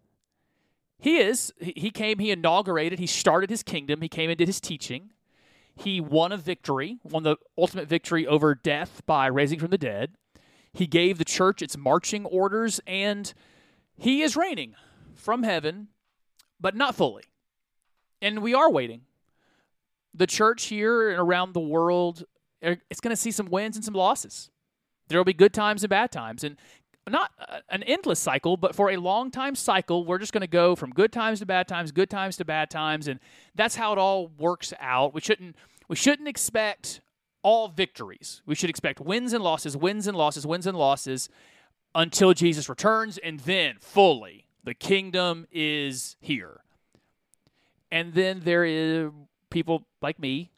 He 0.99 1.17
is. 1.17 1.53
He 1.59 1.91
came, 1.91 2.19
he 2.19 2.31
inaugurated, 2.31 2.99
he 2.99 3.07
started 3.07 3.49
his 3.49 3.63
kingdom, 3.63 4.01
he 4.01 4.09
came 4.09 4.29
and 4.29 4.37
did 4.37 4.47
his 4.47 4.61
teaching. 4.61 5.11
He 5.75 5.99
won 5.99 6.31
a 6.31 6.37
victory, 6.37 6.99
won 7.03 7.23
the 7.23 7.35
ultimate 7.57 7.87
victory 7.87 8.25
over 8.25 8.55
death 8.55 9.01
by 9.05 9.27
raising 9.27 9.59
from 9.59 9.71
the 9.71 9.77
dead. 9.77 10.15
He 10.71 10.87
gave 10.87 11.17
the 11.17 11.25
church 11.25 11.61
its 11.61 11.77
marching 11.77 12.25
orders, 12.25 12.79
and 12.87 13.33
he 13.97 14.21
is 14.21 14.35
reigning 14.35 14.75
from 15.13 15.43
heaven, 15.43 15.89
but 16.59 16.75
not 16.75 16.95
fully. 16.95 17.23
And 18.21 18.41
we 18.41 18.53
are 18.53 18.71
waiting. 18.71 19.01
The 20.13 20.27
church 20.27 20.65
here 20.65 21.09
and 21.09 21.19
around 21.19 21.53
the 21.53 21.59
world, 21.59 22.23
eh, 22.61 22.75
it's 22.89 23.01
going 23.01 23.15
to 23.15 23.21
see 23.21 23.31
some 23.31 23.49
wins 23.49 23.75
and 23.75 23.83
some 23.83 23.93
losses. 23.93 24.49
There 25.07 25.19
will 25.19 25.25
be 25.25 25.33
good 25.33 25.53
times 25.53 25.83
and 25.83 25.89
bad 25.89 26.11
times. 26.11 26.43
And 26.43 26.57
not 27.09 27.31
uh, 27.39 27.59
an 27.69 27.83
endless 27.83 28.19
cycle, 28.19 28.57
but 28.57 28.75
for 28.75 28.91
a 28.91 28.97
long 28.97 29.31
time 29.31 29.55
cycle, 29.55 30.05
we're 30.05 30.17
just 30.17 30.33
going 30.33 30.41
to 30.41 30.47
go 30.47 30.75
from 30.75 30.91
good 30.91 31.11
times 31.11 31.39
to 31.39 31.45
bad 31.45 31.67
times, 31.67 31.91
good 31.91 32.09
times 32.09 32.37
to 32.37 32.45
bad 32.45 32.69
times, 32.69 33.07
and 33.07 33.19
that's 33.53 33.75
how 33.75 33.93
it 33.93 33.99
all 33.99 34.31
works 34.39 34.73
out. 34.79 35.13
We 35.13 35.21
shouldn't 35.21 35.55
we 35.87 35.95
shouldn't 35.95 36.27
expect 36.27 37.01
all 37.43 37.67
victories. 37.67 38.41
We 38.45 38.55
should 38.55 38.71
expect 38.71 38.99
wins 38.99 39.33
and 39.33 39.43
losses, 39.43 39.77
wins 39.77 40.07
and 40.07 40.17
losses, 40.17 40.47
wins 40.47 40.65
and 40.65 40.77
losses 40.77 41.29
until 41.93 42.33
Jesus 42.33 42.67
returns, 42.67 43.19
and 43.19 43.39
then 43.41 43.75
fully 43.79 44.47
the 44.63 44.73
kingdom 44.73 45.45
is 45.51 46.15
here. 46.19 46.61
And 47.91 48.13
then 48.13 48.41
there 48.43 48.65
is 48.65 49.11
people 49.51 49.85
like 50.01 50.19
me. 50.19 50.51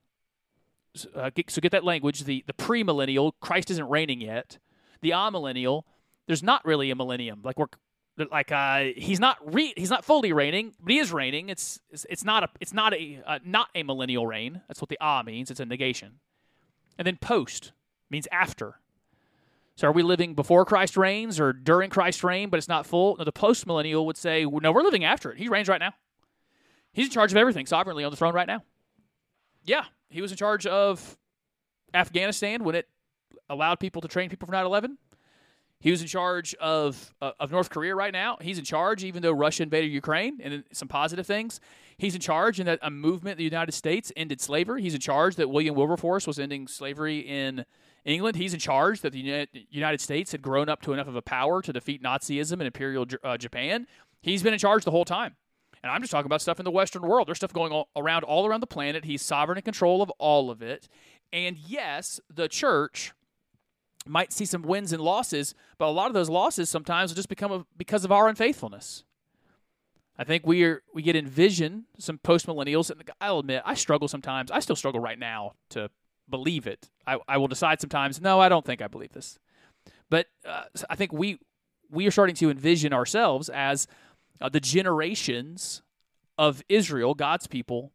Uh, 1.15 1.29
get, 1.33 1.51
so 1.51 1.61
get 1.61 1.71
that 1.71 1.83
language. 1.83 2.23
The 2.23 2.43
the 2.47 2.53
premillennial, 2.53 3.33
Christ 3.41 3.69
isn't 3.71 3.87
reigning 3.89 4.21
yet. 4.21 4.57
The 5.01 5.11
amillennial, 5.11 5.83
there's 6.25 6.43
not 6.43 6.65
really 6.65 6.89
a 6.89 6.95
millennium. 6.95 7.41
Like 7.43 7.59
we're 7.59 7.67
like 8.31 8.51
uh, 8.51 8.85
he's 8.95 9.19
not 9.19 9.37
re- 9.53 9.73
he's 9.77 9.89
not 9.89 10.03
fully 10.03 10.33
reigning, 10.33 10.73
but 10.81 10.91
he 10.91 10.99
is 10.99 11.11
reigning. 11.11 11.49
It's 11.49 11.79
it's, 11.89 12.05
it's 12.09 12.23
not 12.23 12.43
a 12.43 12.49
it's 12.59 12.73
not 12.73 12.93
a 12.93 13.21
uh, 13.25 13.39
not 13.43 13.69
a 13.75 13.83
millennial 13.83 14.25
reign. 14.25 14.61
That's 14.67 14.81
what 14.81 14.89
the 14.89 14.97
ah 14.99 15.23
means. 15.23 15.51
It's 15.51 15.59
a 15.59 15.65
negation. 15.65 16.19
And 16.97 17.05
then 17.05 17.17
post 17.17 17.73
means 18.09 18.27
after. 18.31 18.79
So 19.75 19.87
are 19.87 19.91
we 19.91 20.01
living 20.01 20.33
before 20.33 20.65
Christ 20.65 20.97
reigns 20.97 21.39
or 21.39 21.53
during 21.53 21.91
Christ's 21.91 22.23
reign, 22.23 22.49
but 22.49 22.57
it's 22.57 22.67
not 22.67 22.87
full? 22.87 23.15
No, 23.17 23.23
the 23.23 23.31
post 23.31 23.67
millennial 23.67 24.07
would 24.07 24.17
say, 24.17 24.43
no, 24.43 24.71
we're 24.71 24.81
living 24.81 25.03
after 25.03 25.31
it. 25.31 25.37
He 25.37 25.49
reigns 25.49 25.69
right 25.69 25.79
now. 25.79 25.93
He's 26.93 27.05
in 27.05 27.11
charge 27.11 27.31
of 27.31 27.37
everything 27.37 27.67
sovereignly 27.67 28.03
on 28.03 28.09
the 28.09 28.17
throne 28.17 28.33
right 28.33 28.47
now. 28.47 28.63
Yeah, 29.65 29.83
he 30.09 30.21
was 30.21 30.31
in 30.31 30.37
charge 30.37 30.65
of 30.65 31.17
Afghanistan 31.93 32.63
when 32.63 32.75
it 32.75 32.87
allowed 33.49 33.79
people 33.79 34.01
to 34.01 34.07
train 34.07 34.29
people 34.29 34.45
for 34.45 34.51
9 34.51 34.65
11. 34.65 34.97
He 35.79 35.91
was 35.91 36.01
in 36.01 36.07
charge 36.07 36.55
of 36.55 37.13
uh, 37.21 37.31
of 37.39 37.51
North 37.51 37.69
Korea 37.69 37.93
right 37.93 38.11
now. 38.11 38.37
He's 38.41 38.57
in 38.57 38.65
charge, 38.65 39.03
even 39.03 39.21
though 39.21 39.31
Russia 39.31 39.63
invaded 39.63 39.91
Ukraine, 39.91 40.39
and 40.43 40.63
some 40.71 40.87
positive 40.87 41.27
things. 41.27 41.59
He's 41.99 42.15
in 42.15 42.21
charge 42.21 42.59
in 42.59 42.65
that 42.65 42.79
a 42.81 42.89
movement 42.89 43.33
in 43.33 43.37
the 43.37 43.43
United 43.43 43.73
States 43.73 44.11
ended 44.15 44.41
slavery. 44.41 44.81
He's 44.81 44.95
in 44.95 44.99
charge 44.99 45.35
that 45.35 45.49
William 45.49 45.75
Wilberforce 45.75 46.25
was 46.25 46.39
ending 46.39 46.67
slavery 46.67 47.19
in 47.19 47.63
England. 48.05 48.37
He's 48.37 48.53
in 48.53 48.59
charge 48.59 49.01
that 49.01 49.13
the 49.13 49.47
United 49.69 50.01
States 50.01 50.31
had 50.31 50.41
grown 50.41 50.67
up 50.67 50.81
to 50.83 50.93
enough 50.93 51.07
of 51.07 51.15
a 51.15 51.21
power 51.21 51.61
to 51.61 51.73
defeat 51.73 52.01
Nazism 52.01 52.53
and 52.53 52.63
Imperial 52.63 53.05
uh, 53.23 53.37
Japan. 53.37 53.85
He's 54.21 54.41
been 54.41 54.53
in 54.53 54.59
charge 54.59 54.83
the 54.83 54.91
whole 54.91 55.05
time. 55.05 55.35
And 55.83 55.91
I'm 55.91 56.01
just 56.01 56.11
talking 56.11 56.25
about 56.25 56.41
stuff 56.41 56.59
in 56.59 56.65
the 56.65 56.71
Western 56.71 57.03
world. 57.03 57.27
There's 57.27 57.37
stuff 57.37 57.53
going 57.53 57.71
all 57.71 57.89
around 57.95 58.23
all 58.23 58.45
around 58.45 58.61
the 58.61 58.67
planet. 58.67 59.05
He's 59.05 59.21
sovereign 59.21 59.57
in 59.57 59.63
control 59.63 60.01
of 60.01 60.09
all 60.17 60.49
of 60.49 60.61
it. 60.61 60.87
And 61.31 61.57
yes, 61.57 62.19
the 62.33 62.47
church 62.47 63.13
might 64.05 64.31
see 64.31 64.45
some 64.45 64.61
wins 64.61 64.93
and 64.93 65.01
losses, 65.01 65.53
but 65.77 65.87
a 65.87 65.91
lot 65.91 66.07
of 66.07 66.13
those 66.13 66.29
losses 66.29 66.69
sometimes 66.69 67.11
will 67.11 67.15
just 67.15 67.29
become 67.29 67.65
because 67.75 68.05
of 68.05 68.11
our 68.11 68.27
unfaithfulness. 68.27 69.03
I 70.17 70.23
think 70.23 70.47
we 70.47 70.63
are 70.63 70.81
we 70.93 71.03
get 71.03 71.15
envision 71.15 71.85
some 71.99 72.17
post 72.17 72.47
millennials, 72.47 72.89
and 72.89 73.03
I'll 73.21 73.39
admit 73.39 73.61
I 73.65 73.75
struggle 73.75 74.07
sometimes. 74.07 74.49
I 74.49 74.59
still 74.59 74.75
struggle 74.75 74.99
right 74.99 75.19
now 75.19 75.53
to 75.69 75.91
believe 76.29 76.65
it. 76.65 76.89
I, 77.05 77.19
I 77.27 77.37
will 77.37 77.47
decide 77.47 77.79
sometimes, 77.79 78.19
no, 78.19 78.39
I 78.39 78.49
don't 78.49 78.65
think 78.65 78.81
I 78.81 78.87
believe 78.87 79.13
this. 79.13 79.37
But 80.09 80.27
uh, 80.45 80.63
I 80.89 80.95
think 80.95 81.13
we 81.13 81.39
we 81.89 82.07
are 82.07 82.11
starting 82.11 82.35
to 82.35 82.49
envision 82.49 82.93
ourselves 82.93 83.49
as 83.49 83.87
uh, 84.39 84.49
the 84.49 84.59
generations 84.59 85.81
of 86.37 86.63
Israel, 86.69 87.13
God's 87.13 87.47
people, 87.47 87.91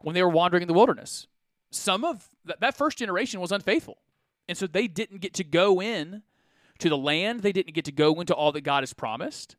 when 0.00 0.14
they 0.14 0.22
were 0.22 0.28
wandering 0.28 0.62
in 0.62 0.68
the 0.68 0.74
wilderness. 0.74 1.26
Some 1.70 2.04
of 2.04 2.30
th- 2.46 2.58
that 2.60 2.76
first 2.76 2.98
generation 2.98 3.40
was 3.40 3.52
unfaithful. 3.52 3.98
And 4.48 4.58
so 4.58 4.66
they 4.66 4.86
didn't 4.86 5.20
get 5.20 5.34
to 5.34 5.44
go 5.44 5.80
in 5.80 6.22
to 6.78 6.88
the 6.88 6.96
land. 6.96 7.40
They 7.40 7.52
didn't 7.52 7.74
get 7.74 7.84
to 7.86 7.92
go 7.92 8.20
into 8.20 8.34
all 8.34 8.52
that 8.52 8.60
God 8.60 8.82
has 8.82 8.92
promised. 8.92 9.56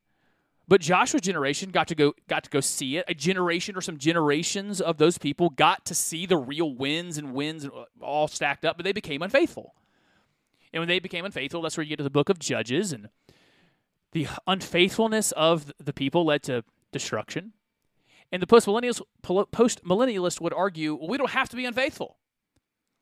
But 0.67 0.81
Joshua's 0.81 1.21
generation 1.21 1.69
got 1.69 1.88
to 1.89 1.95
go 1.95 2.13
got 2.27 2.43
to 2.43 2.49
go 2.49 2.59
see 2.59 2.97
it. 2.97 3.05
A 3.07 3.13
generation 3.13 3.75
or 3.75 3.81
some 3.81 3.97
generations 3.97 4.81
of 4.81 4.97
those 4.97 5.17
people 5.17 5.49
got 5.49 5.86
to 5.86 5.95
see 5.95 6.25
the 6.25 6.38
real 6.38 6.73
wins 6.73 7.17
and 7.17 7.33
wins 7.33 7.63
and 7.63 7.73
all 8.01 8.27
stacked 8.27 8.65
up, 8.65 8.77
but 8.77 8.83
they 8.83 8.91
became 8.91 9.21
unfaithful. 9.21 9.75
And 10.73 10.81
when 10.81 10.88
they 10.88 10.99
became 10.99 11.23
unfaithful, 11.23 11.61
that's 11.61 11.77
where 11.77 11.83
you 11.83 11.89
get 11.89 11.97
to 11.97 12.03
the 12.03 12.09
book 12.09 12.29
of 12.29 12.39
Judges 12.39 12.93
and 12.93 13.09
the 14.16 14.28
unfaithfulness 14.47 15.34
of 15.34 15.74
the 15.78 15.91
people 15.91 16.24
led 16.24 16.41
to 16.41 16.63
destruction. 16.93 17.51
And 18.32 18.41
the 18.41 18.47
postmillennialist, 18.47 19.01
postmillennialist 19.22 20.39
would 20.39 20.53
argue, 20.53 20.95
well, 20.95 21.09
we 21.09 21.18
don't 21.18 21.32
have 21.32 21.49
to 21.49 21.57
be 21.57 21.66
unfaithful. 21.66 22.16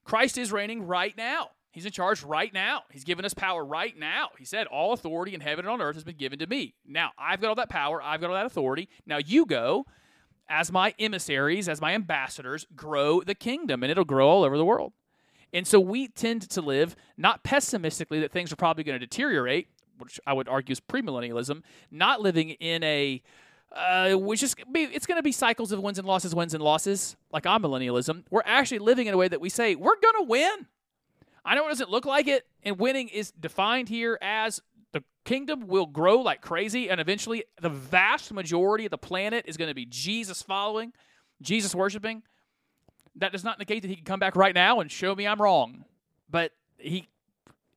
Christ 0.04 0.40
is 0.40 0.52
reigning 0.52 0.88
right 0.88 1.16
now. 1.16 1.50
He's 1.72 1.86
in 1.86 1.92
charge 1.92 2.24
right 2.24 2.52
now. 2.52 2.82
He's 2.90 3.04
given 3.04 3.26
us 3.26 3.36
power 3.36 3.64
right 3.64 3.96
now. 3.96 4.30
He 4.40 4.46
said, 4.46 4.66
All 4.68 4.92
authority 4.92 5.36
in 5.36 5.42
heaven 5.42 5.66
and 5.66 5.72
on 5.72 5.82
earth 5.82 5.96
has 5.96 6.04
been 6.04 6.18
given 6.18 6.40
to 6.40 6.48
me. 6.48 6.74
Now, 6.84 7.12
I've 7.16 7.40
got 7.40 7.50
all 7.50 7.56
that 7.56 7.70
power. 7.70 8.02
I've 8.02 8.20
got 8.20 8.32
all 8.32 8.36
that 8.36 8.48
authority. 8.48 8.90
Now, 9.06 9.18
you 9.18 9.46
go 9.46 9.86
as 10.50 10.72
my 10.72 10.96
emissaries, 10.98 11.70
as 11.70 11.80
my 11.80 11.94
ambassadors, 11.94 12.66
grow 12.76 13.22
the 13.22 13.36
kingdom, 13.36 13.84
and 13.84 13.92
it'll 13.92 14.04
grow 14.04 14.28
all 14.28 14.44
over 14.44 14.58
the 14.58 14.66
world. 14.66 14.94
And 15.54 15.68
so 15.68 15.80
we 15.80 16.08
tend 16.08 16.50
to 16.50 16.62
live 16.62 16.96
not 17.18 17.44
pessimistically 17.44 18.20
that 18.22 18.32
things 18.32 18.52
are 18.52 18.56
probably 18.56 18.84
going 18.84 19.00
to 19.00 19.06
deteriorate, 19.06 19.68
which 20.04 20.20
I 20.26 20.34
would 20.34 20.48
argue 20.48 20.74
is 20.74 20.80
premillennialism, 20.80 21.64
not 21.92 22.22
living 22.22 22.52
in 22.52 22.84
a 22.84 23.22
uh, 23.74 24.14
which 24.14 24.44
is 24.44 24.56
it's 24.76 25.08
going 25.08 25.18
to 25.18 25.24
be 25.24 25.32
cycles 25.32 25.72
of 25.72 25.80
wins 25.80 25.98
and 25.98 26.08
losses, 26.08 26.36
wins 26.36 26.54
and 26.54 26.64
losses, 26.64 27.16
like 27.32 27.44
amillennialism. 27.44 28.24
We're 28.30 28.44
actually 28.46 28.80
living 28.80 29.08
in 29.08 29.14
a 29.14 29.18
way 29.18 29.28
that 29.28 29.42
we 29.42 29.50
say 29.50 29.76
we're 29.76 30.00
going 30.00 30.16
to 30.20 30.30
win. 30.30 30.68
I 31.44 31.56
know 31.56 31.66
it 31.66 31.70
doesn't 31.70 31.90
look 31.90 32.06
like 32.06 32.28
it, 32.28 32.46
and 32.64 32.78
winning 32.78 33.10
is 33.10 33.32
defined 33.32 33.90
here 33.90 34.18
as 34.22 34.62
the 34.94 35.04
kingdom 35.26 35.68
will 35.68 35.88
grow 35.88 36.20
like 36.20 36.42
crazy, 36.42 36.90
and 36.90 37.02
eventually 37.02 37.44
the 37.60 37.70
vast 37.70 38.32
majority 38.32 38.86
of 38.86 38.92
the 38.92 38.98
planet 38.98 39.46
is 39.48 39.58
going 39.58 39.70
to 39.70 39.76
be 39.76 39.86
Jesus 39.86 40.42
following, 40.42 40.94
Jesus 41.42 41.74
worshiping. 41.74 42.22
That 43.16 43.32
does 43.32 43.44
not 43.44 43.60
negate 43.60 43.82
that 43.82 43.90
he 43.90 43.96
can 43.96 44.06
come 44.06 44.20
back 44.20 44.36
right 44.36 44.56
now 44.56 44.80
and 44.80 44.92
show 44.92 45.16
me 45.16 45.28
I'm 45.28 45.42
wrong, 45.42 45.86
but 46.30 46.52
he 46.78 47.08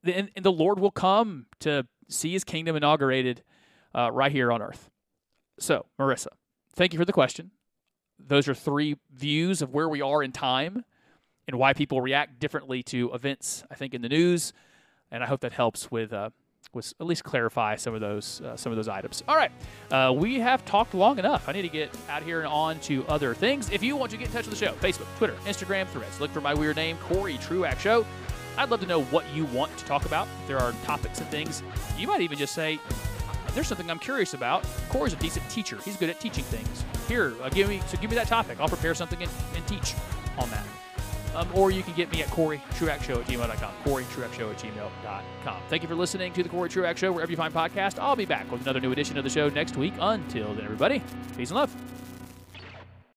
and, 0.05 0.31
and 0.37 0.45
the 0.45 0.53
Lord 0.53 0.79
will 0.79 0.91
come 0.91 1.47
to 1.61 1.87
see 2.09 2.33
his 2.33 2.45
kingdom 2.45 2.77
inaugurated 2.77 3.43
uh, 3.95 4.11
right 4.13 4.33
here 4.33 4.53
on 4.53 4.63
earth. 4.63 4.91
So, 5.59 5.87
Marissa, 5.99 6.29
thank 6.75 6.93
you 6.93 6.99
for 6.99 7.05
the 7.05 7.13
question. 7.13 7.51
Those 8.19 8.49
are 8.49 8.55
three 8.55 8.97
views 9.13 9.63
of 9.63 9.73
where 9.73 9.89
we 9.89 10.01
are 10.01 10.23
in 10.23 10.33
time 10.33 10.85
and 11.47 11.59
why 11.59 11.73
people 11.73 12.01
react 12.01 12.39
differently 12.39 12.83
to 12.85 13.13
events, 13.13 13.65
I 13.71 13.75
think, 13.75 13.95
in 13.95 14.03
the 14.03 14.09
news. 14.09 14.53
And 15.11 15.23
I 15.23 15.27
hope 15.27 15.41
that 15.41 15.53
helps 15.53 15.91
with. 15.91 16.13
Uh, 16.13 16.31
with 16.75 16.93
at 17.01 17.07
least 17.07 17.23
clarify 17.25 17.77
some 17.77 17.95
of 17.95 18.01
those 18.01 18.41
uh, 18.41 18.57
some 18.57 18.73
of 18.73 18.77
those 18.77 18.89
items. 18.89 19.23
All 19.29 19.37
right, 19.37 19.53
uh, 19.91 20.13
we 20.13 20.41
have 20.41 20.65
talked 20.65 20.95
long 20.95 21.19
enough. 21.19 21.49
I 21.49 21.53
need 21.53 21.63
to 21.63 21.69
get 21.69 21.97
out 22.09 22.23
here 22.23 22.41
and 22.41 22.49
on 22.49 22.81
to 22.81 23.07
other 23.07 23.35
things. 23.35 23.71
If 23.71 23.83
you 23.83 23.97
want 23.97 24.11
to 24.11 24.17
get 24.17 24.27
in 24.27 24.33
touch 24.33 24.47
with 24.47 24.59
the 24.59 24.67
show, 24.67 24.73
Facebook, 24.75 25.07
Twitter, 25.17 25.35
Instagram, 25.45 25.87
Threads, 25.89 26.21
look 26.21 26.33
for 26.33 26.41
my 26.41 26.55
weird 26.55 26.77
name, 26.77 26.99
Cory 26.99 27.39
Truax 27.39 27.81
Show. 27.81 28.05
I'd 28.59 28.71
love 28.71 28.81
to 28.81 28.87
know 28.87 29.03
what 29.05 29.25
you 29.35 29.45
want 29.47 29.77
to 29.79 29.85
talk 29.85 30.05
about. 30.05 30.29
If 30.43 30.49
there 30.49 30.59
are 30.59 30.73
topics 30.85 31.21
and 31.21 31.29
things. 31.29 31.63
You 31.99 32.07
might 32.07 32.21
even 32.21 32.39
just 32.39 32.55
say, 32.55 32.79
"There's 33.55 33.67
something 33.67 33.91
I'm 33.91 33.99
curious 33.99 34.35
about." 34.35 34.65
Cory's 34.89 35.13
a 35.13 35.17
decent 35.17 35.49
teacher. 35.51 35.79
He's 35.85 35.97
good 35.97 36.11
at 36.11 36.21
teaching 36.21 36.45
things. 36.45 36.85
Here, 37.09 37.35
uh, 37.43 37.49
give 37.49 37.69
me 37.69 37.81
so 37.87 37.99
give 37.99 38.11
me 38.11 38.17
that 38.17 38.29
topic. 38.29 38.59
I'll 38.61 38.69
prepare 38.69 38.95
something 38.95 39.23
and, 39.23 39.31
and 39.55 39.67
teach 39.67 39.95
on 40.39 40.51
that. 40.51 40.65
Um, 41.37 41.49
or 41.55 41.71
you 41.71 41.83
can 41.83 41.93
get 41.93 42.11
me 42.11 42.23
at 42.23 42.31
Cory 42.31 42.63
Truax 42.77 43.05
Show 43.05 43.21
at 43.21 43.27
gmail.com. 43.27 43.75
Show 43.85 44.51
at 44.51 44.59
gmail.com. 44.59 45.63
Thank 45.69 45.83
you 45.83 45.89
for 45.89 45.95
listening 45.95 46.33
to 46.33 46.43
the 46.43 46.49
Cory 46.49 46.71
Truax 46.71 46.99
Show, 46.99 47.13
wherever 47.13 47.31
you 47.31 47.37
find 47.37 47.53
podcasts. 47.53 47.99
I'll 47.99 48.17
be 48.17 48.25
back 48.25 48.51
with 48.51 48.63
another 48.63 48.81
new 48.81 48.91
edition 48.91 49.19
of 49.19 49.25
the 49.25 49.31
show 49.31 49.51
next 49.51 49.77
week. 49.77 49.93
Until 50.01 50.55
then, 50.55 50.65
everybody, 50.65 51.03
peace 51.37 51.51
and 51.51 51.59
love. 51.59 51.75